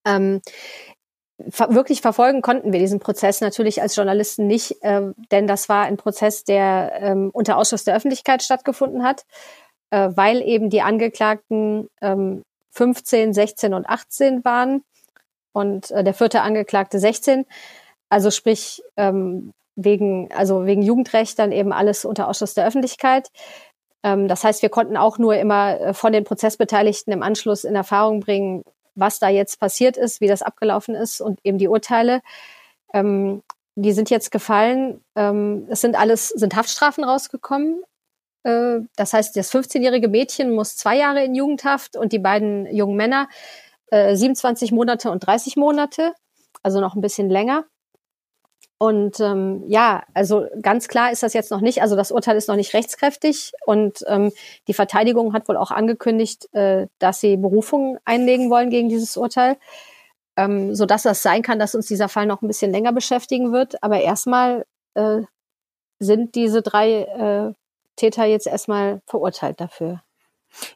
Ähm, 0.05 0.41
wirklich 1.37 2.01
verfolgen 2.01 2.41
konnten 2.41 2.71
wir 2.71 2.79
diesen 2.79 2.99
Prozess 2.99 3.41
natürlich 3.41 3.81
als 3.81 3.95
Journalisten 3.95 4.47
nicht, 4.47 4.81
äh, 4.81 5.11
denn 5.31 5.47
das 5.47 5.69
war 5.69 5.83
ein 5.83 5.97
Prozess, 5.97 6.43
der 6.43 6.93
ähm, 6.99 7.29
unter 7.33 7.57
Ausschuss 7.57 7.83
der 7.83 7.95
Öffentlichkeit 7.95 8.41
stattgefunden 8.41 9.03
hat, 9.03 9.25
äh, 9.91 10.09
weil 10.15 10.41
eben 10.41 10.69
die 10.69 10.81
Angeklagten 10.81 11.89
ähm, 12.01 12.43
15, 12.71 13.33
16 13.33 13.73
und 13.73 13.87
18 13.87 14.45
waren 14.45 14.83
und 15.53 15.91
äh, 15.91 16.03
der 16.03 16.13
vierte 16.13 16.41
Angeklagte 16.41 16.99
16. 16.99 17.45
Also 18.09 18.31
sprich 18.31 18.81
ähm, 18.97 19.51
wegen 19.75 20.31
also 20.31 20.65
wegen 20.65 20.81
Jugendrecht 20.81 21.37
dann 21.39 21.51
eben 21.51 21.73
alles 21.73 22.05
unter 22.05 22.29
Ausschuss 22.29 22.53
der 22.53 22.67
Öffentlichkeit. 22.67 23.29
Ähm, 24.03 24.27
das 24.27 24.43
heißt, 24.43 24.61
wir 24.61 24.69
konnten 24.69 24.97
auch 24.97 25.17
nur 25.17 25.35
immer 25.35 25.79
äh, 25.79 25.93
von 25.93 26.13
den 26.13 26.23
Prozessbeteiligten 26.23 27.11
im 27.11 27.23
Anschluss 27.23 27.63
in 27.63 27.75
Erfahrung 27.75 28.19
bringen, 28.19 28.63
was 28.95 29.19
da 29.19 29.29
jetzt 29.29 29.59
passiert 29.59 29.97
ist, 29.97 30.21
wie 30.21 30.27
das 30.27 30.41
abgelaufen 30.41 30.95
ist 30.95 31.21
und 31.21 31.39
eben 31.43 31.57
die 31.57 31.67
Urteile. 31.67 32.21
Ähm, 32.93 33.43
die 33.75 33.91
sind 33.91 34.09
jetzt 34.09 34.31
gefallen. 34.31 35.03
Ähm, 35.15 35.67
es 35.69 35.81
sind 35.81 35.97
alles 35.97 36.29
sind 36.29 36.55
Haftstrafen 36.55 37.03
rausgekommen. 37.03 37.83
Äh, 38.43 38.79
das 38.95 39.13
heißt, 39.13 39.35
das 39.35 39.51
15-jährige 39.51 40.07
Mädchen 40.07 40.51
muss 40.51 40.77
zwei 40.77 40.97
Jahre 40.97 41.23
in 41.23 41.35
Jugendhaft 41.35 41.97
und 41.97 42.13
die 42.13 42.19
beiden 42.19 42.73
jungen 42.73 42.95
Männer 42.95 43.27
27 43.91 44.71
äh, 44.71 44.75
Monate 44.75 45.11
und 45.11 45.25
30 45.25 45.57
Monate, 45.57 46.13
also 46.63 46.81
noch 46.81 46.95
ein 46.95 47.01
bisschen 47.01 47.29
länger. 47.29 47.65
Und 48.77 49.21
ähm, 49.21 49.63
ja, 49.67 50.03
also 50.13 50.47
ganz 50.61 50.89
klar 50.89 51.11
ist 51.11 51.23
das 51.23 51.33
jetzt 51.33 51.49
noch 51.49 51.61
nicht. 51.61 51.81
Also 51.81 51.95
das 51.95 52.11
Urteil 52.11 52.35
ist 52.35 52.49
noch 52.49 52.57
nicht 52.57 52.73
rechtskräftig 52.73 53.53
und 53.65 54.03
ähm, 54.07 54.31
die 54.67 54.73
Verteidigung 54.73 55.33
hat 55.33 55.47
wohl 55.47 55.55
auch 55.55 55.71
angekündigt, 55.71 56.53
äh, 56.53 56.87
dass 56.99 57.21
sie 57.21 57.37
Berufung 57.37 57.97
einlegen 58.03 58.49
wollen 58.49 58.69
gegen 58.69 58.89
dieses 58.89 59.15
Urteil, 59.15 59.55
ähm, 60.35 60.75
so 60.75 60.85
dass 60.85 61.03
das 61.03 61.23
sein 61.23 61.41
kann, 61.41 61.57
dass 61.57 61.73
uns 61.73 61.87
dieser 61.87 62.09
Fall 62.09 62.25
noch 62.25 62.41
ein 62.41 62.47
bisschen 62.47 62.71
länger 62.71 62.91
beschäftigen 62.91 63.53
wird. 63.53 63.81
Aber 63.81 64.01
erstmal 64.01 64.65
äh, 64.95 65.21
sind 65.99 66.35
diese 66.35 66.61
drei 66.61 67.03
äh, 67.03 67.53
Täter 67.95 68.25
jetzt 68.25 68.47
erstmal 68.47 69.01
verurteilt 69.05 69.61
dafür. 69.61 70.01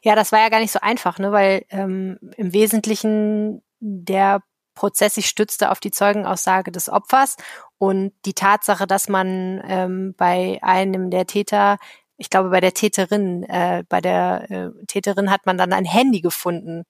Ja, 0.02 0.14
das 0.14 0.32
war 0.32 0.40
ja 0.40 0.48
gar 0.48 0.60
nicht 0.60 0.72
so 0.72 0.80
einfach, 0.80 1.18
ne? 1.18 1.32
weil 1.32 1.64
ähm, 1.68 2.18
im 2.36 2.52
Wesentlichen 2.54 3.62
der 3.80 4.42
Prozess 4.80 5.16
sich 5.16 5.26
stützte 5.26 5.70
auf 5.70 5.78
die 5.78 5.90
Zeugenaussage 5.90 6.72
des 6.72 6.88
Opfers 6.88 7.36
und 7.76 8.12
die 8.24 8.32
Tatsache, 8.32 8.86
dass 8.86 9.10
man 9.10 9.60
ähm, 9.66 10.14
bei 10.16 10.58
einem 10.62 11.10
der 11.10 11.26
Täter, 11.26 11.76
ich 12.16 12.30
glaube 12.30 12.48
bei 12.48 12.60
der 12.60 12.72
Täterin, 12.72 13.42
äh, 13.42 13.84
bei 13.90 14.00
der 14.00 14.50
äh, 14.50 14.70
Täterin 14.86 15.30
hat 15.30 15.44
man 15.44 15.58
dann 15.58 15.74
ein 15.74 15.84
Handy 15.84 16.22
gefunden. 16.22 16.84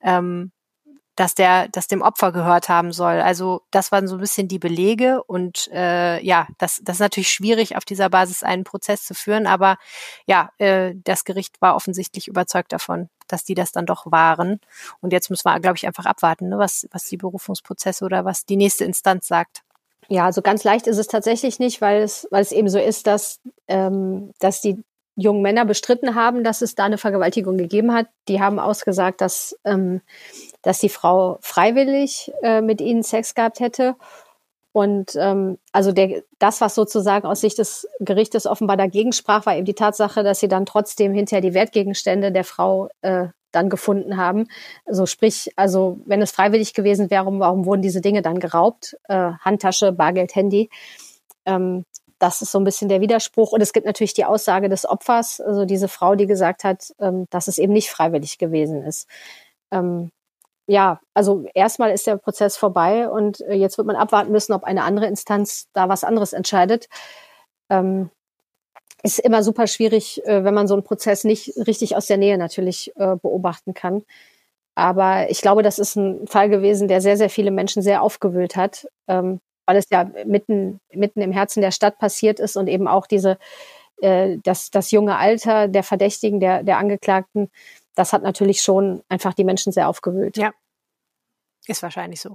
Ähm, 0.00 0.50
dass 1.18 1.34
der, 1.34 1.66
dass 1.66 1.88
dem 1.88 2.00
Opfer 2.00 2.30
gehört 2.30 2.68
haben 2.68 2.92
soll. 2.92 3.20
Also 3.20 3.62
das 3.72 3.90
waren 3.90 4.06
so 4.06 4.14
ein 4.14 4.20
bisschen 4.20 4.46
die 4.46 4.60
Belege 4.60 5.24
und 5.24 5.68
äh, 5.72 6.24
ja, 6.24 6.46
das, 6.58 6.80
das 6.84 6.96
ist 6.96 7.00
natürlich 7.00 7.32
schwierig, 7.32 7.76
auf 7.76 7.84
dieser 7.84 8.08
Basis 8.08 8.44
einen 8.44 8.62
Prozess 8.62 9.04
zu 9.04 9.14
führen, 9.14 9.48
aber 9.48 9.78
ja, 10.26 10.50
äh, 10.58 10.94
das 11.02 11.24
Gericht 11.24 11.60
war 11.60 11.74
offensichtlich 11.74 12.28
überzeugt 12.28 12.72
davon, 12.72 13.08
dass 13.26 13.42
die 13.42 13.56
das 13.56 13.72
dann 13.72 13.84
doch 13.84 14.12
waren. 14.12 14.60
Und 15.00 15.12
jetzt 15.12 15.28
müssen 15.28 15.48
wir, 15.48 15.58
glaube 15.58 15.76
ich, 15.76 15.88
einfach 15.88 16.06
abwarten, 16.06 16.50
ne, 16.50 16.58
was, 16.58 16.86
was 16.92 17.06
die 17.06 17.16
Berufungsprozesse 17.16 18.04
oder 18.04 18.24
was 18.24 18.46
die 18.46 18.56
nächste 18.56 18.84
Instanz 18.84 19.26
sagt. 19.26 19.62
Ja, 20.06 20.24
also 20.24 20.40
ganz 20.40 20.62
leicht 20.62 20.86
ist 20.86 20.98
es 20.98 21.08
tatsächlich 21.08 21.58
nicht, 21.58 21.80
weil 21.80 22.00
es, 22.00 22.28
weil 22.30 22.42
es 22.42 22.52
eben 22.52 22.68
so 22.68 22.78
ist, 22.78 23.08
dass, 23.08 23.40
ähm, 23.66 24.32
dass 24.38 24.60
die 24.60 24.84
jungen 25.18 25.42
Männer 25.42 25.64
bestritten 25.64 26.14
haben, 26.14 26.44
dass 26.44 26.62
es 26.62 26.76
da 26.76 26.84
eine 26.84 26.96
Vergewaltigung 26.96 27.58
gegeben 27.58 27.92
hat. 27.92 28.06
Die 28.28 28.40
haben 28.40 28.60
ausgesagt, 28.60 29.20
dass, 29.20 29.58
ähm, 29.64 30.00
dass 30.62 30.78
die 30.78 30.88
Frau 30.88 31.38
freiwillig 31.40 32.30
äh, 32.42 32.60
mit 32.60 32.80
ihnen 32.80 33.02
Sex 33.02 33.34
gehabt 33.34 33.58
hätte. 33.58 33.96
Und 34.72 35.16
ähm, 35.16 35.58
also 35.72 35.90
der, 35.90 36.22
das, 36.38 36.60
was 36.60 36.76
sozusagen 36.76 37.26
aus 37.26 37.40
Sicht 37.40 37.58
des 37.58 37.88
Gerichtes 37.98 38.46
offenbar 38.46 38.76
dagegen 38.76 39.12
sprach, 39.12 39.44
war 39.44 39.56
eben 39.56 39.64
die 39.64 39.74
Tatsache, 39.74 40.22
dass 40.22 40.38
sie 40.38 40.46
dann 40.46 40.66
trotzdem 40.66 41.12
hinterher 41.12 41.42
die 41.42 41.54
Wertgegenstände 41.54 42.30
der 42.30 42.44
Frau 42.44 42.88
äh, 43.02 43.26
dann 43.50 43.70
gefunden 43.70 44.18
haben. 44.18 44.46
Also 44.86 45.06
sprich, 45.06 45.50
also 45.56 45.98
wenn 46.06 46.22
es 46.22 46.30
freiwillig 46.30 46.74
gewesen 46.74 47.10
wäre, 47.10 47.26
warum 47.40 47.64
wurden 47.64 47.82
diese 47.82 48.00
Dinge 48.00 48.22
dann 48.22 48.38
geraubt? 48.38 48.96
Äh, 49.08 49.32
Handtasche, 49.40 49.90
Bargeld, 49.90 50.36
Handy. 50.36 50.70
Ähm, 51.44 51.84
das 52.18 52.42
ist 52.42 52.52
so 52.52 52.58
ein 52.58 52.64
bisschen 52.64 52.88
der 52.88 53.00
Widerspruch. 53.00 53.52
Und 53.52 53.60
es 53.60 53.72
gibt 53.72 53.86
natürlich 53.86 54.14
die 54.14 54.24
Aussage 54.24 54.68
des 54.68 54.88
Opfers, 54.88 55.40
also 55.40 55.64
diese 55.64 55.88
Frau, 55.88 56.14
die 56.14 56.26
gesagt 56.26 56.64
hat, 56.64 56.92
ähm, 57.00 57.26
dass 57.30 57.48
es 57.48 57.58
eben 57.58 57.72
nicht 57.72 57.90
freiwillig 57.90 58.38
gewesen 58.38 58.82
ist. 58.82 59.08
Ähm, 59.70 60.10
ja, 60.66 61.00
also 61.14 61.46
erstmal 61.54 61.90
ist 61.92 62.06
der 62.06 62.16
Prozess 62.16 62.56
vorbei 62.56 63.08
und 63.08 63.40
äh, 63.42 63.54
jetzt 63.54 63.78
wird 63.78 63.86
man 63.86 63.96
abwarten 63.96 64.32
müssen, 64.32 64.52
ob 64.52 64.64
eine 64.64 64.84
andere 64.84 65.06
Instanz 65.06 65.68
da 65.72 65.88
was 65.88 66.04
anderes 66.04 66.32
entscheidet. 66.34 66.88
Ähm, 67.70 68.10
ist 69.02 69.18
immer 69.20 69.42
super 69.42 69.66
schwierig, 69.66 70.24
äh, 70.26 70.44
wenn 70.44 70.54
man 70.54 70.68
so 70.68 70.74
einen 70.74 70.84
Prozess 70.84 71.24
nicht 71.24 71.54
richtig 71.66 71.96
aus 71.96 72.06
der 72.06 72.18
Nähe 72.18 72.38
natürlich 72.38 72.92
äh, 72.96 73.16
beobachten 73.16 73.74
kann. 73.74 74.02
Aber 74.74 75.30
ich 75.30 75.40
glaube, 75.40 75.62
das 75.62 75.78
ist 75.78 75.96
ein 75.96 76.26
Fall 76.28 76.48
gewesen, 76.50 76.88
der 76.88 77.00
sehr, 77.00 77.16
sehr 77.16 77.30
viele 77.30 77.50
Menschen 77.50 77.82
sehr 77.82 78.02
aufgewühlt 78.02 78.56
hat. 78.56 78.86
Ähm, 79.08 79.40
weil 79.68 79.76
es 79.76 79.90
ja 79.90 80.10
mitten, 80.24 80.80
mitten 80.94 81.20
im 81.20 81.30
Herzen 81.30 81.60
der 81.60 81.72
Stadt 81.72 81.98
passiert 81.98 82.40
ist 82.40 82.56
und 82.56 82.68
eben 82.68 82.88
auch 82.88 83.06
diese, 83.06 83.36
äh, 84.00 84.38
das, 84.42 84.70
das 84.70 84.90
junge 84.92 85.18
Alter 85.18 85.68
der 85.68 85.82
Verdächtigen, 85.82 86.40
der, 86.40 86.62
der 86.62 86.78
Angeklagten, 86.78 87.50
das 87.94 88.14
hat 88.14 88.22
natürlich 88.22 88.62
schon 88.62 89.02
einfach 89.10 89.34
die 89.34 89.44
Menschen 89.44 89.70
sehr 89.70 89.90
aufgewühlt. 89.90 90.38
Ja, 90.38 90.52
ist 91.66 91.82
wahrscheinlich 91.82 92.22
so. 92.22 92.34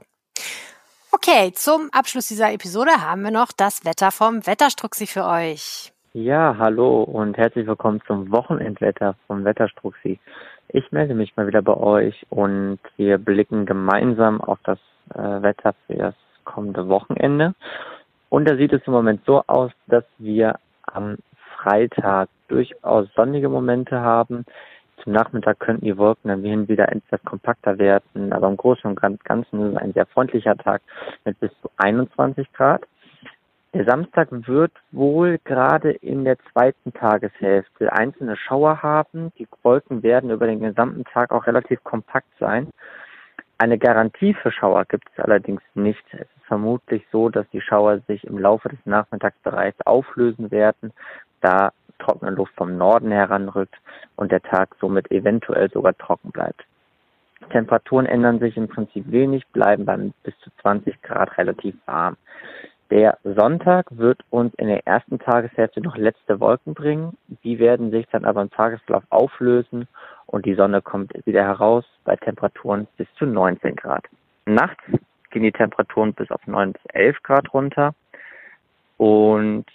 Okay, 1.11 1.51
zum 1.53 1.89
Abschluss 1.91 2.27
dieser 2.27 2.53
Episode 2.53 2.91
haben 3.01 3.23
wir 3.23 3.31
noch 3.31 3.51
das 3.51 3.83
Wetter 3.83 4.11
vom 4.11 4.45
Wetterstruxi 4.45 5.07
für 5.07 5.25
euch. 5.25 5.91
Ja, 6.13 6.55
hallo 6.59 7.01
und 7.01 7.35
herzlich 7.37 7.65
willkommen 7.65 7.99
zum 8.05 8.31
Wochenendwetter 8.31 9.15
vom 9.25 9.43
Wetterstruxi. 9.43 10.19
Ich 10.67 10.91
melde 10.91 11.15
mich 11.15 11.35
mal 11.35 11.47
wieder 11.47 11.63
bei 11.63 11.73
euch 11.75 12.27
und 12.29 12.77
wir 12.97 13.17
blicken 13.17 13.65
gemeinsam 13.65 14.39
auf 14.39 14.59
das 14.63 14.77
äh, 15.15 15.17
Wetter 15.17 15.73
für 15.87 15.95
das 15.95 16.15
kommende 16.43 16.87
Wochenende. 16.87 17.53
Und 18.29 18.49
da 18.49 18.55
sieht 18.55 18.73
es 18.73 18.81
im 18.85 18.93
Moment 18.93 19.21
so 19.25 19.43
aus, 19.47 19.71
dass 19.87 20.03
wir 20.17 20.55
am 20.83 21.17
Freitag 21.57 22.29
durchaus 22.47 23.07
sonnige 23.15 23.49
Momente 23.49 23.99
haben. 23.99 24.45
Zum 25.03 25.13
Nachmittag 25.13 25.59
könnten 25.59 25.85
die 25.85 25.97
Wolken 25.97 26.29
dann 26.29 26.43
wieder 26.67 26.91
etwas 26.91 27.23
kompakter 27.25 27.77
werden, 27.77 28.31
aber 28.31 28.47
im 28.47 28.57
Großen 28.57 28.89
und 28.89 28.99
Ganzen 29.23 29.61
ist 29.61 29.71
es 29.73 29.77
ein 29.77 29.93
sehr 29.93 30.05
freundlicher 30.05 30.55
Tag 30.57 30.81
mit 31.25 31.39
bis 31.39 31.51
zu 31.61 31.69
21 31.77 32.51
Grad. 32.53 32.83
Der 33.73 33.85
Samstag 33.85 34.27
wird 34.31 34.71
wohl 34.91 35.39
gerade 35.45 35.91
in 35.91 36.25
der 36.25 36.37
zweiten 36.51 36.93
Tageshälfte 36.93 37.91
einzelne 37.91 38.37
Schauer 38.37 38.83
haben. 38.83 39.31
Die 39.39 39.47
Wolken 39.63 40.03
werden 40.03 40.29
über 40.29 40.45
den 40.45 40.59
gesamten 40.59 41.05
Tag 41.05 41.31
auch 41.31 41.47
relativ 41.47 41.83
kompakt 41.83 42.29
sein. 42.39 42.69
Eine 43.57 43.77
Garantie 43.77 44.33
für 44.33 44.51
Schauer 44.51 44.85
gibt 44.85 45.07
es 45.13 45.23
allerdings 45.23 45.61
nicht. 45.73 46.03
Es 46.11 46.21
ist 46.21 46.45
vermutlich 46.47 47.05
so, 47.11 47.29
dass 47.29 47.49
die 47.51 47.61
Schauer 47.61 47.99
sich 48.07 48.23
im 48.25 48.37
Laufe 48.37 48.69
des 48.69 48.79
Nachmittags 48.85 49.37
bereits 49.43 49.79
auflösen 49.85 50.51
werden, 50.51 50.91
da 51.41 51.71
trockene 51.99 52.31
Luft 52.31 52.53
vom 52.55 52.77
Norden 52.77 53.11
heranrückt 53.11 53.75
und 54.15 54.31
der 54.31 54.41
Tag 54.41 54.75
somit 54.81 55.11
eventuell 55.11 55.69
sogar 55.69 55.97
trocken 55.97 56.31
bleibt. 56.31 56.65
Temperaturen 57.51 58.05
ändern 58.05 58.39
sich 58.39 58.57
im 58.57 58.67
Prinzip 58.67 59.11
wenig, 59.11 59.45
bleiben 59.47 59.85
beim 59.85 60.13
bis 60.23 60.37
zu 60.39 60.49
20 60.61 61.01
Grad 61.01 61.37
relativ 61.37 61.75
warm. 61.85 62.17
Der 62.89 63.17
Sonntag 63.23 63.87
wird 63.91 64.21
uns 64.29 64.53
in 64.55 64.67
der 64.67 64.85
ersten 64.85 65.19
Tageshälfte 65.19 65.81
noch 65.81 65.97
letzte 65.97 66.39
Wolken 66.39 66.73
bringen. 66.73 67.17
Die 67.43 67.59
werden 67.59 67.91
sich 67.91 68.05
dann 68.11 68.25
aber 68.25 68.41
im 68.41 68.51
Tagesverlauf 68.51 69.03
auflösen 69.09 69.87
und 70.25 70.45
die 70.45 70.55
Sonne 70.55 70.81
kommt 70.81 71.13
wieder 71.25 71.43
heraus 71.43 71.85
bei 72.03 72.15
Temperaturen 72.15 72.87
bis 72.97 73.07
zu 73.17 73.25
19 73.25 73.75
Grad. 73.75 74.05
Nachts 74.45 74.83
gehen 75.31 75.43
die 75.43 75.51
Temperaturen 75.51 76.13
bis 76.13 76.31
auf 76.31 76.45
9 76.45 76.73
bis 76.73 76.81
11 76.93 77.23
Grad 77.23 77.53
runter 77.53 77.93
und 78.97 79.65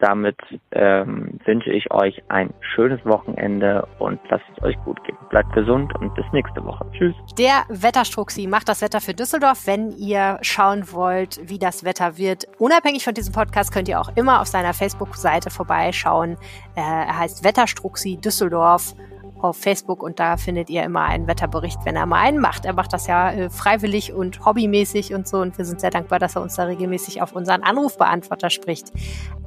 damit 0.00 0.38
ähm, 0.72 1.38
wünsche 1.44 1.70
ich 1.70 1.90
euch 1.90 2.22
ein 2.28 2.54
schönes 2.74 3.04
Wochenende 3.04 3.86
und 3.98 4.18
lasst 4.30 4.44
es 4.56 4.62
euch 4.64 4.76
gut 4.84 5.02
gehen. 5.04 5.16
Bleibt 5.28 5.52
gesund 5.52 5.94
und 5.96 6.14
bis 6.14 6.24
nächste 6.32 6.64
Woche. 6.64 6.86
Tschüss. 6.92 7.14
Der 7.38 7.64
Wetterstruxi 7.68 8.46
macht 8.46 8.68
das 8.70 8.80
Wetter 8.80 9.00
für 9.00 9.12
Düsseldorf. 9.12 9.66
Wenn 9.66 9.90
ihr 9.92 10.38
schauen 10.40 10.90
wollt, 10.92 11.38
wie 11.44 11.58
das 11.58 11.84
Wetter 11.84 12.16
wird, 12.16 12.46
unabhängig 12.58 13.04
von 13.04 13.12
diesem 13.12 13.34
Podcast, 13.34 13.72
könnt 13.72 13.88
ihr 13.88 14.00
auch 14.00 14.16
immer 14.16 14.40
auf 14.40 14.46
seiner 14.46 14.72
Facebook-Seite 14.72 15.50
vorbeischauen. 15.50 16.38
Äh, 16.76 16.80
er 16.80 17.18
heißt 17.18 17.44
Wetterstruxi 17.44 18.16
Düsseldorf 18.16 18.94
auf 19.42 19.56
Facebook 19.56 20.02
und 20.02 20.20
da 20.20 20.36
findet 20.36 20.70
ihr 20.70 20.82
immer 20.82 21.04
einen 21.04 21.26
Wetterbericht, 21.26 21.78
wenn 21.84 21.96
er 21.96 22.06
mal 22.06 22.20
einen 22.20 22.38
macht. 22.38 22.64
Er 22.64 22.72
macht 22.72 22.92
das 22.92 23.06
ja 23.06 23.30
äh, 23.30 23.50
freiwillig 23.50 24.12
und 24.12 24.44
hobbymäßig 24.44 25.14
und 25.14 25.26
so 25.26 25.38
und 25.38 25.56
wir 25.58 25.64
sind 25.64 25.80
sehr 25.80 25.90
dankbar, 25.90 26.18
dass 26.18 26.36
er 26.36 26.42
uns 26.42 26.56
da 26.56 26.64
regelmäßig 26.64 27.22
auf 27.22 27.32
unseren 27.32 27.62
Anrufbeantworter 27.62 28.50
spricht. 28.50 28.92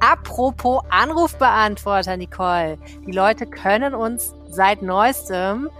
Apropos 0.00 0.82
Anrufbeantworter, 0.90 2.16
Nicole. 2.16 2.78
Die 3.06 3.12
Leute 3.12 3.46
können 3.46 3.94
uns 3.94 4.34
seit 4.48 4.82
neuestem 4.82 5.70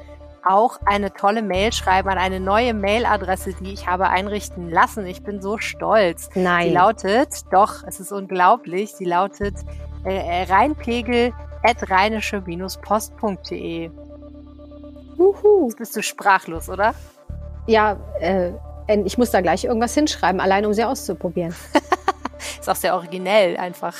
auch 0.44 0.78
eine 0.84 1.12
tolle 1.12 1.42
Mail 1.42 1.72
schreiben 1.72 2.10
an 2.10 2.18
eine 2.18 2.40
neue 2.40 2.74
Mailadresse, 2.74 3.54
die 3.54 3.72
ich 3.72 3.86
habe 3.86 4.08
einrichten 4.08 4.68
lassen. 4.70 5.06
Ich 5.06 5.22
bin 5.22 5.40
so 5.40 5.56
stolz. 5.58 6.28
Nein. 6.34 6.68
Sie 6.68 6.74
lautet, 6.74 7.28
doch, 7.50 7.82
es 7.86 8.00
ist 8.00 8.12
unglaublich, 8.12 8.92
sie 8.92 9.06
lautet 9.06 9.54
äh, 10.04 10.44
reinpegel 10.44 11.32
rheinische-post.de. 11.64 13.90
Juhu. 15.16 15.68
Jetzt 15.68 15.78
bist 15.78 15.96
du 15.96 16.02
sprachlos, 16.02 16.68
oder? 16.68 16.94
Ja, 17.66 17.96
äh, 18.20 18.52
ich 19.04 19.16
muss 19.18 19.30
da 19.30 19.40
gleich 19.40 19.64
irgendwas 19.64 19.94
hinschreiben, 19.94 20.40
allein 20.40 20.66
um 20.66 20.72
sie 20.72 20.84
auszuprobieren. 20.84 21.54
Ist 22.60 22.68
auch 22.68 22.76
sehr 22.76 22.94
originell 22.94 23.56
einfach. 23.56 23.94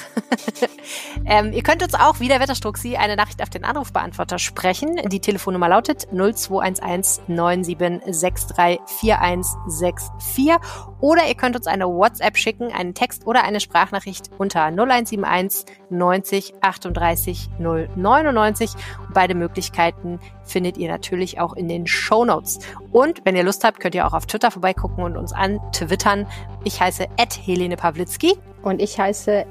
ähm, 1.27 1.53
ihr 1.53 1.63
könnt 1.63 1.83
uns 1.83 1.95
auch, 1.95 2.21
wie 2.21 2.29
der 2.29 2.41
Wetterstruxi, 2.41 2.97
eine 2.97 3.17
Nachricht 3.17 3.43
auf 3.43 3.51
den 3.51 3.65
Anrufbeantworter 3.65 4.39
sprechen. 4.39 4.97
Die 5.09 5.21
Telefonnummer 5.21 5.69
lautet 5.69 6.09
0211 6.13 7.29
9763 7.29 8.81
4164. 9.01 10.53
Oder 11.01 11.27
ihr 11.27 11.35
könnt 11.35 11.57
uns 11.57 11.67
eine 11.67 11.87
WhatsApp 11.87 12.37
schicken, 12.37 12.73
einen 12.73 12.95
Text 12.95 13.27
oder 13.27 13.45
eine 13.45 13.61
Sprachnachricht 13.61 14.31
unter 14.39 14.65
0171 14.65 15.67
90 15.91 16.55
38 16.63 17.51
099. 17.59 18.71
Und 19.07 19.15
beide 19.15 19.35
Möglichkeiten 19.35 20.21
findet 20.45 20.77
ihr 20.77 20.89
natürlich 20.89 21.41
auch 21.41 21.55
in 21.55 21.69
den 21.69 21.87
Show 21.87 22.25
Notes. 22.25 22.59
Und 22.93 23.21
wenn 23.25 23.37
ihr 23.37 23.43
Lust 23.45 23.65
habt, 23.65 23.81
könnt 23.81 23.95
ihr 23.95 24.07
auch 24.07 24.13
auf 24.13 24.27
Twitter 24.27 24.51
vorbeigucken 24.51 25.03
und 25.05 25.17
uns 25.17 25.33
antwittern. 25.33 26.27
Ich 26.65 26.81
heiße 26.81 27.07
Helene 27.45 27.77
Pawlitzki. 27.77 28.35
Und 28.63 28.81
ich 28.81 28.99
heiße 28.99 29.45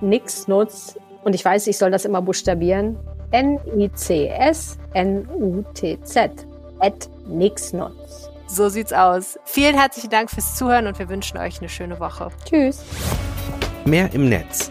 Nixnutz. 0.00 0.96
Und 1.24 1.34
ich 1.34 1.44
weiß, 1.44 1.66
ich 1.66 1.78
soll 1.78 1.90
das 1.90 2.04
immer 2.04 2.22
buchstabieren. 2.22 2.96
N-I-C-S-N-U-T-Z. 3.32 3.96
At 6.78 7.08
Nixnutz. 7.26 8.30
So 8.48 8.68
sieht's 8.68 8.92
aus. 8.92 9.38
Vielen 9.44 9.76
herzlichen 9.76 10.10
Dank 10.10 10.30
fürs 10.30 10.54
Zuhören 10.54 10.86
und 10.86 10.98
wir 11.00 11.08
wünschen 11.08 11.38
euch 11.38 11.58
eine 11.58 11.68
schöne 11.68 11.98
Woche. 11.98 12.28
Tschüss. 12.44 12.84
Mehr 13.84 14.12
im 14.12 14.28
Netz. 14.28 14.70